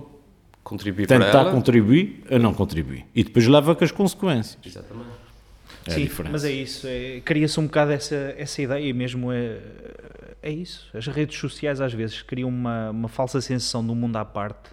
contribuir 0.63 1.05
tentar 1.05 1.51
contribuir 1.51 2.23
ou 2.29 2.39
não 2.39 2.55
contribuir 2.55 3.05
e 3.13 3.23
depois 3.23 3.45
leva 3.45 3.75
com 3.75 3.83
as 3.83 3.91
consequências. 3.91 4.57
Exatamente. 4.65 5.27
É 5.85 5.91
Sim, 5.91 6.09
mas 6.31 6.43
é 6.43 6.51
isso, 6.51 6.87
é, 6.87 7.21
cria-se 7.23 7.59
um 7.59 7.65
bocado 7.67 7.91
essa, 7.91 8.15
essa 8.35 8.61
ideia 8.63 8.93
mesmo, 8.95 9.31
é, 9.31 9.59
é 10.41 10.51
isso. 10.51 10.89
As 10.91 11.05
redes 11.05 11.37
sociais 11.37 11.79
às 11.79 11.93
vezes 11.93 12.23
criam 12.23 12.49
uma, 12.49 12.89
uma 12.89 13.07
falsa 13.07 13.39
sensação 13.41 13.85
de 13.85 13.91
um 13.91 13.95
mundo 13.95 14.17
à 14.17 14.25
parte, 14.25 14.71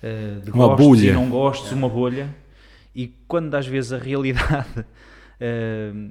uh, 0.00 0.40
de 0.40 0.50
uma 0.52 0.68
gostos 0.68 0.86
bolha. 0.86 1.10
e 1.10 1.12
não 1.12 1.28
gostos, 1.28 1.72
uma 1.72 1.88
bolha, 1.88 2.30
e 2.94 3.08
quando 3.26 3.54
às 3.54 3.66
vezes 3.66 3.92
a 3.92 3.98
realidade 3.98 4.80
uh, 4.80 6.10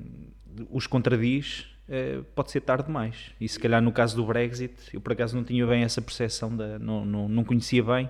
os 0.71 0.87
contradiz, 0.87 1.65
uh, 1.87 2.23
pode 2.35 2.51
ser 2.51 2.61
tarde 2.61 2.85
demais. 2.85 3.15
E 3.39 3.47
se 3.47 3.59
calhar 3.59 3.81
no 3.81 3.91
caso 3.91 4.15
do 4.15 4.25
Brexit, 4.25 4.73
eu 4.93 5.01
por 5.01 5.13
acaso 5.13 5.35
não 5.35 5.43
tinha 5.43 5.65
bem 5.65 5.83
essa 5.83 6.01
percepção, 6.01 6.55
da, 6.55 6.79
não, 6.79 7.05
não, 7.05 7.27
não 7.27 7.43
conhecia 7.43 7.83
bem 7.83 8.09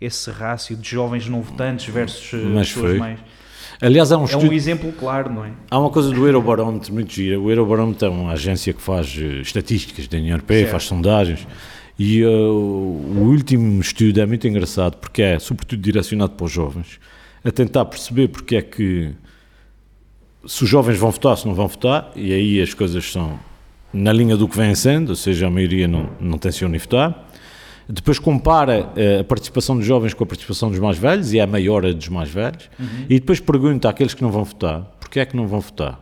esse 0.00 0.30
rácio 0.30 0.76
de 0.76 0.88
jovens 0.88 1.28
não 1.28 1.42
votantes 1.42 1.92
versus 1.92 2.32
eh, 2.32 2.36
Mas 2.38 2.68
pessoas 2.68 2.90
foi. 2.92 2.98
mais. 2.98 3.20
Aliás, 3.82 4.10
há 4.10 4.18
um, 4.18 4.26
é 4.26 4.36
um 4.36 4.52
exemplo 4.52 4.92
claro, 4.92 5.32
não 5.32 5.44
é? 5.44 5.52
Há 5.70 5.78
uma 5.78 5.90
coisa 5.90 6.10
do 6.10 6.26
Eurobarómetro 6.26 6.92
muito 6.92 7.12
gira. 7.12 7.38
O 7.38 7.50
Eurobarómetro 7.50 8.08
é 8.08 8.10
uma 8.10 8.32
agência 8.32 8.72
que 8.72 8.80
faz 8.80 9.08
estatísticas 9.08 10.06
da 10.06 10.18
União 10.18 10.34
Europeia, 10.34 10.60
certo. 10.60 10.72
faz 10.72 10.84
sondagens. 10.84 11.46
E 11.98 12.24
uh, 12.24 12.30
o 12.30 13.28
último 13.28 13.80
estudo 13.80 14.20
é 14.20 14.26
muito 14.26 14.46
engraçado 14.48 14.96
porque 14.96 15.22
é, 15.22 15.38
sobretudo, 15.38 15.80
direcionado 15.80 16.32
para 16.32 16.46
os 16.46 16.52
jovens 16.52 16.98
a 17.44 17.50
tentar 17.50 17.84
perceber 17.86 18.28
porque 18.28 18.56
é 18.56 18.62
que 18.62 19.14
se 20.46 20.64
os 20.64 20.70
jovens 20.70 20.98
vão 20.98 21.10
votar, 21.10 21.36
se 21.36 21.46
não 21.46 21.54
vão 21.54 21.68
votar, 21.68 22.10
e 22.16 22.32
aí 22.32 22.60
as 22.60 22.72
coisas 22.74 23.10
são 23.10 23.38
na 23.92 24.12
linha 24.12 24.36
do 24.36 24.48
que 24.48 24.56
vem 24.56 24.74
sendo, 24.74 25.10
ou 25.10 25.16
seja, 25.16 25.46
a 25.46 25.50
maioria 25.50 25.86
não, 25.86 26.08
não 26.20 26.38
tenciona 26.38 26.78
votar. 26.78 27.28
Depois 27.88 28.18
compara 28.18 28.82
uh, 28.82 29.20
a 29.20 29.24
participação 29.24 29.76
dos 29.76 29.84
jovens 29.84 30.14
com 30.14 30.22
a 30.22 30.26
participação 30.26 30.70
dos 30.70 30.78
mais 30.78 30.96
velhos, 30.96 31.32
e 31.32 31.38
é 31.38 31.46
maior 31.46 31.84
a 31.84 31.92
dos 31.92 32.08
mais 32.08 32.30
velhos, 32.30 32.70
uhum. 32.78 33.06
e 33.08 33.18
depois 33.18 33.40
pergunta 33.40 33.88
àqueles 33.88 34.14
que 34.14 34.22
não 34.22 34.30
vão 34.30 34.44
votar, 34.44 34.82
porquê 35.00 35.20
é 35.20 35.26
que 35.26 35.36
não 35.36 35.46
vão 35.46 35.60
votar? 35.60 36.00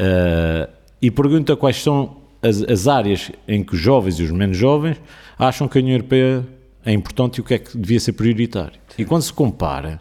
Uh, 0.00 0.72
e 1.00 1.10
pergunta 1.10 1.54
quais 1.54 1.82
são 1.82 2.16
as, 2.40 2.62
as, 2.62 2.88
áreas 2.88 3.30
em 3.46 3.62
que 3.62 3.74
os 3.74 3.80
jovens 3.80 4.18
e 4.18 4.22
os 4.22 4.30
menos 4.30 4.56
jovens 4.56 5.00
acham 5.38 5.68
que 5.68 5.78
a 5.78 5.80
União 5.80 5.94
Europeia 5.94 6.44
é 6.84 6.92
importante 6.92 7.36
e 7.36 7.40
o 7.40 7.44
que 7.44 7.54
é 7.54 7.58
que 7.58 7.76
devia 7.76 8.00
ser 8.00 8.12
prioritário. 8.12 8.80
E 8.98 9.04
quando 9.04 9.22
se 9.22 9.32
compara 9.32 10.00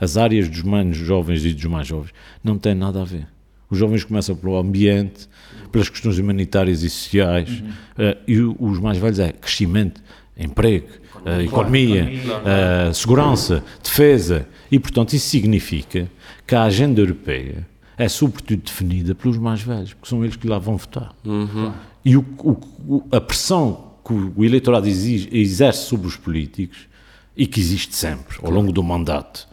as 0.00 0.16
áreas 0.16 0.48
dos 0.48 0.62
menos 0.62 0.96
jovens 0.96 1.44
e 1.44 1.52
dos 1.52 1.64
mais 1.64 1.86
jovens, 1.86 2.12
não 2.42 2.58
tem 2.58 2.74
nada 2.74 3.02
a 3.02 3.04
ver. 3.04 3.26
Os 3.70 3.78
jovens 3.78 4.04
começam 4.04 4.34
pelo 4.34 4.56
ambiente, 4.56 5.28
pelas 5.70 5.88
questões 5.88 6.18
humanitárias 6.18 6.82
e 6.82 6.88
sociais, 6.88 7.50
uhum. 7.50 7.68
uh, 7.68 8.16
e 8.26 8.40
os 8.40 8.78
mais 8.78 8.96
velhos 8.96 9.18
é 9.18 9.32
crescimento, 9.32 10.02
emprego, 10.36 10.88
uh, 11.16 11.42
economia, 11.42 12.08
uh, 12.08 12.94
segurança, 12.94 13.62
defesa. 13.82 14.48
E, 14.70 14.78
portanto, 14.78 15.14
isso 15.14 15.28
significa 15.28 16.10
que 16.46 16.54
a 16.54 16.62
agenda 16.62 17.00
europeia 17.00 17.66
é 17.98 18.08
sobretudo 18.08 18.62
definida 18.62 19.14
pelos 19.14 19.36
mais 19.36 19.60
velhos, 19.60 19.92
porque 19.92 20.08
são 20.08 20.24
eles 20.24 20.36
que 20.36 20.46
lá 20.46 20.58
vão 20.58 20.76
votar. 20.76 21.14
Uhum. 21.24 21.72
E 22.04 22.16
o, 22.16 22.24
o, 22.38 23.04
a 23.10 23.20
pressão 23.20 23.92
que 24.04 24.12
o 24.14 24.44
eleitorado 24.44 24.88
exige, 24.88 25.28
exerce 25.32 25.84
sobre 25.84 26.06
os 26.06 26.16
políticos, 26.16 26.88
e 27.36 27.46
que 27.46 27.60
existe 27.60 27.94
sempre, 27.94 28.36
ao 28.42 28.50
longo 28.50 28.72
do 28.72 28.82
mandato, 28.82 29.47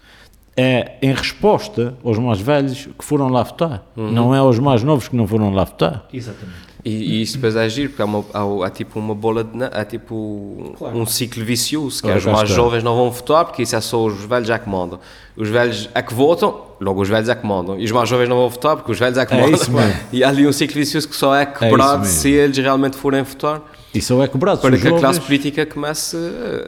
é 0.57 0.93
em 1.01 1.13
resposta 1.13 1.95
aos 2.03 2.17
mais 2.17 2.39
velhos 2.39 2.87
que 2.97 3.03
foram 3.03 3.27
lá 3.27 3.43
votar. 3.43 3.85
Uhum. 3.95 4.11
Não 4.11 4.35
é 4.35 4.39
aos 4.39 4.57
mais 4.59 4.83
novos 4.83 5.07
que 5.07 5.15
não 5.15 5.27
foram 5.27 5.53
lá 5.53 5.63
votar. 5.63 6.05
Exatamente. 6.13 6.75
E, 6.85 6.91
e 6.91 7.21
isso 7.23 7.37
depois 7.37 7.55
é 7.55 7.63
agir, 7.63 7.89
porque 7.89 8.01
há, 8.03 8.05
uma, 8.05 8.23
há, 8.31 8.67
há, 8.67 8.69
tipo 8.69 8.99
uma 8.99 9.15
bola 9.15 9.43
de. 9.43 9.51
Há 9.63 9.83
tipo 9.83 10.75
claro. 10.77 10.95
um 10.95 11.05
ciclo 11.07 11.43
vicioso, 11.43 12.03
que 12.03 12.07
é, 12.07 12.15
os 12.15 12.25
mais 12.25 12.43
está. 12.43 12.55
jovens 12.55 12.83
não 12.83 12.95
vão 12.95 13.09
votar, 13.09 13.43
porque 13.43 13.63
isso 13.63 13.75
é 13.75 13.81
só 13.81 14.05
os 14.05 14.23
velhos 14.23 14.51
é 14.51 14.59
que 14.59 14.69
mandam. 14.69 14.99
Os 15.35 15.49
velhos 15.49 15.89
é 15.95 16.01
que 16.03 16.13
votam, 16.13 16.61
logo 16.79 17.01
os 17.01 17.09
velhos 17.09 17.27
é 17.27 17.33
que 17.33 17.45
mandam. 17.45 17.79
E 17.79 17.85
os 17.85 17.91
mais 17.91 18.07
jovens 18.07 18.29
não 18.29 18.35
vão 18.35 18.49
votar, 18.49 18.75
porque 18.75 18.91
os 18.91 18.99
velhos 18.99 19.17
é 19.17 19.25
que 19.25 19.33
é 19.33 19.41
mandam. 19.41 19.55
Isso 19.55 19.71
mesmo. 19.71 19.95
E 20.13 20.23
há 20.23 20.29
ali 20.29 20.45
um 20.45 20.53
ciclo 20.53 20.75
vicioso 20.75 21.09
que 21.09 21.15
só 21.15 21.35
é, 21.35 21.41
é 21.41 21.45
quebrado 21.47 22.03
é 22.03 22.07
se 22.07 22.29
eles 22.29 22.55
realmente 22.55 22.95
forem 22.95 23.23
votar. 23.23 23.63
E 23.91 23.99
só 23.99 24.21
é 24.23 24.27
quebrado. 24.27 24.61
Para 24.61 24.77
que 24.77 24.83
jovens... 24.83 24.97
a 24.97 24.99
classe 24.99 25.21
política 25.21 25.65
comece 25.65 26.15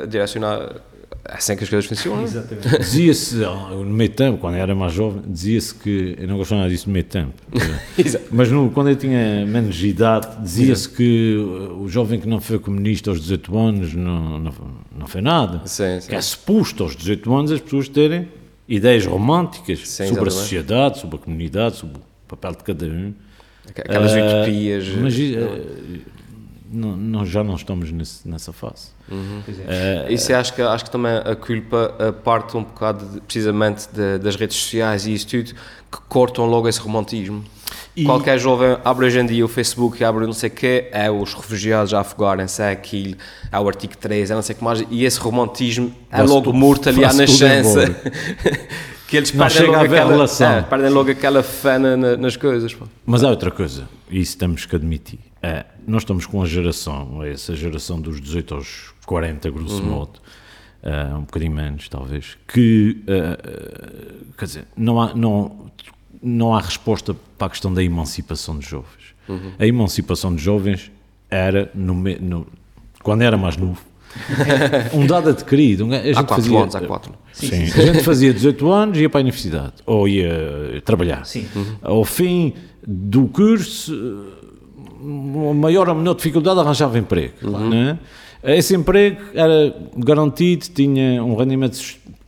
a 0.02 0.06
direcionar 0.08 0.78
é 1.30 1.36
assim 1.36 1.58
que 1.58 1.64
as 1.66 1.70
coisas 1.70 1.86
funcionam. 1.86 2.24
Exatamente. 2.24 2.80
Dizia-se, 2.80 3.36
no 3.36 3.84
meio 3.86 4.10
tempo, 4.10 4.38
quando 4.38 4.56
eu 4.56 4.62
era 4.62 4.74
mais 4.74 4.94
jovem, 4.94 5.22
dizia-se 5.28 5.76
que, 5.76 6.16
eu 6.18 6.28
não 6.28 6.38
gostava 6.38 6.62
nada 6.62 6.72
disso 6.72 6.88
no 6.88 6.94
meio 6.94 7.04
tempo, 7.04 7.34
mas 8.32 8.50
no, 8.50 8.72
quando 8.72 8.90
eu 8.90 8.96
tinha 8.96 9.46
menos 9.46 9.84
idade, 9.84 10.42
dizia-se 10.42 10.88
que 10.88 11.36
o 11.78 11.88
jovem 11.90 12.20
que 12.20 12.28
não 12.28 12.40
foi 12.40 12.60
comunista 12.60 13.10
aos 13.10 13.20
18 13.20 13.58
anos 13.58 13.94
não, 13.94 14.40
não, 14.40 14.54
não 14.98 15.08
foi 15.08 15.20
nada. 15.20 15.62
Sim, 15.66 16.00
sim. 16.00 16.08
Que 16.10 16.16
é 16.16 16.22
suposto 16.22 16.84
aos 16.84 16.96
18 16.96 17.36
anos 17.36 17.52
as 17.52 17.60
pessoas 17.60 17.90
terem 17.90 18.30
ideias 18.66 19.06
românticas 19.06 19.80
sim, 19.80 20.08
sobre 20.08 20.12
exatamente. 20.12 20.28
a 20.28 20.32
sociedade, 20.32 21.00
sobre 21.00 21.16
a 21.18 21.20
comunidade, 21.20 21.76
sobre 21.76 21.98
o 21.98 22.02
papel 22.28 22.52
de 22.52 22.64
cada 22.64 22.86
um. 22.86 23.14
Aquelas 23.70 24.14
uh, 24.14 24.18
utopias. 24.18 24.88
Mas, 24.96 25.14
uh, 25.14 26.17
não, 26.72 26.96
não, 26.96 27.26
já 27.26 27.44
não 27.44 27.56
estamos 27.56 27.92
nesse, 27.92 28.28
nessa 28.28 28.52
fase. 28.52 28.90
Uhum. 29.10 29.42
É. 29.68 30.06
Uh, 30.08 30.14
isso 30.14 30.34
acho 30.34 30.54
que, 30.54 30.62
acho 30.62 30.86
que 30.86 30.92
também 30.92 31.12
a 31.12 31.36
culpa 31.36 32.14
parte 32.24 32.56
um 32.58 32.64
bocado 32.64 33.06
de, 33.06 33.22
precisamente 33.22 33.88
de, 33.92 34.18
das 34.20 34.36
redes 34.36 34.58
sociais 34.58 35.06
e 35.08 35.14
isso 35.14 35.28
tudo 35.28 35.54
que 35.54 36.02
cortam 36.08 36.46
logo 36.46 36.68
esse 36.68 36.80
romantismo. 36.80 37.44
E... 37.96 38.04
Qualquer 38.04 38.38
jovem 38.38 38.78
abre 38.86 39.08
hoje 39.08 39.20
em 39.20 39.26
dia 39.26 39.44
o 39.44 39.48
Facebook 39.48 40.00
e 40.00 40.06
abre 40.06 40.26
não 40.26 40.34
sei 40.34 40.50
o 40.50 40.54
quê, 40.54 40.88
é 40.92 41.10
os 41.10 41.34
refugiados 41.34 41.94
a 41.94 42.02
afogarem-se, 42.02 42.62
é 42.62 42.70
aquilo, 42.70 43.16
é 43.52 43.60
o 43.60 43.68
artigo 43.68 43.98
3, 43.98 44.30
é 44.30 44.36
não 44.36 44.42
sei 44.42 44.56
o 44.56 44.58
que 44.60 44.64
mais, 44.64 44.84
e 44.90 45.04
esse 45.04 45.20
romantismo 45.20 45.92
é 46.12 46.22
logo 46.22 46.54
morto 46.54 46.90
ali 46.90 47.04
à 47.04 47.12
nascença. 47.12 47.96
que 49.08 49.16
eles 49.18 49.32
perdem 49.32 49.68
logo, 49.68 49.86
aquela, 49.86 50.26
é, 50.26 50.62
perdem 50.64 50.90
logo 50.90 51.12
aquela 51.12 51.44
fé 51.44 51.80
na, 51.80 52.18
nas 52.18 52.36
coisas. 52.36 52.74
Pô. 52.74 52.86
Mas 53.06 53.24
há 53.24 53.30
outra 53.30 53.50
coisa, 53.50 53.88
e 54.10 54.20
isso 54.20 54.38
temos 54.38 54.66
que 54.66 54.76
admitir. 54.76 55.20
É, 55.42 55.66
nós 55.88 56.02
estamos 56.02 56.26
com 56.26 56.42
a 56.42 56.46
geração, 56.46 57.24
essa 57.24 57.56
geração 57.56 58.02
dos 58.02 58.20
18 58.20 58.56
aos 58.56 58.94
40, 59.06 59.50
grosso 59.50 59.82
uhum. 59.82 59.90
modo, 59.90 60.20
uh, 60.84 61.18
um 61.18 61.22
bocadinho 61.22 61.54
menos 61.54 61.88
talvez, 61.88 62.38
que, 62.48 63.02
uh, 63.04 64.34
quer 64.38 64.46
dizer, 64.46 64.68
não 64.76 65.02
há, 65.02 65.14
não, 65.14 65.72
não 66.22 66.54
há 66.54 66.60
resposta 66.60 67.16
para 67.38 67.48
a 67.48 67.50
questão 67.50 67.74
da 67.74 67.82
emancipação 67.82 68.58
dos 68.58 68.68
jovens. 68.68 69.16
Uhum. 69.30 69.54
A 69.58 69.66
emancipação 69.66 70.34
dos 70.34 70.42
jovens 70.42 70.92
era, 71.30 71.72
no, 71.74 71.94
no, 71.94 72.48
quando 73.02 73.22
era 73.22 73.38
mais 73.38 73.56
novo, 73.56 73.82
um 74.94 75.06
dado 75.06 75.30
adquirido. 75.30 75.86
Um, 75.86 75.92
a 75.92 75.98
gente 75.98 76.18
há 76.18 76.24
quatro 76.24 76.36
fazia, 76.36 76.60
anos, 76.60 76.76
há 76.76 76.82
quatro. 76.82 77.14
Sim, 77.34 77.48
sim, 77.48 77.66
sim, 77.68 77.82
a 77.82 77.86
gente 77.86 78.04
fazia 78.04 78.34
18 78.34 78.72
anos 78.72 78.98
e 78.98 79.02
ia 79.02 79.10
para 79.10 79.20
a 79.20 79.24
universidade, 79.24 79.74
ou 79.86 80.08
ia 80.08 80.82
trabalhar. 80.84 81.26
Sim. 81.26 81.46
Uhum. 81.56 81.66
Ao 81.82 82.04
fim 82.04 82.54
do 82.86 83.28
curso, 83.28 83.94
maior 85.56 85.90
ou 85.90 85.96
menor 85.96 86.16
dificuldade 86.16 86.60
arranjava 86.60 86.98
emprego. 86.98 87.34
Uhum. 87.44 87.70
Né? 87.70 88.00
Esse 88.44 88.76
emprego 88.76 89.22
era 89.34 89.76
garantido, 89.98 90.66
tinha 90.74 91.24
um 91.24 91.36
rendimento 91.36 91.78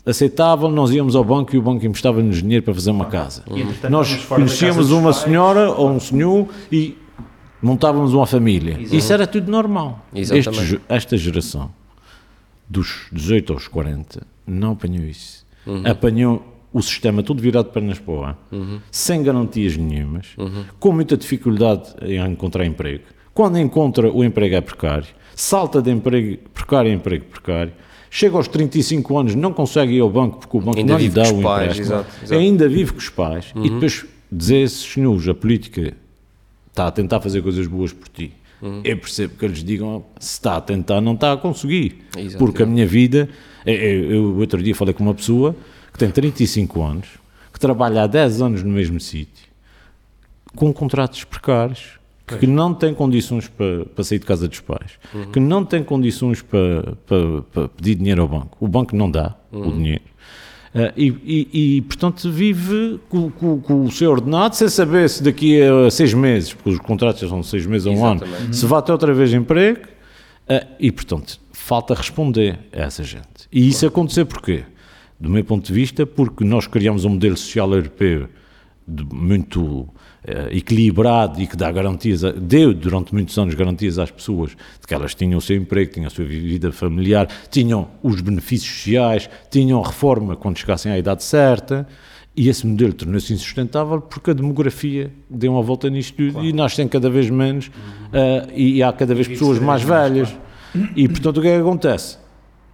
aceitável, 0.05 0.69
nós 0.69 0.91
íamos 0.91 1.15
ao 1.15 1.23
banco 1.23 1.55
e 1.55 1.59
o 1.59 1.61
banco 1.61 1.85
emprestava-nos 1.85 2.41
dinheiro 2.41 2.63
para 2.63 2.73
fazer 2.73 2.91
uma 2.91 3.05
casa. 3.05 3.43
Uhum. 3.49 3.89
Nós 3.89 4.15
conhecíamos 4.25 4.91
uma 4.91 5.13
senhora 5.13 5.71
ou 5.71 5.89
um 5.89 5.99
senhor 5.99 6.47
e 6.71 6.97
montávamos 7.61 8.13
uma 8.13 8.25
família. 8.25 8.79
Exato. 8.79 8.95
Isso 8.95 9.13
era 9.13 9.27
tudo 9.27 9.51
normal. 9.51 10.05
Este, 10.13 10.81
esta 10.87 11.17
geração, 11.17 11.71
dos 12.67 13.07
18 13.11 13.53
aos 13.53 13.67
40, 13.67 14.25
não 14.45 14.71
apanhou 14.73 15.05
isso. 15.05 15.45
Uhum. 15.65 15.83
Apanhou 15.85 16.59
o 16.71 16.81
sistema 16.81 17.23
todo 17.23 17.41
virado 17.41 17.69
pernas 17.69 17.99
para 17.99 18.13
o 18.13 18.23
ar, 18.23 18.37
uhum. 18.51 18.79
sem 18.91 19.23
garantias 19.23 19.75
nenhumas, 19.75 20.27
uhum. 20.37 20.65
com 20.79 20.91
muita 20.91 21.17
dificuldade 21.17 21.93
em 22.01 22.19
encontrar 22.31 22.65
emprego. 22.65 23.03
Quando 23.33 23.57
encontra, 23.57 24.11
o 24.11 24.23
emprego 24.23 24.55
é 24.55 24.61
precário, 24.61 25.07
salta 25.35 25.81
de 25.81 25.91
emprego 25.91 26.37
precário 26.53 26.91
em 26.91 26.95
emprego 26.95 27.25
precário, 27.25 27.73
chega 28.09 28.37
aos 28.37 28.47
35 28.47 29.17
anos, 29.17 29.35
não 29.35 29.51
consegue 29.51 29.93
ir 29.93 30.01
ao 30.01 30.09
banco 30.09 30.39
porque 30.39 30.57
o 30.57 30.61
banco 30.61 30.77
ainda 30.77 30.93
não 30.93 30.99
lhe 30.99 31.09
dá 31.09 31.23
o 31.23 31.39
empréstimo, 31.39 31.85
exato, 31.85 32.09
exato. 32.23 32.39
ainda 32.39 32.69
vive 32.69 32.91
com 32.91 32.99
os 32.99 33.09
pais, 33.09 33.51
uhum. 33.55 33.65
e 33.65 33.69
depois 33.69 34.05
dizer 34.31 34.57
a 34.57 34.61
esses 34.61 34.93
senhores, 34.93 35.27
a 35.27 35.33
política 35.33 35.93
está 36.79 36.87
a 36.87 36.91
tentar 36.91 37.19
fazer 37.19 37.41
coisas 37.41 37.67
boas 37.67 37.91
por 37.91 38.07
ti. 38.07 38.31
Uhum. 38.61 38.81
Eu 38.83 38.97
percebo 38.97 39.35
que 39.37 39.45
eles 39.45 39.63
digam 39.63 40.05
se 40.19 40.33
está 40.33 40.57
a 40.57 40.61
tentar, 40.61 41.01
não 41.01 41.13
está 41.13 41.33
a 41.33 41.37
conseguir. 41.37 42.05
Exato, 42.17 42.37
porque 42.37 42.63
a 42.63 42.65
minha 42.65 42.87
vida, 42.87 43.29
eu, 43.65 43.73
eu, 43.73 44.11
eu 44.11 44.37
outro 44.37 44.61
dia 44.63 44.73
falei 44.73 44.93
com 44.93 45.03
uma 45.03 45.13
pessoa 45.13 45.55
que 45.91 45.99
tem 45.99 46.09
35 46.09 46.81
anos, 46.81 47.07
que 47.51 47.59
trabalha 47.59 48.03
há 48.03 48.07
10 48.07 48.41
anos 48.41 48.63
no 48.63 48.71
mesmo 48.71 48.99
sítio, 48.99 49.47
com 50.55 50.71
contratos 50.73 51.23
precários, 51.25 51.99
que 52.39 52.45
não 52.45 52.73
tem 52.73 52.93
condições 52.93 53.47
para, 53.47 53.85
para 53.85 54.03
sair 54.03 54.19
de 54.19 54.25
casa 54.25 54.47
dos 54.47 54.59
pais, 54.59 54.99
uhum. 55.13 55.31
que 55.31 55.39
não 55.39 55.65
tem 55.65 55.83
condições 55.83 56.41
para, 56.41 56.95
para, 57.07 57.41
para, 57.51 57.69
pedir 57.69 57.95
dinheiro 57.95 58.21
ao 58.21 58.27
banco. 58.27 58.55
O 58.59 58.67
banco 58.67 58.95
não 58.95 59.09
dá 59.09 59.35
uhum. 59.51 59.67
o 59.67 59.71
dinheiro. 59.71 60.03
Uh, 60.73 60.93
e, 60.95 61.07
e, 61.23 61.77
e, 61.77 61.81
portanto, 61.81 62.31
vive 62.31 62.99
com, 63.09 63.31
com, 63.31 63.59
com, 63.59 63.85
o 63.85 63.91
seu 63.91 64.11
ordenado 64.11 64.55
sem 64.55 64.69
saber 64.69 65.09
se 65.09 65.23
daqui 65.23 65.59
a 65.61 65.89
seis 65.89 66.13
meses, 66.13 66.53
porque 66.53 66.69
os 66.69 66.79
contratos 66.79 67.27
são 67.27 67.41
seis 67.41 67.65
meses 67.65 67.87
a 67.87 67.89
um 67.89 68.05
ano, 68.05 68.21
uhum. 68.23 68.53
se 68.53 68.65
vai 68.67 68.81
ter 68.83 68.91
outra 68.91 69.13
vez 69.13 69.33
emprego. 69.33 69.81
Uh, 70.47 70.65
e, 70.79 70.91
portanto, 70.91 71.39
falta 71.51 71.93
responder 71.93 72.59
a 72.73 72.81
essa 72.81 73.03
gente. 73.03 73.47
E 73.51 73.67
isso 73.67 73.79
claro. 73.79 73.93
acontecer 73.93 74.25
porquê? 74.25 74.63
do 75.19 75.29
meu 75.29 75.43
ponto 75.43 75.67
de 75.67 75.73
vista, 75.73 76.05
porque 76.05 76.43
nós 76.45 76.65
criamos 76.65 77.03
um 77.03 77.09
modelo 77.09 77.35
social 77.35 77.71
europeu 77.73 78.29
muito 78.87 79.87
equilibrado 80.51 81.41
e 81.41 81.47
que 81.47 81.55
dá 81.55 81.71
garantias, 81.71 82.23
a, 82.23 82.31
deu 82.31 82.73
durante 82.73 83.13
muitos 83.13 83.37
anos 83.37 83.53
garantias 83.55 83.97
às 83.97 84.11
pessoas 84.11 84.51
de 84.51 84.87
que 84.87 84.93
elas 84.93 85.15
tinham 85.15 85.37
o 85.37 85.41
seu 85.41 85.55
emprego, 85.55 85.93
tinham 85.93 86.07
a 86.07 86.09
sua 86.09 86.25
vida 86.25 86.71
familiar, 86.71 87.27
tinham 87.49 87.87
os 88.03 88.19
benefícios 88.21 88.69
sociais, 88.69 89.29
tinham 89.49 89.81
reforma 89.81 90.35
quando 90.35 90.57
chegassem 90.57 90.91
à 90.91 90.97
idade 90.97 91.23
certa. 91.23 91.87
E 92.35 92.47
esse 92.47 92.65
modelo 92.65 92.93
tornou-se 92.93 93.33
insustentável 93.33 93.99
porque 93.99 94.31
a 94.31 94.33
demografia 94.33 95.11
deu 95.29 95.53
uma 95.53 95.61
volta 95.61 95.89
nisto 95.89 96.15
claro. 96.31 96.45
e 96.45 96.53
nascem 96.53 96.87
cada 96.87 97.09
vez 97.09 97.29
menos 97.29 97.67
uh, 97.67 98.49
e 98.55 98.81
há 98.81 98.93
cada 98.93 99.13
vez 99.13 99.27
pessoas 99.27 99.59
mais 99.59 99.81
velhas. 99.83 100.33
E, 100.95 101.07
portanto, 101.09 101.37
o 101.37 101.41
que 101.41 101.47
é 101.47 101.55
que 101.55 101.61
acontece? 101.61 102.17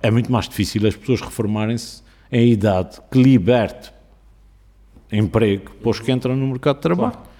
É 0.04 0.12
muito 0.12 0.32
mais 0.32 0.48
difícil 0.48 0.86
as 0.86 0.96
pessoas 0.96 1.22
reformarem-se 1.22 2.04
em 2.32 2.52
idade 2.52 2.98
que 3.10 3.22
liberte 3.22 3.92
emprego 5.12 5.72
para 5.82 5.90
os 5.90 6.00
que 6.00 6.12
entram 6.12 6.36
no 6.36 6.48
mercado 6.48 6.76
de 6.76 6.82
trabalho. 6.82 7.14
Claro. 7.14 7.35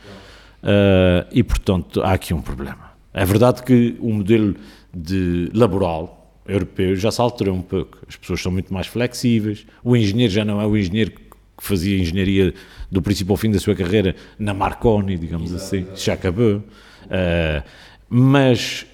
Uh, 0.66 1.28
e, 1.32 1.44
portanto, 1.44 2.02
há 2.02 2.14
aqui 2.14 2.34
um 2.34 2.42
problema. 2.42 2.92
É 3.14 3.24
verdade 3.24 3.62
que 3.62 3.96
o 4.00 4.12
modelo 4.12 4.56
de 4.94 5.52
laboral 5.54 6.42
europeu 6.48 6.96
já 6.96 7.12
se 7.12 7.22
alterou 7.22 7.56
um 7.56 7.62
pouco. 7.62 8.00
As 8.08 8.16
pessoas 8.16 8.42
são 8.42 8.52
muito 8.52 8.74
mais 8.74 8.88
flexíveis. 8.88 9.66
O 9.84 9.96
engenheiro 9.96 10.34
já 10.34 10.44
não 10.44 10.60
é 10.60 10.66
o 10.66 10.76
engenheiro 10.76 11.12
que 11.12 11.64
fazia 11.64 11.98
engenharia 11.98 12.54
do 12.92 13.02
princípio 13.02 13.32
ao 13.32 13.38
fim 13.38 13.52
da 13.52 13.60
sua 13.60 13.76
carreira 13.76 14.16
na 14.38 14.54
Marconi, 14.54 15.18
digamos 15.18 15.54
assim, 15.54 15.86
já 15.96 16.14
acabou. 16.14 16.58
Uh, 16.58 17.64
mas 18.10 18.86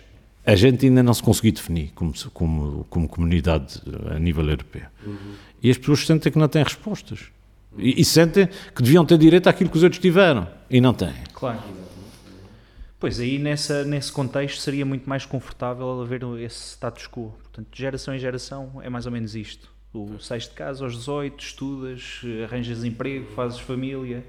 a 0.45 0.55
gente 0.55 0.85
ainda 0.85 1.01
não 1.01 1.13
se 1.13 1.23
conseguiu 1.23 1.53
definir 1.53 1.91
como, 1.95 2.13
como, 2.33 2.85
como 2.89 3.07
comunidade 3.07 3.81
a 4.13 4.19
nível 4.19 4.47
europeu. 4.49 4.83
Uhum. 5.05 5.15
E 5.63 5.69
as 5.69 5.77
pessoas 5.77 6.05
sentem 6.05 6.31
que 6.31 6.37
não 6.37 6.47
têm 6.47 6.63
respostas. 6.63 7.31
E, 7.77 8.01
e, 8.01 8.05
sentem 8.05 8.49
que 8.75 8.81
deviam 8.83 9.05
ter 9.05 9.17
direito 9.17 9.47
àquilo 9.47 9.69
que 9.69 9.77
os 9.77 9.83
outros 9.83 10.01
tiveram. 10.01 10.47
E 10.69 10.81
não 10.81 10.93
têm. 10.93 11.13
Claro. 11.33 11.59
Pois 12.99 13.19
aí 13.19 13.39
nessa, 13.39 13.83
nesse 13.83 14.11
contexto 14.11 14.59
seria 14.59 14.85
muito 14.85 15.09
mais 15.09 15.25
confortável 15.25 16.01
haver 16.01 16.21
esse 16.39 16.73
status 16.73 17.07
quo. 17.07 17.33
Portanto, 17.41 17.67
de 17.71 17.79
geração 17.79 18.13
em 18.13 18.19
geração 18.19 18.79
é 18.83 18.89
mais 18.89 19.05
ou 19.05 19.11
menos 19.11 19.35
isto. 19.35 19.71
O 19.93 20.19
sais 20.19 20.43
de 20.43 20.51
casa 20.51 20.83
aos 20.83 20.95
18, 20.95 21.43
estudas, 21.43 22.21
arranjas 22.43 22.83
emprego, 22.83 23.25
fazes 23.33 23.59
família, 23.59 24.23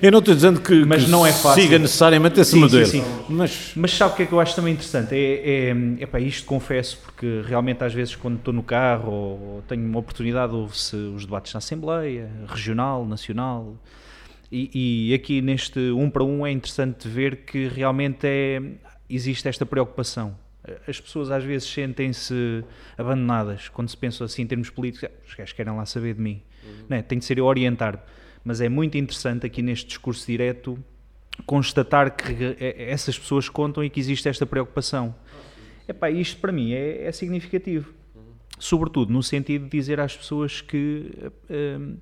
eu 0.00 0.12
não 0.12 0.20
estou 0.20 0.34
dizendo 0.34 0.60
que, 0.60 0.84
mas 0.84 1.04
que 1.04 1.10
não 1.10 1.26
é 1.26 1.32
fácil. 1.32 1.62
siga 1.62 1.78
necessariamente 1.78 2.40
esse 2.40 2.52
sim, 2.52 2.60
modelo. 2.60 2.86
Sim, 2.86 3.02
sim. 3.02 3.24
Mas... 3.28 3.72
mas 3.74 3.92
sabe 3.92 4.12
o 4.12 4.16
que 4.16 4.22
é 4.22 4.26
que 4.26 4.32
eu 4.32 4.38
acho 4.40 4.54
também 4.54 4.74
interessante? 4.74 5.14
É, 5.14 5.70
é, 5.70 5.76
é 6.00 6.06
para 6.06 6.20
isto 6.20 6.46
confesso, 6.46 6.98
porque 7.04 7.42
realmente 7.44 7.82
às 7.82 7.92
vezes 7.92 8.14
quando 8.14 8.36
estou 8.36 8.54
no 8.54 8.62
carro 8.62 9.10
ou 9.10 9.64
tenho 9.66 9.84
uma 9.84 9.98
oportunidade, 9.98 10.54
ouve-se 10.54 10.94
os 10.94 11.24
debates 11.24 11.52
na 11.52 11.58
Assembleia, 11.58 12.30
regional, 12.46 13.04
nacional, 13.04 13.76
e, 14.50 15.10
e, 15.10 15.14
aqui 15.14 15.42
neste 15.42 15.78
um 15.90 16.08
para 16.08 16.22
um 16.22 16.46
é 16.46 16.52
interessante 16.52 17.08
ver 17.08 17.38
que 17.38 17.66
realmente 17.66 18.26
é, 18.26 18.62
existe 19.10 19.48
esta 19.48 19.66
preocupação. 19.66 20.36
As 20.86 21.00
pessoas 21.00 21.30
às 21.32 21.42
vezes 21.42 21.68
sentem-se 21.68 22.64
abandonadas 22.96 23.68
quando 23.68 23.88
se 23.88 23.96
pensa 23.96 24.24
assim 24.24 24.42
em 24.42 24.46
termos 24.46 24.70
políticos. 24.70 25.08
Ah, 25.08 25.22
os 25.26 25.34
gajos 25.34 25.52
querem 25.52 25.74
lá 25.74 25.84
saber 25.84 26.14
de 26.14 26.20
mim. 26.20 26.42
Uhum. 26.64 26.72
Não 26.88 26.96
é? 26.96 27.02
Tem 27.02 27.18
de 27.18 27.24
ser 27.24 27.38
eu 27.38 27.44
orientar 27.44 28.04
mas 28.46 28.60
é 28.60 28.68
muito 28.68 28.96
interessante 28.96 29.44
aqui 29.44 29.60
neste 29.60 29.88
discurso 29.88 30.24
direto 30.24 30.78
constatar 31.44 32.14
que 32.14 32.56
essas 32.78 33.18
pessoas 33.18 33.48
contam 33.48 33.82
e 33.82 33.90
que 33.90 33.98
existe 33.98 34.28
esta 34.28 34.46
preocupação. 34.46 35.12
Epá, 35.88 36.08
isto 36.12 36.40
para 36.40 36.52
mim 36.52 36.72
é, 36.72 37.06
é 37.06 37.12
significativo. 37.12 37.92
Sobretudo 38.56 39.12
no 39.12 39.20
sentido 39.20 39.64
de 39.64 39.70
dizer 39.70 39.98
às 39.98 40.16
pessoas 40.16 40.60
que 40.60 41.10
um, 41.50 41.96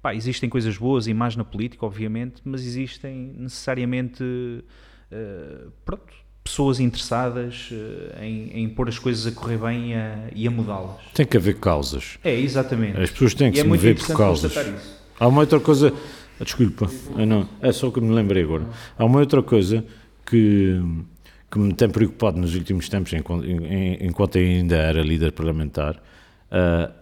pá, 0.00 0.14
existem 0.14 0.48
coisas 0.48 0.78
boas 0.78 1.08
e 1.08 1.12
más 1.12 1.34
na 1.34 1.44
política, 1.44 1.84
obviamente, 1.84 2.42
mas 2.44 2.64
existem 2.64 3.34
necessariamente 3.36 4.22
uh, 4.22 5.72
pronto, 5.84 6.14
pessoas 6.44 6.78
interessadas 6.78 7.70
uh, 7.72 8.22
em, 8.22 8.62
em, 8.62 8.68
pôr 8.68 8.88
as 8.88 9.00
coisas 9.00 9.26
a 9.26 9.32
correr 9.32 9.58
bem 9.58 9.94
e 10.32 10.46
a, 10.46 10.48
a 10.48 10.52
mudá-las. 10.52 11.02
Tem 11.12 11.26
que 11.26 11.36
haver 11.36 11.56
causas. 11.58 12.20
É, 12.22 12.32
exatamente. 12.38 13.00
As 13.00 13.10
pessoas 13.10 13.34
têm 13.34 13.50
que 13.50 13.58
e 13.58 13.62
se 13.62 13.66
é 13.66 13.68
mover 13.68 13.96
por 13.96 14.16
causas. 14.16 14.54
Isso. 14.54 14.97
Há 15.18 15.26
uma 15.26 15.40
outra 15.40 15.60
coisa. 15.60 15.92
Ah, 16.40 16.44
desculpa, 16.44 16.88
ah, 17.16 17.26
não, 17.26 17.48
é 17.60 17.72
só 17.72 17.90
que 17.90 18.00
me 18.00 18.14
lembrei 18.14 18.44
agora. 18.44 18.66
Há 18.96 19.04
uma 19.04 19.18
outra 19.20 19.42
coisa 19.42 19.84
que, 20.24 20.80
que 21.50 21.58
me 21.58 21.74
tem 21.74 21.88
preocupado 21.88 22.38
nos 22.40 22.54
últimos 22.54 22.88
tempos, 22.88 23.12
enquanto, 23.12 23.44
enquanto 23.46 24.38
ainda 24.38 24.76
era 24.76 25.02
líder 25.02 25.32
parlamentar, 25.32 25.96
uh, 25.96 26.92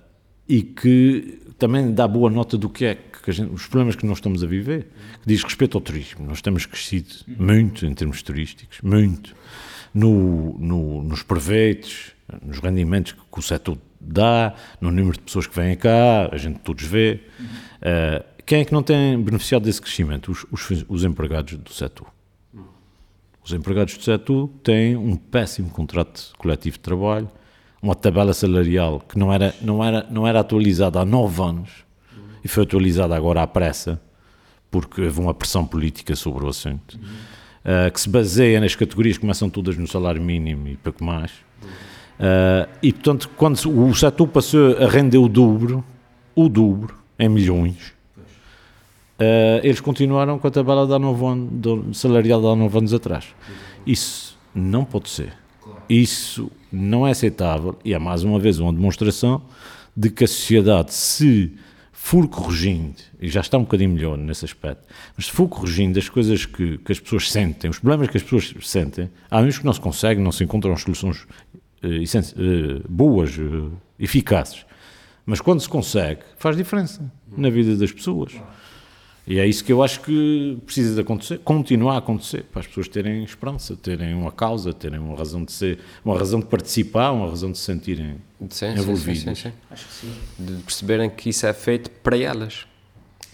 e 0.48 0.62
que 0.62 1.40
também 1.58 1.92
dá 1.92 2.08
boa 2.08 2.30
nota 2.30 2.56
do 2.56 2.70
que 2.70 2.86
é 2.86 2.94
que 3.26 3.32
gente, 3.32 3.52
os 3.52 3.66
problemas 3.66 3.96
que 3.96 4.06
nós 4.06 4.18
estamos 4.18 4.44
a 4.44 4.46
viver, 4.46 4.84
que 5.20 5.26
diz 5.26 5.42
respeito 5.42 5.76
ao 5.76 5.80
turismo. 5.80 6.24
Nós 6.24 6.40
temos 6.40 6.64
crescido 6.64 7.12
muito 7.26 7.84
em 7.84 7.92
termos 7.92 8.22
turísticos, 8.22 8.80
muito, 8.82 9.34
no, 9.92 10.56
no, 10.58 11.02
nos 11.02 11.24
proveitos, 11.24 12.12
nos 12.40 12.60
rendimentos 12.60 13.12
que 13.12 13.38
o 13.38 13.42
setor 13.42 13.78
dá, 14.00 14.54
no 14.80 14.92
número 14.92 15.16
de 15.16 15.24
pessoas 15.24 15.48
que 15.48 15.56
vêm 15.56 15.76
cá, 15.76 16.28
a 16.30 16.36
gente 16.36 16.60
todos 16.60 16.84
vê. 16.84 17.20
Uh, 17.76 18.24
quem 18.44 18.60
é 18.60 18.64
que 18.64 18.72
não 18.72 18.82
tem 18.82 19.20
beneficiado 19.20 19.64
desse 19.64 19.82
crescimento? 19.82 20.30
Os, 20.30 20.46
os, 20.50 20.84
os, 20.88 21.04
empregados 21.04 21.54
do 21.54 21.72
setor. 21.72 22.06
Os 23.44 23.52
empregados 23.52 23.96
do 23.96 24.02
setor 24.02 24.48
têm 24.62 24.96
um 24.96 25.16
péssimo 25.16 25.70
contrato 25.70 26.32
coletivo 26.38 26.76
de 26.76 26.82
trabalho, 26.82 27.28
uma 27.82 27.94
tabela 27.94 28.32
salarial 28.32 29.00
que 29.00 29.18
não 29.18 29.32
era, 29.32 29.54
não 29.60 29.84
era, 29.84 30.06
não 30.10 30.26
era 30.26 30.40
atualizada 30.40 31.00
há 31.00 31.04
nove 31.04 31.42
anos 31.42 31.70
e 32.42 32.48
foi 32.48 32.62
atualizada 32.62 33.16
agora 33.16 33.42
à 33.42 33.46
pressa, 33.46 34.00
porque 34.70 35.02
houve 35.02 35.20
uma 35.20 35.34
pressão 35.34 35.66
política 35.66 36.14
sobre 36.14 36.44
o 36.44 36.48
assunto, 36.48 36.96
uh, 36.96 37.90
que 37.92 38.00
se 38.00 38.08
baseia 38.08 38.60
nas 38.60 38.74
categorias 38.74 39.16
que 39.16 39.20
começam 39.20 39.50
todas 39.50 39.76
no 39.76 39.86
salário 39.86 40.22
mínimo 40.22 40.68
e 40.68 40.76
pouco 40.76 41.02
mais. 41.02 41.32
Uh, 42.18 42.68
e 42.82 42.92
portanto, 42.92 43.28
quando 43.36 43.56
o 43.56 43.94
setor 43.94 44.28
passou 44.28 44.76
a 44.78 44.88
render 44.88 45.18
o 45.18 45.28
dobro, 45.28 45.84
o 46.34 46.48
dobro, 46.48 47.05
em 47.18 47.28
milhões, 47.28 47.92
uh, 49.18 49.60
eles 49.62 49.80
continuaram 49.80 50.38
com 50.38 50.46
a 50.46 50.50
tabela 50.50 50.86
de 50.86 50.92
há 50.92 51.94
salarial 51.94 52.40
de 52.40 52.46
há 52.46 52.56
nove 52.56 52.78
anos 52.78 52.92
atrás. 52.92 53.26
Isso 53.86 54.38
não 54.54 54.84
pode 54.84 55.08
ser. 55.08 55.32
Isso 55.88 56.50
não 56.72 57.06
é 57.06 57.12
aceitável 57.12 57.78
e 57.84 57.94
é 57.94 57.98
mais 57.98 58.24
uma 58.24 58.38
vez 58.38 58.58
uma 58.58 58.72
demonstração 58.72 59.42
de 59.96 60.10
que 60.10 60.24
a 60.24 60.28
sociedade, 60.28 60.92
se 60.92 61.52
for 61.92 62.28
corrigindo, 62.28 62.96
e 63.20 63.28
já 63.28 63.40
está 63.40 63.56
um 63.56 63.62
bocadinho 63.62 63.90
melhor 63.90 64.16
nesse 64.16 64.44
aspecto, 64.44 64.86
mas 65.16 65.26
se 65.26 65.32
for 65.32 65.48
corrigindo 65.48 65.98
as 65.98 66.08
coisas 66.08 66.44
que, 66.44 66.78
que 66.78 66.92
as 66.92 67.00
pessoas 67.00 67.32
sentem, 67.32 67.70
os 67.70 67.78
problemas 67.78 68.08
que 68.08 68.16
as 68.16 68.22
pessoas 68.22 68.54
sentem, 68.62 69.10
há 69.30 69.40
uns 69.40 69.58
que 69.58 69.64
não 69.64 69.72
se 69.72 69.80
conseguem, 69.80 70.22
não 70.22 70.30
se 70.30 70.44
encontram 70.44 70.76
soluções 70.76 71.26
uh, 71.82 71.88
uh, 71.88 72.84
boas, 72.88 73.36
uh, 73.38 73.72
eficazes. 73.98 74.65
Mas 75.26 75.40
quando 75.40 75.60
se 75.60 75.68
consegue, 75.68 76.20
faz 76.38 76.56
diferença 76.56 77.02
na 77.36 77.50
vida 77.50 77.76
das 77.76 77.90
pessoas. 77.90 78.32
E 79.26 79.40
é 79.40 79.46
isso 79.46 79.64
que 79.64 79.72
eu 79.72 79.82
acho 79.82 80.00
que 80.02 80.56
precisa 80.64 80.94
de 80.94 81.00
acontecer, 81.00 81.38
continuar 81.38 81.96
a 81.96 81.98
acontecer, 81.98 82.44
para 82.44 82.60
as 82.60 82.66
pessoas 82.68 82.86
terem 82.86 83.24
esperança, 83.24 83.74
terem 83.74 84.14
uma 84.14 84.30
causa, 84.30 84.72
terem 84.72 85.00
uma 85.00 85.16
razão 85.16 85.44
de 85.44 85.50
ser, 85.50 85.80
uma 86.04 86.16
razão 86.16 86.38
de 86.38 86.46
participar, 86.46 87.10
uma 87.10 87.28
razão 87.28 87.50
de 87.50 87.58
se 87.58 87.64
sentirem 87.64 88.18
sim, 88.48 88.66
envolvidas. 88.66 89.18
Sim, 89.22 89.34
sim, 89.34 89.50
sim, 89.50 89.52
Acho 89.68 89.86
que 89.86 89.92
sim. 89.94 90.12
De 90.38 90.62
perceberem 90.62 91.10
que 91.10 91.30
isso 91.30 91.44
é 91.44 91.52
feito 91.52 91.90
para 91.90 92.16
elas. 92.16 92.66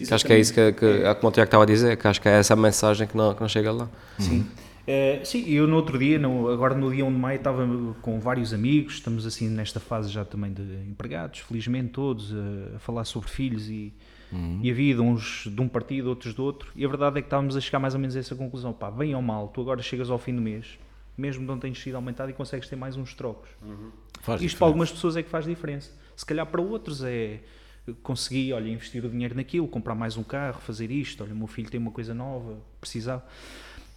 Acho 0.09 0.25
que 0.25 0.33
é 0.33 0.39
isso 0.39 0.51
que, 0.51 0.73
que, 0.73 0.85
é. 0.85 1.13
como 1.13 1.29
o 1.29 1.31
Tiago 1.31 1.47
estava 1.47 1.63
a 1.63 1.67
dizer, 1.67 1.95
que 1.95 2.07
acho 2.07 2.19
que 2.19 2.27
é 2.27 2.39
essa 2.39 2.55
a 2.55 2.57
mensagem 2.57 3.07
que 3.07 3.15
não, 3.15 3.35
que 3.35 3.41
não 3.41 3.47
chega 3.47 3.71
lá. 3.71 3.87
Sim. 4.17 4.37
Uhum. 4.37 4.45
Uh, 4.83 5.25
sim, 5.25 5.49
eu 5.49 5.65
no 5.65 5.77
outro 5.77 5.97
dia, 5.97 6.19
no, 6.19 6.49
agora 6.49 6.75
no 6.75 6.93
dia 6.93 7.05
1 7.05 7.13
de 7.13 7.17
maio, 7.17 7.37
estava 7.37 7.65
com 8.01 8.19
vários 8.19 8.53
amigos, 8.53 8.95
estamos 8.95 9.25
assim 9.25 9.47
nesta 9.49 9.79
fase 9.79 10.09
já 10.09 10.25
também 10.25 10.51
de 10.51 10.61
empregados, 10.89 11.39
felizmente 11.39 11.89
todos, 11.89 12.31
uh, 12.33 12.75
a 12.75 12.79
falar 12.79 13.05
sobre 13.05 13.29
filhos 13.29 13.69
e, 13.69 13.93
uhum. 14.29 14.59
e 14.61 14.69
a 14.69 14.73
vida, 14.73 15.01
uns 15.01 15.47
de 15.49 15.61
um 15.61 15.69
partido, 15.69 16.09
outros 16.09 16.33
do 16.33 16.43
outro, 16.43 16.69
e 16.75 16.83
a 16.83 16.87
verdade 16.87 17.17
é 17.17 17.21
que 17.21 17.27
estávamos 17.27 17.55
a 17.55 17.61
chegar 17.61 17.79
mais 17.79 17.93
ou 17.93 17.99
menos 17.99 18.15
a 18.17 18.19
essa 18.19 18.35
conclusão, 18.35 18.73
pá, 18.73 18.91
bem 18.91 19.15
ou 19.15 19.21
mal, 19.21 19.47
tu 19.47 19.61
agora 19.61 19.81
chegas 19.81 20.09
ao 20.09 20.17
fim 20.17 20.35
do 20.35 20.41
mês, 20.41 20.77
mesmo 21.17 21.45
não 21.45 21.57
tens 21.57 21.81
sido 21.81 21.95
aumentado 21.95 22.29
e 22.29 22.33
consegues 22.33 22.67
ter 22.67 22.75
mais 22.75 22.97
uns 22.97 23.13
trocos. 23.13 23.49
Uhum. 23.61 23.89
Isto 24.17 24.31
diferença. 24.33 24.57
para 24.57 24.67
algumas 24.67 24.91
pessoas 24.91 25.15
é 25.15 25.23
que 25.23 25.29
faz 25.29 25.45
diferença, 25.45 25.91
se 26.13 26.25
calhar 26.25 26.45
para 26.45 26.61
outros 26.61 27.01
é 27.05 27.39
conseguir, 28.01 28.51
olha, 28.53 28.69
investir 28.69 29.03
o 29.03 29.09
dinheiro 29.09 29.35
naquilo, 29.35 29.67
comprar 29.67 29.95
mais 29.95 30.17
um 30.17 30.23
carro, 30.23 30.59
fazer 30.61 30.91
isto, 30.91 31.23
olha, 31.23 31.33
o 31.33 31.35
meu 31.35 31.47
filho 31.47 31.69
tem 31.69 31.79
uma 31.79 31.91
coisa 31.91 32.13
nova, 32.13 32.57
precisava... 32.81 33.23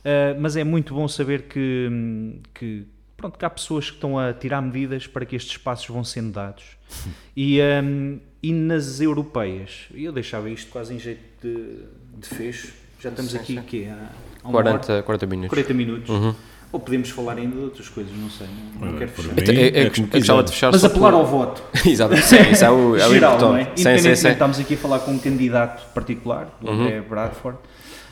Uh, 0.07 0.41
mas 0.41 0.57
é 0.57 0.63
muito 0.63 0.95
bom 0.95 1.09
saber 1.09 1.43
que, 1.49 2.39
que, 2.55 2.87
pronto, 3.17 3.37
que 3.37 3.45
há 3.45 3.51
pessoas 3.51 3.91
que 3.91 3.97
estão 3.97 4.17
a 4.17 4.33
tirar 4.33 4.63
medidas 4.63 5.09
para 5.09 5.27
que 5.27 5.35
estes 5.35 5.57
espaços 5.57 5.89
vão 5.89 6.05
sendo 6.05 6.33
dados. 6.33 6.65
E, 7.39 7.61
um, 7.61 8.19
e 8.43 8.51
nas 8.51 8.99
europeias, 8.99 9.89
eu 9.95 10.11
deixava 10.11 10.49
isto 10.49 10.71
quase 10.71 10.95
em 10.95 10.99
jeito 10.99 11.21
de, 11.43 11.81
de 12.19 12.27
fecho, 12.27 12.73
já 12.99 13.11
estamos 13.11 13.33
sim, 13.33 13.37
aqui 13.37 13.55
sim. 13.57 13.63
Quê, 13.63 13.89
há, 13.91 14.09
há 14.43 14.51
40, 14.51 14.93
hora, 14.93 15.03
40 15.03 15.27
minutos. 15.27 15.51
40 15.51 15.75
minutos. 15.75 16.09
Uhum. 16.09 16.35
Ou 16.73 16.81
podemos 16.81 17.11
falar 17.11 17.37
ainda 17.37 17.57
de 17.57 17.63
outras 17.63 17.91
coisas, 17.91 18.17
não 18.17 18.31
sei. 18.31 18.47
Não, 18.81 18.93
não 18.93 18.99
quero 18.99 19.11
fechar. 19.11 19.35
Mim, 19.35 19.43
é, 19.43 19.69
é, 19.69 19.83
é, 19.83 19.91
gostava 19.91 20.43
de 20.45 20.51
fechar 20.51 20.73
Mas 20.73 20.83
apelar 20.83 21.13
ao 21.13 21.27
voto. 21.27 21.63
Exato, 21.87 22.17
sim, 22.17 22.51
isso 22.51 22.65
é 22.65 22.71
o, 22.71 22.97
é 22.97 23.07
o 23.07 23.13
Geral, 23.13 23.35
importante. 23.35 23.43
Não 23.43 23.57
é? 23.57 23.61
Independentemente, 23.61 24.17
sim, 24.17 24.23
sim, 24.23 24.33
estamos 24.33 24.59
aqui 24.61 24.75
a 24.75 24.79
falar 24.79 24.99
com 25.01 25.11
um 25.11 25.19
candidato 25.19 25.93
particular, 25.93 26.59
o 26.63 26.67
uhum. 26.67 26.85
André 26.85 27.03
Bradford 27.03 27.59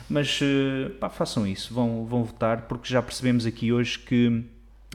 mas 0.09 0.39
eh, 0.41 0.89
pá, 0.99 1.09
façam 1.09 1.47
isso, 1.47 1.73
vão, 1.73 2.05
vão 2.05 2.23
votar, 2.23 2.63
porque 2.63 2.87
já 2.87 3.01
percebemos 3.01 3.45
aqui 3.45 3.71
hoje 3.71 3.99
que 3.99 4.43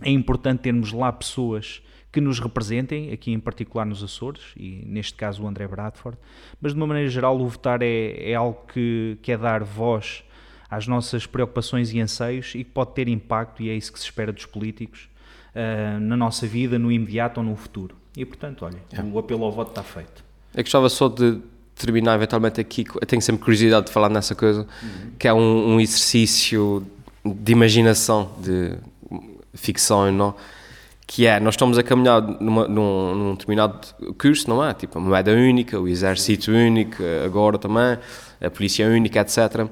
é 0.02 0.10
importante 0.10 0.60
termos 0.60 0.92
lá 0.92 1.12
pessoas 1.12 1.82
que 2.12 2.20
nos 2.20 2.40
representem, 2.40 3.12
aqui 3.12 3.32
em 3.32 3.38
particular 3.38 3.84
nos 3.84 4.02
Açores, 4.02 4.42
e 4.56 4.82
neste 4.86 5.14
caso 5.14 5.44
o 5.44 5.46
André 5.46 5.66
Bradford, 5.68 6.18
mas 6.60 6.72
de 6.72 6.78
uma 6.78 6.86
maneira 6.86 7.08
geral 7.08 7.40
o 7.40 7.48
votar 7.48 7.82
é, 7.82 8.30
é 8.30 8.34
algo 8.34 8.66
que, 8.72 9.16
que 9.22 9.30
é 9.30 9.38
dar 9.38 9.62
voz 9.62 10.24
às 10.68 10.86
nossas 10.86 11.26
preocupações 11.26 11.92
e 11.92 12.00
anseios 12.00 12.54
e 12.54 12.64
que 12.64 12.70
pode 12.70 12.94
ter 12.94 13.08
impacto, 13.08 13.62
e 13.62 13.70
é 13.70 13.74
isso 13.74 13.92
que 13.92 13.98
se 13.98 14.04
espera 14.04 14.32
dos 14.32 14.46
políticos, 14.46 15.08
uh, 15.54 16.00
na 16.00 16.16
nossa 16.16 16.46
vida, 16.46 16.78
no 16.78 16.90
imediato 16.90 17.40
ou 17.40 17.46
no 17.46 17.56
futuro. 17.56 17.96
E 18.16 18.24
portanto, 18.24 18.64
olha, 18.64 18.78
é. 18.92 19.00
o 19.02 19.18
apelo 19.18 19.44
ao 19.44 19.52
voto 19.52 19.70
está 19.70 19.82
feito. 19.82 20.24
Eu 20.54 20.62
gostava 20.62 20.88
só 20.88 21.08
de 21.08 21.40
terminar 21.80 22.14
eventualmente 22.14 22.60
aqui, 22.60 22.84
eu 22.94 23.06
tenho 23.06 23.22
sempre 23.22 23.42
curiosidade 23.42 23.86
de 23.86 23.92
falar 23.92 24.08
nessa 24.08 24.34
coisa, 24.34 24.60
uhum. 24.60 25.10
que 25.18 25.26
é 25.26 25.32
um, 25.32 25.74
um, 25.74 25.80
exercício 25.80 26.86
de 27.24 27.52
imaginação, 27.52 28.30
de 28.38 28.74
ficção 29.54 30.10
não, 30.12 30.34
que 31.06 31.26
é, 31.26 31.40
nós 31.40 31.54
estamos 31.54 31.76
a 31.78 31.82
caminhar 31.82 32.22
numa, 32.22 32.68
num, 32.68 33.14
num, 33.14 33.32
determinado 33.32 33.80
curso, 34.16 34.48
não 34.48 34.64
é? 34.64 34.72
Tipo, 34.74 34.98
a 34.98 35.02
moeda 35.02 35.32
única, 35.32 35.80
o 35.80 35.88
exército 35.88 36.52
único, 36.52 37.02
agora 37.24 37.58
também, 37.58 37.98
a 38.40 38.50
polícia 38.50 38.86
única, 38.86 39.20
etc. 39.20 39.66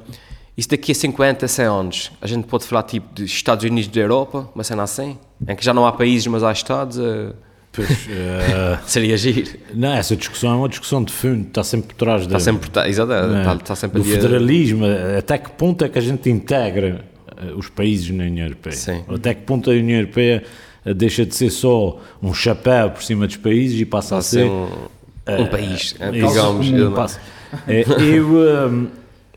Isso 0.56 0.68
daqui 0.70 0.90
a 0.90 0.94
50, 0.94 1.46
100 1.46 1.64
anos, 1.66 2.12
a 2.20 2.26
gente 2.26 2.48
pode 2.48 2.64
falar 2.64 2.82
tipo 2.82 3.14
de 3.14 3.24
Estados 3.24 3.64
Unidos 3.64 3.88
da 3.88 4.00
Europa, 4.00 4.50
uma 4.52 4.64
cena 4.64 4.82
assim, 4.82 5.16
em 5.46 5.54
que 5.54 5.64
já 5.64 5.72
não 5.72 5.86
há 5.86 5.92
países, 5.92 6.26
mas 6.26 6.42
há 6.42 6.50
Estados. 6.50 6.98
Uh... 6.98 7.47
Pois, 7.78 7.90
uh, 7.90 8.78
Seria 8.86 9.16
giro. 9.16 9.56
Não, 9.72 9.92
essa 9.92 10.16
discussão 10.16 10.52
é 10.52 10.56
uma 10.56 10.68
discussão 10.68 11.04
de 11.04 11.12
fundo, 11.12 11.46
está 11.46 11.62
sempre 11.62 11.88
por 11.88 11.94
trás 11.94 12.26
da. 12.26 12.36
Está 12.36 12.40
sempre, 12.40 12.68
está, 12.68 12.88
exato, 12.88 13.12
é, 13.12 13.38
está, 13.38 13.54
está 13.54 13.76
sempre 13.76 14.00
do 14.00 14.04
federalismo, 14.04 14.84
até 15.16 15.38
que 15.38 15.50
ponto 15.50 15.84
é 15.84 15.88
que 15.88 15.98
a 15.98 16.02
gente 16.02 16.28
integra 16.28 17.04
eh, 17.36 17.52
os 17.56 17.68
países 17.68 18.10
na 18.10 18.24
União 18.24 18.46
Europeia? 18.46 18.74
Sim. 18.74 19.04
Até 19.08 19.34
que 19.34 19.42
ponto 19.42 19.70
a 19.70 19.74
União 19.74 20.00
Europeia 20.00 20.42
eh, 20.84 20.94
deixa 20.94 21.24
de 21.24 21.34
ser 21.34 21.50
só 21.50 22.00
um 22.20 22.34
chapéu 22.34 22.90
por 22.90 23.02
cima 23.02 23.26
dos 23.26 23.36
países 23.36 23.80
e 23.80 23.84
passa 23.84 24.16
a 24.16 24.22
ser 24.22 24.44
um, 24.44 24.64
um 24.64 25.44
uh, 25.44 25.48
país, 25.48 25.94
digamos. 26.12 26.68
Um 26.68 26.92
passo. 26.92 27.20
eu, 27.66 27.92
eu, 28.00 28.90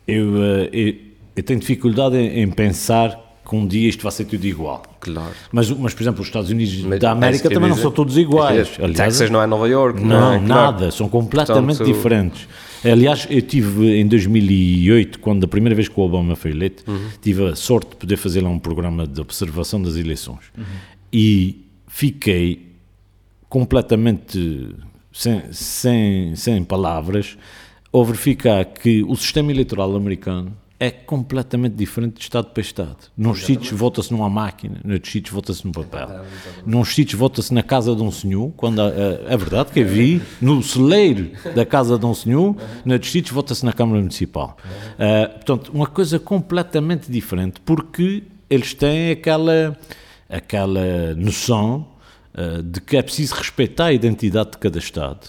eu, 0.07 0.95
eu, 1.35 1.43
tenho 1.43 1.59
dificuldade 1.59 2.17
em, 2.17 2.41
em 2.41 2.49
pensar 2.49 3.30
que 3.47 3.55
um 3.55 3.67
dia 3.67 3.89
isto 3.89 4.03
vai 4.03 4.11
ser 4.11 4.25
tudo 4.25 4.45
igual. 4.45 4.83
Claro. 4.99 5.31
Mas, 5.51 5.69
mas 5.71 5.93
por 5.93 6.03
exemplo, 6.03 6.21
os 6.21 6.27
Estados 6.27 6.49
Unidos 6.49 6.83
mas, 6.83 6.99
da 6.99 7.11
América 7.11 7.49
também 7.49 7.69
não 7.69 7.77
são 7.77 7.91
todos 7.91 8.17
iguais. 8.17 8.71
Aliás, 8.77 8.95
Texas 8.95 9.29
não 9.29 9.41
é 9.41 9.47
Nova 9.47 9.67
York. 9.67 9.99
Não, 9.99 10.07
não 10.07 10.33
é? 10.33 10.39
nada, 10.39 10.77
claro. 10.77 10.91
são 10.91 11.09
completamente 11.09 11.77
Portanto, 11.77 11.95
diferentes. 11.95 12.47
Aliás, 12.83 13.27
eu 13.29 13.41
tive 13.41 13.99
em 13.99 14.07
2008, 14.07 15.19
quando 15.19 15.43
a 15.43 15.47
primeira 15.47 15.75
vez 15.75 15.87
que 15.87 15.99
o 15.99 16.03
Obama 16.03 16.35
foi 16.35 16.51
eleito, 16.51 16.89
uhum. 16.89 17.09
tive 17.21 17.49
a 17.49 17.55
sorte 17.55 17.91
de 17.91 17.95
poder 17.97 18.17
fazer 18.17 18.41
lá 18.41 18.49
um 18.49 18.59
programa 18.59 19.05
de 19.05 19.19
observação 19.21 19.81
das 19.81 19.95
eleições. 19.95 20.45
Uhum. 20.57 20.63
E 21.11 21.65
fiquei 21.87 22.71
completamente 23.49 24.69
sem, 25.11 25.43
sem, 25.51 26.35
sem 26.35 26.63
palavras 26.63 27.37
ao 27.91 28.05
verificar 28.05 28.63
que 28.65 29.03
o 29.03 29.15
sistema 29.15 29.51
eleitoral 29.51 29.95
americano 29.95 30.53
é 30.82 30.89
completamente 30.89 31.75
diferente 31.75 32.15
de 32.15 32.21
Estado 32.21 32.47
para 32.47 32.59
Estado. 32.59 32.97
Nos 33.15 33.45
sítios 33.45 33.79
vota-se 33.79 34.11
numa 34.11 34.27
máquina, 34.27 34.82
noutros 34.84 35.11
sítios 35.11 35.32
vota-se 35.32 35.63
no 35.63 35.71
papel. 35.71 36.25
Nos 36.65 36.95
sítios 36.95 37.19
vota-se 37.19 37.53
na 37.53 37.61
casa 37.61 37.95
de 37.95 38.01
um 38.01 38.09
senhor, 38.09 38.51
quando 38.57 38.82
é 38.82 39.38
verdade 39.38 39.71
que 39.71 39.82
eu 39.82 39.88
vi, 39.88 40.19
no 40.41 40.63
celeiro 40.63 41.34
da 41.53 41.67
casa 41.67 41.99
de 41.99 42.05
um 42.07 42.15
senhor, 42.15 42.55
noutros 42.84 43.11
sítios 43.11 43.32
vota-se 43.32 43.63
na 43.63 43.71
Câmara 43.71 43.99
Municipal. 43.99 44.57
Uh, 44.95 45.29
portanto, 45.34 45.71
uma 45.71 45.86
coisa 45.86 46.17
completamente 46.17 47.11
diferente, 47.11 47.61
porque 47.63 48.23
eles 48.49 48.73
têm 48.73 49.11
aquela, 49.11 49.77
aquela 50.27 51.13
noção 51.13 51.86
uh, 52.34 52.63
de 52.63 52.82
que 52.82 52.97
é 52.97 53.03
preciso 53.03 53.36
respeitar 53.36 53.86
a 53.86 53.93
identidade 53.93 54.53
de 54.53 54.57
cada 54.57 54.79
Estado. 54.79 55.27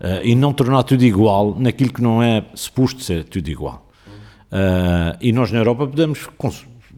Uh, 0.00 0.24
e 0.24 0.34
não 0.34 0.52
tornar 0.52 0.82
tudo 0.82 1.04
igual 1.04 1.54
naquilo 1.56 1.92
que 1.92 2.02
não 2.02 2.20
é 2.20 2.44
suposto 2.56 3.04
ser 3.04 3.22
tudo 3.22 3.48
igual. 3.48 3.86
Uh, 4.50 5.16
e 5.20 5.32
nós 5.32 5.52
na 5.52 5.58
Europa 5.58 5.86
podemos, 5.86 6.28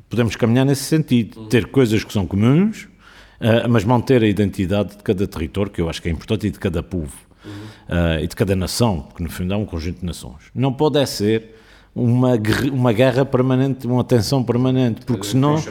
podemos 0.09 0.37
caminhar 0.37 0.65
nesse 0.65 0.85
sentido, 0.85 1.47
ter 1.47 1.67
coisas 1.67 2.03
que 2.03 2.13
são 2.13 2.27
comuns, 2.27 2.85
uh, 2.85 3.69
mas 3.69 3.85
manter 3.85 4.23
a 4.23 4.27
identidade 4.27 4.97
de 4.97 5.03
cada 5.03 5.27
território, 5.27 5.71
que 5.71 5.81
eu 5.81 5.89
acho 5.89 6.01
que 6.01 6.09
é 6.09 6.13
importante, 6.13 6.47
e 6.47 6.51
de 6.51 6.59
cada 6.59 6.83
povo, 6.83 7.15
uh, 7.45 8.23
e 8.23 8.27
de 8.27 8.35
cada 8.35 8.57
nação, 8.57 9.03
porque 9.03 9.23
no 9.23 9.31
fundo 9.31 9.53
é 9.53 9.57
um 9.57 9.67
conjunto 9.67 10.01
de 10.01 10.07
nações. 10.07 10.51
Não 10.55 10.73
pode 10.73 10.99
é 10.99 11.05
ser 11.05 11.55
uma, 11.95 12.31
uma 12.73 12.93
guerra 12.93 13.25
permanente, 13.25 13.87
uma 13.87 14.03
tensão 14.03 14.43
permanente, 14.43 15.03
porque 15.05 15.27
senão, 15.27 15.63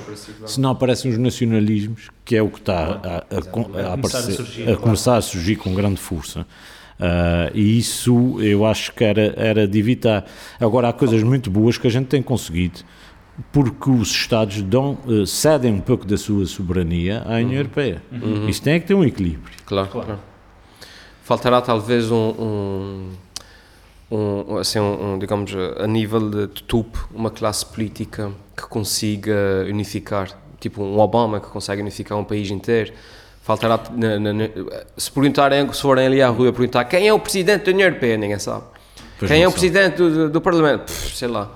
senão 0.45 0.69
aparecem 0.69 1.09
os 1.09 1.17
nacionalismos, 1.17 2.09
que 2.23 2.35
é 2.35 2.43
o 2.43 2.49
que 2.49 2.59
está 2.59 2.77
a, 2.77 3.07
a, 3.17 3.87
a, 3.87 3.89
a, 3.89 3.93
aparecer, 3.95 4.69
a 4.69 4.75
começar 4.77 5.17
a 5.17 5.21
surgir 5.21 5.55
com 5.55 5.73
grande 5.73 5.99
força. 5.99 6.45
Uh, 7.01 7.49
e 7.55 7.79
isso 7.79 8.39
eu 8.41 8.63
acho 8.63 8.93
que 8.93 9.03
era, 9.03 9.33
era 9.35 9.67
de 9.67 9.79
evitar. 9.79 10.23
Agora, 10.59 10.89
há 10.89 10.93
coisas 10.93 11.23
muito 11.23 11.49
boas 11.49 11.75
que 11.75 11.87
a 11.87 11.89
gente 11.89 12.05
tem 12.05 12.21
conseguido 12.21 12.81
porque 13.51 13.89
os 13.89 14.11
Estados 14.11 14.61
dão, 14.61 14.97
uh, 15.07 15.25
cedem 15.25 15.73
um 15.73 15.79
pouco 15.79 16.05
da 16.05 16.17
sua 16.17 16.45
soberania 16.45 17.23
à 17.25 17.35
União 17.35 17.49
uhum. 17.49 17.55
Europeia. 17.55 18.03
Uhum. 18.11 18.47
Isso 18.47 18.61
tem 18.61 18.79
que 18.79 18.85
ter 18.85 18.93
um 18.93 19.03
equilíbrio. 19.03 19.55
Claro, 19.65 19.87
claro. 19.87 20.19
Faltará 21.23 21.61
talvez 21.61 22.11
um, 22.11 22.15
um, 22.15 23.09
um 24.11 24.57
assim, 24.57 24.79
um, 24.79 25.17
digamos, 25.17 25.51
a 25.79 25.87
nível 25.87 26.47
de 26.47 26.63
topo, 26.63 27.09
uma 27.11 27.31
classe 27.31 27.65
política 27.65 28.31
que 28.55 28.63
consiga 28.63 29.65
unificar, 29.67 30.29
tipo 30.59 30.83
um 30.83 30.99
Obama 30.99 31.39
que 31.39 31.47
consegue 31.47 31.81
unificar 31.81 32.17
um 32.17 32.23
país 32.23 32.51
inteiro 32.51 32.93
Faltará, 33.41 33.79
na, 33.95 34.19
na, 34.19 34.33
na, 34.33 34.49
se 34.95 35.11
perguntarem, 35.11 35.71
se 35.73 35.81
forem 35.81 36.05
ali 36.05 36.21
à 36.21 36.29
rua 36.29 36.53
perguntar 36.53 36.85
quem 36.85 37.07
é 37.07 37.13
o 37.13 37.19
presidente 37.19 37.65
da 37.65 37.71
União 37.71 37.87
Europeia, 37.87 38.15
ninguém 38.15 38.37
sabe. 38.37 38.63
Pois 39.17 39.31
quem 39.31 39.41
é 39.41 39.47
o 39.47 39.51
presidente 39.51 39.97
do, 39.97 40.29
do 40.29 40.41
Parlamento? 40.41 40.85
Pff, 40.85 41.15
sei 41.15 41.27
lá. 41.27 41.51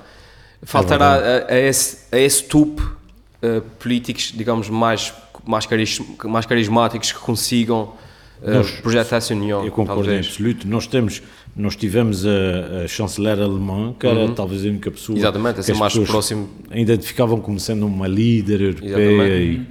Faltará 0.63 1.17
é 1.17 1.45
a, 1.47 1.53
a, 1.53 1.59
esse, 1.59 1.97
a 2.11 2.17
esse 2.17 2.43
tupo 2.43 2.81
uh, 2.81 3.61
políticos, 3.79 4.33
digamos, 4.35 4.67
mais, 4.67 5.13
mais, 5.45 5.67
caris, 5.67 6.01
mais 6.23 6.47
carismáticos 6.47 7.11
que 7.11 7.19
consigam 7.19 7.93
uh, 8.41 8.49
nós, 8.49 8.71
projetar 8.71 9.17
essa 9.17 9.33
união. 9.35 9.63
Eu 9.63 9.71
concordo 9.71 10.01
talvez. 10.01 10.25
em 10.25 10.29
absoluto. 10.29 10.67
Nós 10.67 10.87
temos, 10.87 11.21
nós 11.55 11.75
tivemos 11.75 12.25
a, 12.25 12.83
a 12.83 12.87
chanceler 12.87 13.39
alemã, 13.39 13.93
que 13.99 14.07
era 14.07 14.21
uhum. 14.21 14.33
talvez 14.33 14.65
a 14.65 14.69
única 14.69 14.89
pessoa 14.89 15.15
Exatamente, 15.17 15.55
que 15.55 15.59
assim 15.59 15.73
mais 15.73 15.95
próximo. 15.99 16.49
identificavam 16.73 17.39
como 17.39 17.59
sendo 17.59 17.85
uma 17.85 18.07
líder 18.07 18.61
europeia 18.61 19.37
e, 19.37 19.57
uhum. 19.57 19.65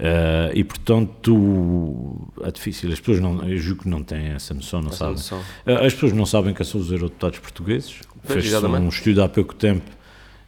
Uh, 0.00 0.50
e 0.54 0.64
portanto 0.64 2.28
é 2.42 2.50
difícil, 2.50 2.90
as 2.90 2.98
pessoas 2.98 3.20
não, 3.20 3.48
eu 3.48 3.58
julgo 3.58 3.82
que 3.82 3.88
não 3.88 4.02
têm 4.02 4.28
essa 4.28 4.54
noção, 4.54 4.80
não 4.80 4.88
essa 4.88 4.98
sabem. 4.98 5.14
Noção. 5.14 5.38
Uh, 5.38 5.84
as 5.84 5.92
pessoas 5.92 6.12
não 6.12 6.26
sabem 6.26 6.54
quem 6.54 6.64
são 6.64 6.80
os 6.80 6.90
eurodeputados 6.90 7.38
portugueses. 7.38 8.00
Fez-se 8.24 8.56
um 8.56 8.88
estudo 8.88 9.22
há 9.22 9.28
pouco 9.28 9.54
tempo 9.54 9.90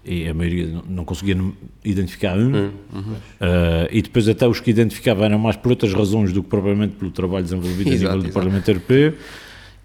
e 0.04 0.28
a 0.28 0.34
maioria 0.34 0.82
não 0.88 1.04
conseguia 1.04 1.36
identificar 1.84 2.36
um. 2.36 2.54
Hum, 2.54 2.70
uhum. 2.92 3.00
uh, 3.00 3.88
e 3.90 4.02
depois 4.02 4.28
até 4.28 4.46
os 4.46 4.60
que 4.60 4.70
identificavam 4.70 5.24
eram 5.24 5.38
mais 5.38 5.56
por 5.56 5.70
outras 5.70 5.92
razões 5.92 6.32
do 6.32 6.42
que 6.42 6.48
propriamente 6.48 6.96
pelo 6.96 7.10
trabalho 7.10 7.44
desenvolvido 7.44 7.88
exato, 7.92 8.12
a 8.12 8.16
nível 8.16 8.18
do 8.18 8.24
exato. 8.24 8.34
Parlamento 8.34 8.68
Europeu. 8.68 9.14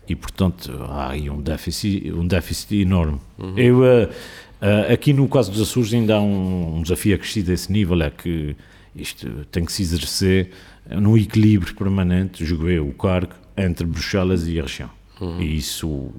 E 0.08 0.16
portanto 0.16 0.72
há 0.90 1.12
aí 1.12 1.30
um 1.30 1.40
déficit, 1.40 2.12
um 2.12 2.26
déficit 2.26 2.82
enorme. 2.82 3.20
Uhum. 3.38 3.56
Eu, 3.56 3.82
aqui 4.92 5.14
no 5.14 5.28
caso 5.28 5.52
dos 5.52 5.62
Açores 5.62 5.94
ainda 5.94 6.16
há 6.16 6.20
um, 6.20 6.78
um 6.78 6.82
desafio 6.82 7.14
acrescido 7.14 7.52
a 7.52 7.54
esse 7.54 7.72
nível, 7.72 8.02
é 8.02 8.10
que 8.10 8.56
isto 9.02 9.46
tem 9.52 9.66
que 9.66 9.72
se 9.72 9.82
exercer 9.82 10.52
num 10.90 11.18
equilíbrio 11.18 11.76
permanente, 11.76 12.44
eu, 12.44 12.88
o 12.88 12.94
cargo, 12.94 13.34
entre 13.58 13.86
Bruxelas 13.86 14.48
e 14.48 14.60
a 14.60 14.64
região. 14.64 14.90
Uhum. 15.20 15.42
E 15.42 15.58
isso 15.58 16.12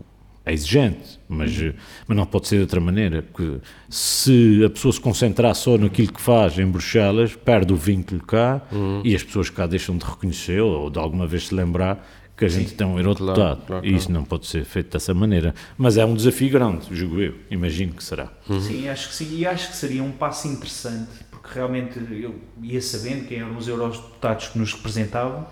é 0.45 0.53
exigente, 0.53 1.19
mas, 1.29 1.57
uhum. 1.59 1.73
mas 2.07 2.17
não 2.17 2.27
pode 2.27 2.49
ser 2.49 2.57
de 2.57 2.63
outra 2.63 2.81
maneira, 2.81 3.23
porque 3.23 3.59
se 3.89 4.63
a 4.65 4.71
pessoa 4.71 4.93
se 4.93 5.01
concentrar 5.01 5.55
só 5.55 5.77
naquilo 5.77 6.13
que 6.13 6.21
faz 6.21 6.59
em 6.59 6.67
Bruxelas, 6.67 7.35
perde 7.35 7.73
o 7.73 7.77
vínculo 7.77 8.21
cá 8.23 8.63
uhum. 8.71 9.03
e 9.05 9.15
as 9.15 9.23
pessoas 9.23 9.51
cá 9.51 9.67
deixam 9.67 9.97
de 9.97 10.05
reconhecê-lo 10.05 10.81
ou 10.81 10.91
de 10.91 10.99
alguma 10.99 11.27
vez 11.27 11.49
se 11.49 11.55
lembrar 11.55 12.07
que 12.37 12.47
a 12.47 12.49
gente 12.49 12.71
Sim, 12.71 12.77
tem 12.77 12.87
um 12.87 12.99
eurodeputado. 12.99 13.35
Claro, 13.35 13.61
claro, 13.67 13.87
e 13.87 13.95
isso 13.95 14.11
não 14.11 14.25
pode 14.25 14.47
ser 14.47 14.65
feito 14.65 14.91
dessa 14.91 15.13
maneira. 15.13 15.55
Mas 15.77 15.99
é 15.99 16.07
um 16.07 16.15
desafio 16.15 16.49
grande, 16.49 16.87
julgo 16.91 17.21
eu. 17.21 17.35
Imagino 17.51 17.93
que 17.93 18.03
será. 18.03 18.33
Uhum. 18.49 18.61
Sim, 18.61 18.89
acho 18.89 19.11
que 19.11 19.15
sim. 19.15 19.37
E 19.37 19.47
acho 19.47 19.69
que 19.69 19.77
seria 19.77 20.03
um 20.03 20.11
passo 20.11 20.49
interessante 20.49 21.11
realmente 21.53 21.99
eu 21.99 22.35
ia 22.63 22.81
sabendo 22.81 23.27
quem 23.27 23.39
eram 23.39 23.57
os 23.57 23.69
eurodeputados 23.69 24.49
que 24.49 24.59
nos 24.59 24.73
representavam, 24.73 25.47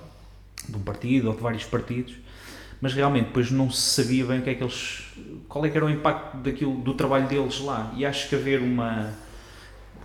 de 0.69 0.77
um 0.77 0.81
partido 0.81 1.29
ou 1.29 1.35
de 1.35 1.41
vários 1.41 1.65
partidos, 1.65 2.15
mas 2.81 2.95
realmente 2.95 3.27
depois 3.27 3.51
não 3.51 3.71
se 3.71 4.03
sabia 4.03 4.25
bem 4.25 4.41
o 4.41 4.43
que 4.43 4.51
é 4.51 4.55
que 4.55 4.63
eles, 4.63 5.05
qual 5.49 5.65
é 5.65 5.71
que 5.71 5.77
era 5.77 5.87
o 5.87 5.91
impacto 5.91 6.37
daquilo, 6.39 6.77
do 6.77 6.95
trabalho 6.95 7.27
deles 7.27 7.61
lá. 7.61 7.93
E 7.97 8.07
acho 8.07 8.29
que 8.29 8.35
haver 8.35 8.61
uma 8.61 9.13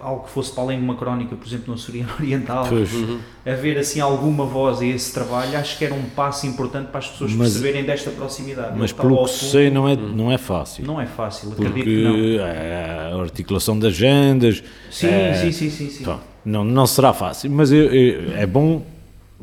algo 0.03 0.25
que 0.25 0.31
fosse 0.31 0.51
para 0.51 0.63
além 0.63 0.77
de 0.77 0.83
uma 0.83 0.95
crónica, 0.95 1.35
por 1.35 1.47
exemplo, 1.47 1.65
no 1.67 1.73
Açoriano 1.73 2.11
Oriental, 2.19 2.67
uhum. 2.71 3.19
haver 3.45 3.77
assim 3.77 3.99
alguma 3.99 4.45
voz 4.45 4.81
a 4.81 4.85
esse 4.85 5.13
trabalho, 5.13 5.57
acho 5.57 5.77
que 5.77 5.85
era 5.85 5.93
um 5.93 6.03
passo 6.09 6.45
importante 6.45 6.87
para 6.87 6.99
as 6.99 7.09
pessoas 7.09 7.31
mas, 7.31 7.53
perceberem 7.53 7.83
desta 7.83 8.11
proximidade. 8.11 8.77
Mas 8.77 8.91
pelo 8.91 9.23
que 9.23 9.31
sei, 9.31 9.71
não 9.71 9.87
é, 9.87 9.95
não 9.95 10.31
é 10.31 10.37
fácil. 10.37 10.85
Não 10.85 10.99
é 10.99 11.05
fácil, 11.05 11.51
acredito 11.51 11.73
porque 11.73 11.83
que 11.83 12.03
não. 12.03 12.45
É 12.45 13.11
a 13.13 13.21
articulação 13.21 13.79
de 13.79 13.87
agendas. 13.87 14.63
Sim, 14.91 15.07
é, 15.07 15.35
sim, 15.35 15.51
sim, 15.51 15.69
sim, 15.69 15.89
sim. 15.89 16.19
não, 16.45 16.63
não 16.63 16.85
será 16.85 17.13
fácil, 17.13 17.49
mas 17.49 17.71
eu, 17.71 17.85
eu, 17.85 18.35
é 18.35 18.45
bom, 18.45 18.85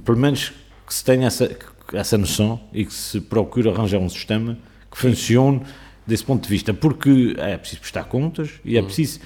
pelo 0.05 0.19
menos, 0.19 0.53
que 0.87 0.95
se 0.95 1.05
tenha 1.05 1.27
essa, 1.27 1.51
essa 1.93 2.19
noção 2.19 2.61
e 2.73 2.85
que 2.85 2.93
se 2.93 3.21
procure 3.21 3.69
arranjar 3.69 3.99
um 3.99 4.09
sistema 4.09 4.59
que 4.91 4.99
funcione 4.99 5.63
desse 6.07 6.25
ponto 6.25 6.43
de 6.43 6.49
vista, 6.49 6.75
porque 6.75 7.35
é 7.39 7.57
preciso 7.57 7.81
prestar 7.81 8.05
contas 8.05 8.51
e 8.65 8.77
é 8.77 8.81
uhum. 8.81 8.87
preciso 8.87 9.21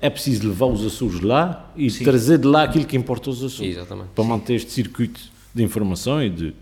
é 0.00 0.08
preciso 0.08 0.46
levar 0.48 0.66
os 0.66 0.84
Açores 0.84 1.20
lá 1.20 1.70
e 1.76 1.90
Sim. 1.90 2.04
trazer 2.04 2.38
de 2.38 2.46
lá 2.46 2.62
aquilo 2.64 2.84
que 2.84 2.96
importa 2.96 3.30
aos 3.30 3.42
Açores. 3.42 3.76
Exatamente. 3.76 4.08
Para 4.14 4.24
manter 4.24 4.54
este 4.54 4.70
circuito 4.70 5.20
de 5.54 5.62
informação 5.62 6.22
e 6.22 6.30
de, 6.30 6.54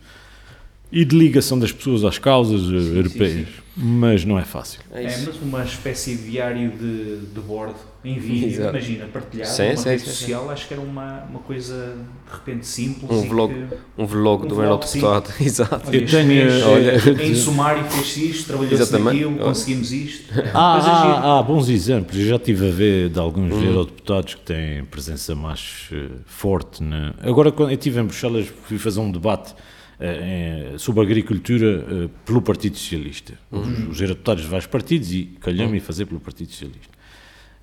e 0.91 1.05
de 1.05 1.17
ligação 1.17 1.59
das 1.59 1.73
pessoas 1.73 2.05
às 2.05 2.19
causas 2.19 2.63
sim, 2.63 2.97
europeias. 2.97 3.35
Sim, 3.35 3.45
sim. 3.45 3.67
Mas 3.79 4.25
não 4.25 4.39
é 4.39 4.45
fácil. 4.45 4.81
É, 4.91 5.03
é 5.03 5.19
mas 5.27 5.37
uma 5.43 5.63
espécie 5.63 6.17
de 6.17 6.31
diário 6.31 6.71
de, 6.71 7.27
de 7.27 7.41
bordo 7.41 7.77
em 8.03 8.19
vídeo, 8.19 8.49
Exato. 8.49 8.71
imagina, 8.71 9.07
partilhado 9.07 9.51
sim, 9.51 9.65
numa 9.65 9.77
sim, 9.77 9.89
rede 9.89 10.03
sim, 10.03 10.09
social, 10.09 10.51
acho 10.51 10.67
que 10.67 10.73
era 10.73 10.83
uma, 10.83 11.25
uma 11.25 11.41
coisa 11.41 11.95
de 12.25 12.33
repente 12.33 12.65
simples. 12.65 13.11
Um 13.11 13.29
vlog, 13.29 13.53
que, 13.53 13.77
um 13.99 14.07
vlog 14.07 14.45
um 14.45 14.49
do 14.49 14.63
eurodeputado. 14.63 15.31
Exato. 15.45 15.95
Eu 15.95 16.07
tenho, 16.07 16.27
mês, 16.27 16.63
olha, 16.65 17.23
em 17.23 17.35
sumário 17.35 17.85
fez 17.85 18.17
isto, 18.17 18.47
trabalhou-se 18.47 18.99
naquilo, 18.99 19.37
conseguimos 19.37 19.93
isto. 19.93 20.33
Ah, 20.55 20.79
ah, 20.79 21.39
ah, 21.39 21.43
bons 21.43 21.69
exemplos. 21.69 22.17
Eu 22.17 22.29
já 22.29 22.37
estive 22.37 22.69
a 22.69 22.73
ver 22.73 23.11
de 23.11 23.19
alguns 23.19 23.53
uhum. 23.53 23.63
eurodeputados 23.63 24.37
que 24.37 24.41
têm 24.41 24.85
presença 24.85 25.35
mais 25.35 25.91
uh, 25.93 26.21
forte. 26.25 26.83
Né? 26.83 27.13
Agora, 27.21 27.53
quando 27.53 27.71
eu 27.71 27.75
estive 27.75 28.01
em 28.01 28.05
Bruxelas, 28.05 28.47
fui 28.65 28.79
fazer 28.79 29.01
um 29.01 29.11
debate 29.11 29.55
uh, 30.01 30.79
sobre 30.79 31.03
agricultura 31.03 31.85
uh, 31.85 32.09
pelo 32.25 32.43
Partido 32.43 32.77
Socialista. 32.77 33.35
Uhum. 33.51 33.61
Os, 33.61 33.79
os 33.91 34.01
eurodeputados 34.01 34.45
de 34.45 34.49
vários 34.49 34.67
partidos 34.67 35.13
e 35.13 35.37
calhou-me 35.41 35.79
uhum. 35.79 35.85
fazer 35.85 36.07
pelo 36.07 36.21
Partido 36.21 36.51
Socialista. 36.51 36.97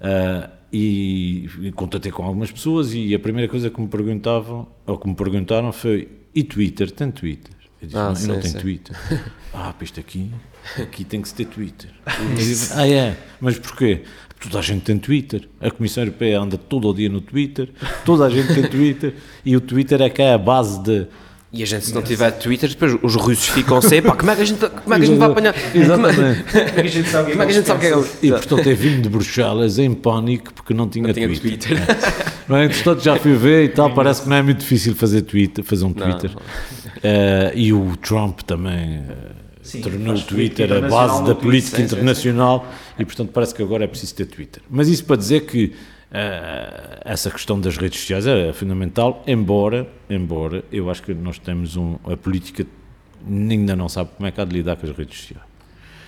Uh, 0.01 0.63
e, 0.71 1.49
e 1.61 1.71
contatei 1.71 2.11
com 2.11 2.23
algumas 2.23 2.51
pessoas 2.51 2.93
e 2.93 3.13
a 3.13 3.19
primeira 3.19 3.49
coisa 3.49 3.69
que 3.69 3.79
me 3.79 3.88
perguntavam, 3.88 4.67
ou 4.88 4.97
que 4.97 5.07
me 5.07 5.15
perguntaram 5.15 5.71
foi, 5.71 6.09
e 6.34 6.43
Twitter? 6.43 6.89
Tem 6.89 7.11
Twitter? 7.11 7.53
Eu 7.79 7.88
disse, 7.88 7.97
ah, 7.97 8.07
não, 8.07 8.15
sim, 8.15 8.27
eu 8.27 8.34
não 8.34 8.41
tenho 8.41 8.53
sim. 8.53 8.59
Twitter. 8.59 8.97
ah, 9.53 9.75
isto 9.81 9.99
aqui, 9.99 10.31
aqui 10.81 11.03
tem 11.03 11.21
que 11.21 11.27
se 11.27 11.36
ter 11.36 11.45
Twitter. 11.45 11.91
disse, 12.36 12.73
ah, 12.73 12.88
é? 12.88 13.15
Mas 13.39 13.59
porquê? 13.59 14.03
Toda 14.41 14.59
a 14.59 14.61
gente 14.61 14.81
tem 14.81 14.97
Twitter. 14.97 15.47
A 15.61 15.69
Comissão 15.69 16.03
Europeia 16.03 16.39
anda 16.39 16.57
todo 16.57 16.89
o 16.89 16.93
dia 16.93 17.07
no 17.07 17.21
Twitter, 17.21 17.69
toda 18.03 18.25
a 18.25 18.29
gente 18.29 18.53
tem 18.53 18.67
Twitter, 18.67 19.15
e 19.45 19.55
o 19.55 19.61
Twitter 19.61 20.01
é 20.01 20.09
que 20.09 20.21
é 20.21 20.34
a 20.34 20.38
base 20.38 20.81
de 20.81 21.07
e 21.55 21.61
a 21.61 21.67
gente, 21.67 21.85
se 21.85 21.93
não 21.93 22.01
tiver 22.01 22.31
Twitter, 22.31 22.67
depois 22.67 22.97
os 23.03 23.13
russos 23.13 23.47
ficam 23.47 23.79
sem, 23.79 24.01
pá, 24.01 24.15
como 24.15 24.31
é 24.31 24.35
que 24.35 24.41
a 24.41 24.45
gente, 24.45 24.67
como 24.67 24.95
é 24.95 24.97
que 24.97 25.03
a 25.03 25.05
gente 25.05 25.19
vai 25.19 25.29
apanhar? 25.29 25.55
Exatamente. 25.75 26.43
Como 26.49 26.61
é 26.63 26.71
que 26.73 26.81
a 26.81 26.87
gente 26.87 27.09
sabe 27.09 27.31
o 27.77 27.79
que 27.79 27.85
é 27.85 27.91
que 27.91 28.25
é 28.25 28.27
E 28.27 28.31
portanto 28.31 28.67
é 28.67 28.73
vindo 28.73 29.03
de 29.03 29.09
Bruxelas 29.09 29.77
em 29.77 29.93
pânico 29.93 30.51
porque 30.51 30.73
não 30.73 30.89
tinha, 30.89 31.05
não 31.05 31.13
tinha 31.13 31.27
Twitter. 31.27 31.77
Twitter. 31.77 31.95
Não 32.49 32.57
é? 32.57 32.65
Entretanto 32.65 33.01
já 33.01 33.15
fui 33.15 33.35
ver 33.35 33.63
e 33.63 33.69
tal, 33.69 33.93
parece 33.93 34.23
que 34.23 34.29
não 34.29 34.35
é 34.35 34.41
muito 34.41 34.59
difícil 34.59 34.93
fazer, 34.95 35.21
Twitter, 35.21 35.63
fazer 35.63 35.85
um 35.85 35.93
Twitter. 35.93 36.29
Uh, 36.35 37.55
e 37.55 37.71
o 37.71 37.95
Trump 37.95 38.41
também 38.41 38.99
uh, 38.99 39.05
sim, 39.61 39.79
tornou 39.79 40.13
o 40.13 40.21
Twitter 40.21 40.69
a 40.73 40.81
base 40.81 41.23
da 41.23 41.33
política 41.35 41.77
sim, 41.77 41.83
internacional 41.83 42.67
sim, 42.97 43.03
e 43.03 43.05
portanto 43.05 43.29
parece 43.31 43.55
que 43.55 43.63
agora 43.63 43.85
é 43.85 43.87
preciso 43.87 44.13
ter 44.15 44.25
Twitter. 44.25 44.61
Mas 44.69 44.89
isso 44.89 45.05
para 45.05 45.15
dizer 45.15 45.45
que 45.45 45.71
Uh, 46.14 47.01
essa 47.05 47.32
questão 47.32 47.59
das 47.59 47.76
redes 47.76 47.99
sociais 47.99 48.28
é 48.28 48.53
fundamental, 48.53 49.24
embora, 49.26 49.88
embora 50.07 50.64
eu 50.72 50.91
acho 50.91 51.01
que 51.01 51.11
nós 51.11 51.39
temos 51.39 51.76
um, 51.76 51.95
a 52.05 52.16
política 52.16 52.68
ainda 53.28 53.76
não 53.76 53.89
sabe 53.89 54.11
como 54.16 54.28
é 54.28 54.32
que 54.32 54.39
há 54.39 54.45
de 54.45 54.53
lidar 54.53 54.76
com 54.76 54.86
as 54.86 54.95
redes 54.95 55.20
sociais. 55.20 55.52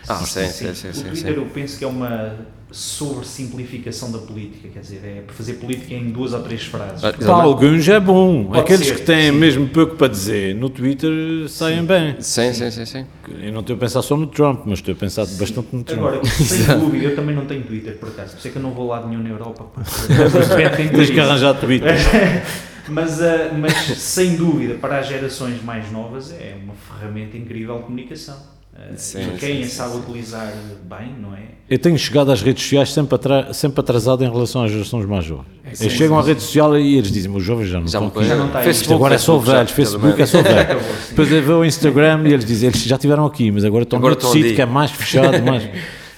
Ah, 0.07 0.15
sim, 0.15 0.47
sim, 0.47 0.73
sim, 0.73 0.93
sim, 0.93 1.07
O 1.07 1.11
Twitter 1.11 1.33
eu 1.33 1.45
penso 1.45 1.77
que 1.77 1.83
é 1.83 1.87
uma 1.87 2.35
sobressimplificação 2.71 4.11
da 4.11 4.17
política, 4.17 4.67
quer 4.67 4.79
dizer, 4.79 4.97
é 5.05 5.23
fazer 5.31 5.53
política 5.53 5.93
em 5.93 6.09
duas 6.09 6.33
ou 6.33 6.41
três 6.41 6.63
frases. 6.63 7.03
Ah, 7.05 7.13
para 7.13 7.33
alguns 7.33 7.87
é 7.87 7.99
bom, 7.99 8.45
Pode 8.45 8.59
aqueles 8.59 8.87
ser, 8.87 8.95
que 8.95 9.01
têm 9.03 9.31
sim. 9.31 9.37
mesmo 9.37 9.67
pouco 9.69 9.95
para 9.95 10.07
dizer 10.07 10.53
no 10.55 10.69
Twitter 10.69 11.47
saem 11.47 11.79
sim. 11.79 11.85
bem. 11.85 12.15
Sim, 12.19 12.53
sim, 12.53 12.71
sim, 12.71 12.85
sim. 12.85 13.05
Eu 13.41 13.53
não 13.53 13.61
estou 13.61 13.75
a 13.75 13.79
pensar 13.79 14.01
só 14.01 14.17
no 14.17 14.27
Trump, 14.27 14.63
mas 14.65 14.79
estou 14.79 14.93
a 14.93 14.97
pensar 14.97 15.25
sim. 15.25 15.37
bastante 15.37 15.67
no 15.73 15.83
Trump. 15.83 15.99
Agora, 15.99 16.25
sem 16.25 16.79
dúvida, 16.79 17.05
eu 17.05 17.15
também 17.15 17.35
não 17.35 17.45
tenho 17.45 17.63
Twitter, 17.63 17.95
por 17.97 18.09
acaso, 18.09 18.31
por 18.33 18.39
isso 18.39 18.47
é 18.47 18.51
que 18.51 18.57
eu 18.57 18.61
não 18.61 18.71
vou 18.71 18.87
lá 18.87 19.05
nenhum 19.05 19.23
na 19.23 19.29
Europa. 19.29 19.65
Tens 20.91 21.09
que 21.09 21.19
arranjar 21.19 21.53
Twitter. 21.53 21.95
mas, 22.89 23.19
uh, 23.19 23.53
mas 23.57 23.73
sem 23.73 24.35
dúvida, 24.35 24.75
para 24.75 24.99
as 24.99 25.07
gerações 25.07 25.63
mais 25.63 25.89
novas, 25.91 26.31
é 26.31 26.57
uma 26.61 26.73
ferramenta 26.73 27.37
incrível 27.37 27.77
de 27.77 27.83
comunicação. 27.83 28.54
Sim, 28.95 29.33
e 29.35 29.37
quem 29.37 29.63
sim, 29.63 29.69
sabe 29.69 29.93
sim. 29.93 29.99
utilizar 29.99 30.53
bem, 30.83 31.15
não 31.19 31.33
é? 31.33 31.39
Eu 31.69 31.79
tenho 31.79 31.97
chegado 31.97 32.31
às 32.31 32.41
redes 32.41 32.61
sociais 32.63 32.93
sempre, 32.93 33.15
atra 33.15 33.51
sempre 33.53 33.79
atrasado 33.79 34.23
em 34.23 34.29
relação 34.29 34.63
às 34.63 34.71
gerações 34.71 35.05
mais 35.05 35.25
jovens. 35.25 35.47
É, 35.65 35.83
eles 35.83 35.93
chegam 35.93 36.19
à 36.19 36.21
rede 36.21 36.41
social 36.41 36.77
e 36.77 36.97
eles 36.97 37.11
dizem, 37.11 37.35
os 37.35 37.43
jovens 37.43 37.69
já 37.69 37.79
não 37.79 37.87
já 37.87 37.99
estão 37.99 38.23
Já 38.23 38.35
não 38.35 38.47
está 38.47 38.61
Facebook, 38.61 38.93
agora 38.93 39.15
é 39.15 39.17
só 39.17 39.37
velhos, 39.37 39.71
Facebook 39.71 40.21
é 40.21 40.25
só 40.25 40.41
velho. 40.41 40.79
Depois 41.09 41.31
eu 41.31 41.43
vou 41.43 41.55
ao 41.55 41.65
Instagram 41.65 42.21
e 42.25 42.33
eles 42.33 42.45
dizem, 42.45 42.69
eles 42.69 42.83
já 42.83 42.95
estiveram 42.95 43.25
aqui, 43.25 43.49
mas 43.49 43.65
agora 43.65 43.83
estão 43.83 43.97
agora 43.97 44.15
no 44.15 44.21
sítio 44.21 44.53
que 44.53 44.61
é 44.61 44.65
mais 44.65 44.91
fechado, 44.91 45.41
mais... 45.43 45.63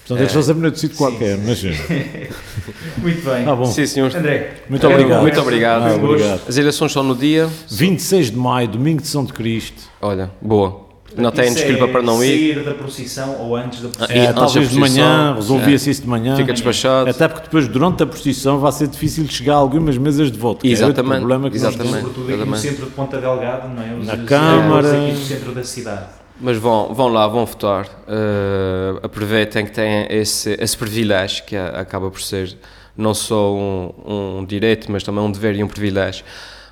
Portanto, 0.07 0.21
eles 0.21 0.35
estão 0.35 0.41
sempre 0.41 0.69
no 0.69 0.75
sítio 0.75 0.97
qualquer, 0.97 1.37
mas 1.37 1.59
sim. 1.59 1.71
Muito 2.97 3.25
bem. 3.25 3.45
Ah, 3.45 3.53
bom. 3.53 3.65
Sim, 3.65 3.85
senhor. 3.85 4.15
André. 4.15 4.53
Muito 4.69 4.87
obrigado. 4.87 5.21
Muito 5.21 5.41
obrigado. 5.41 5.83
Ah, 5.83 5.95
obrigado. 5.95 6.41
As 6.47 6.57
eleições 6.57 6.93
são 6.93 7.03
no 7.03 7.13
dia... 7.13 7.49
26 7.69 8.31
de 8.31 8.37
maio, 8.37 8.69
domingo 8.69 9.01
de 9.01 9.07
São 9.09 9.25
de 9.25 9.33
Cristo. 9.33 9.83
Olha, 10.01 10.31
boa 10.41 10.86
não 11.17 11.31
tem 11.31 11.53
desculpa 11.53 11.85
é 11.85 11.87
para 11.87 12.01
não 12.01 12.23
ir. 12.23 12.55
Sair 12.55 12.63
da 12.63 12.73
procissão 12.73 13.35
ou 13.39 13.55
antes 13.55 13.81
da 13.81 13.89
procissão. 13.89 14.23
É, 14.23 14.33
talvez 14.33 14.69
de 14.69 14.79
manhã, 14.79 15.35
resolvia-se 15.35 15.89
isso 15.89 16.01
de 16.01 16.07
manhã. 16.07 16.35
Fica 16.35 16.53
despachado. 16.53 17.09
Até 17.09 17.27
porque 17.27 17.45
depois, 17.45 17.67
durante 17.67 18.03
a 18.03 18.05
procissão, 18.05 18.59
vai 18.59 18.71
ser 18.71 18.87
difícil 18.87 19.27
chegar 19.27 19.55
a 19.55 19.57
algumas 19.57 19.97
mesas 19.97 20.31
de 20.31 20.37
voto. 20.37 20.65
Exatamente. 20.65 21.15
É 21.15 21.19
problema 21.19 21.49
que 21.49 21.55
Exatamente. 21.55 21.93
Nós 21.93 22.01
Sobretudo 22.01 22.33
aqui 22.33 22.49
no 22.49 22.57
centro 22.57 22.85
de 22.85 22.91
Ponta 22.91 23.19
Delgada, 23.19 23.67
não 23.67 23.83
é? 23.83 23.93
Os, 23.95 24.05
Na 24.05 24.17
Câmara. 24.17 24.91
Aqui 24.91 25.11
no 25.11 25.25
centro 25.25 25.51
da 25.53 25.63
cidade. 25.63 26.05
Mas 26.39 26.57
vão, 26.57 26.93
vão 26.93 27.07
lá, 27.07 27.27
vão 27.27 27.45
votar. 27.45 27.85
Uh, 27.85 28.99
aproveitem 29.01 29.65
que 29.65 29.71
têm 29.71 30.05
esse, 30.09 30.55
esse 30.59 30.77
privilégio, 30.77 31.43
que 31.45 31.55
acaba 31.55 32.11
por 32.11 32.21
ser 32.21 32.55
não 32.95 33.13
só 33.13 33.53
um, 33.53 33.91
um 34.05 34.45
direito, 34.45 34.91
mas 34.91 35.03
também 35.03 35.23
um 35.23 35.31
dever 35.31 35.55
e 35.55 35.63
um 35.63 35.67
privilégio. 35.67 36.23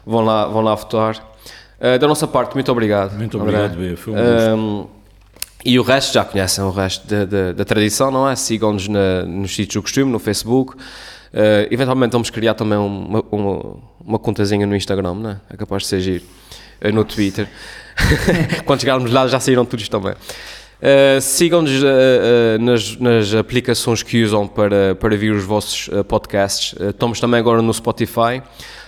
Vão 0.05 0.21
lá, 0.23 0.47
vão 0.47 0.61
lá 0.61 0.75
votar. 0.75 1.34
Uh, 1.79 1.99
da 1.99 2.07
nossa 2.07 2.27
parte, 2.27 2.53
muito 2.53 2.71
obrigado. 2.71 3.17
Muito 3.17 3.37
obrigado, 3.37 3.75
Bia. 3.77 3.97
Foi 3.97 4.13
um 4.13 4.15
gosto. 4.15 4.49
Um, 4.55 4.87
e 5.65 5.79
o 5.79 5.83
resto 5.83 6.13
já 6.13 6.23
conhecem, 6.23 6.63
o 6.63 6.69
resto 6.69 7.07
da, 7.07 7.25
da, 7.25 7.51
da 7.51 7.65
tradição, 7.65 8.11
não 8.11 8.29
é? 8.29 8.35
Sigam-nos 8.35 8.87
nos 8.87 9.55
sítios 9.55 9.73
do 9.73 9.81
costume, 9.81 10.11
no 10.11 10.19
Facebook. 10.19 10.75
Uh, 11.35 11.67
eventualmente 11.69 12.13
vamos 12.13 12.29
criar 12.29 12.53
também 12.53 12.77
uma, 12.77 13.21
uma, 13.29 13.77
uma 13.99 14.19
contazinha 14.19 14.65
no 14.65 14.73
Instagram, 14.73 15.15
não 15.15 15.31
é? 15.31 15.37
É 15.49 15.57
capaz 15.57 15.83
de 15.83 15.89
ser 15.89 15.99
giro. 15.99 16.23
Uh, 16.81 16.93
no 16.93 17.03
Twitter. 17.03 17.49
Quando 18.63 18.79
chegarmos 18.79 19.11
lá 19.11 19.27
já 19.27 19.39
saíram 19.39 19.65
todos 19.65 19.89
também. 19.89 20.13
Uh, 20.13 21.19
Sigam-nos 21.19 21.81
nas, 22.59 22.97
nas, 22.97 23.33
aplicações 23.33 24.03
que 24.03 24.23
usam 24.23 24.47
para, 24.47 24.95
para 24.95 25.17
vir 25.17 25.33
os 25.33 25.43
vossos 25.43 25.89
podcasts. 26.07 26.75
estamos 26.79 27.19
também 27.19 27.39
agora 27.39 27.61
no 27.61 27.73
Spotify. 27.73 28.41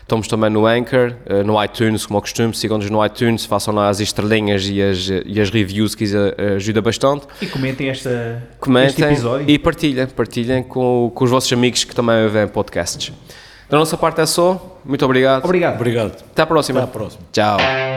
Estamos 0.07 0.25
também 0.29 0.49
no 0.49 0.65
Anchor, 0.65 1.15
eh, 1.25 1.43
no 1.43 1.61
iTunes, 1.61 2.05
como 2.05 2.17
é 2.17 2.21
costume, 2.21 2.55
sigam-nos 2.55 2.89
no 2.89 3.05
iTunes, 3.05 3.43
façam 3.43 3.75
lá 3.75 3.89
as 3.89 3.99
estrelinhas 3.99 4.65
e 4.65 4.81
as, 4.81 5.09
e 5.25 5.41
as 5.41 5.49
reviews, 5.49 5.95
que 5.95 6.05
isso 6.05 6.15
eh, 6.15 6.53
ajuda 6.55 6.81
bastante. 6.81 7.27
E 7.41 7.45
comentem 7.45 7.89
esta, 7.89 8.41
comentem 8.57 8.87
este 8.87 9.03
episódio. 9.03 9.49
E 9.49 9.59
partilhem, 9.59 10.07
partilhem 10.07 10.63
com, 10.63 11.11
com 11.13 11.25
os 11.25 11.29
vossos 11.29 11.51
amigos 11.51 11.83
que 11.83 11.93
também 11.93 12.25
veem 12.29 12.47
podcasts. 12.47 13.11
Da 13.69 13.77
nossa 13.77 13.97
parte 13.97 14.21
é 14.21 14.25
só. 14.25 14.79
Muito 14.85 15.03
obrigado. 15.03 15.43
Obrigado. 15.43 15.75
Obrigado. 15.75 16.23
Até 16.31 16.41
à 16.41 16.45
próxima. 16.45 16.79
Até 16.79 16.89
à 16.89 16.91
próxima. 16.93 17.23
Tchau. 17.33 17.96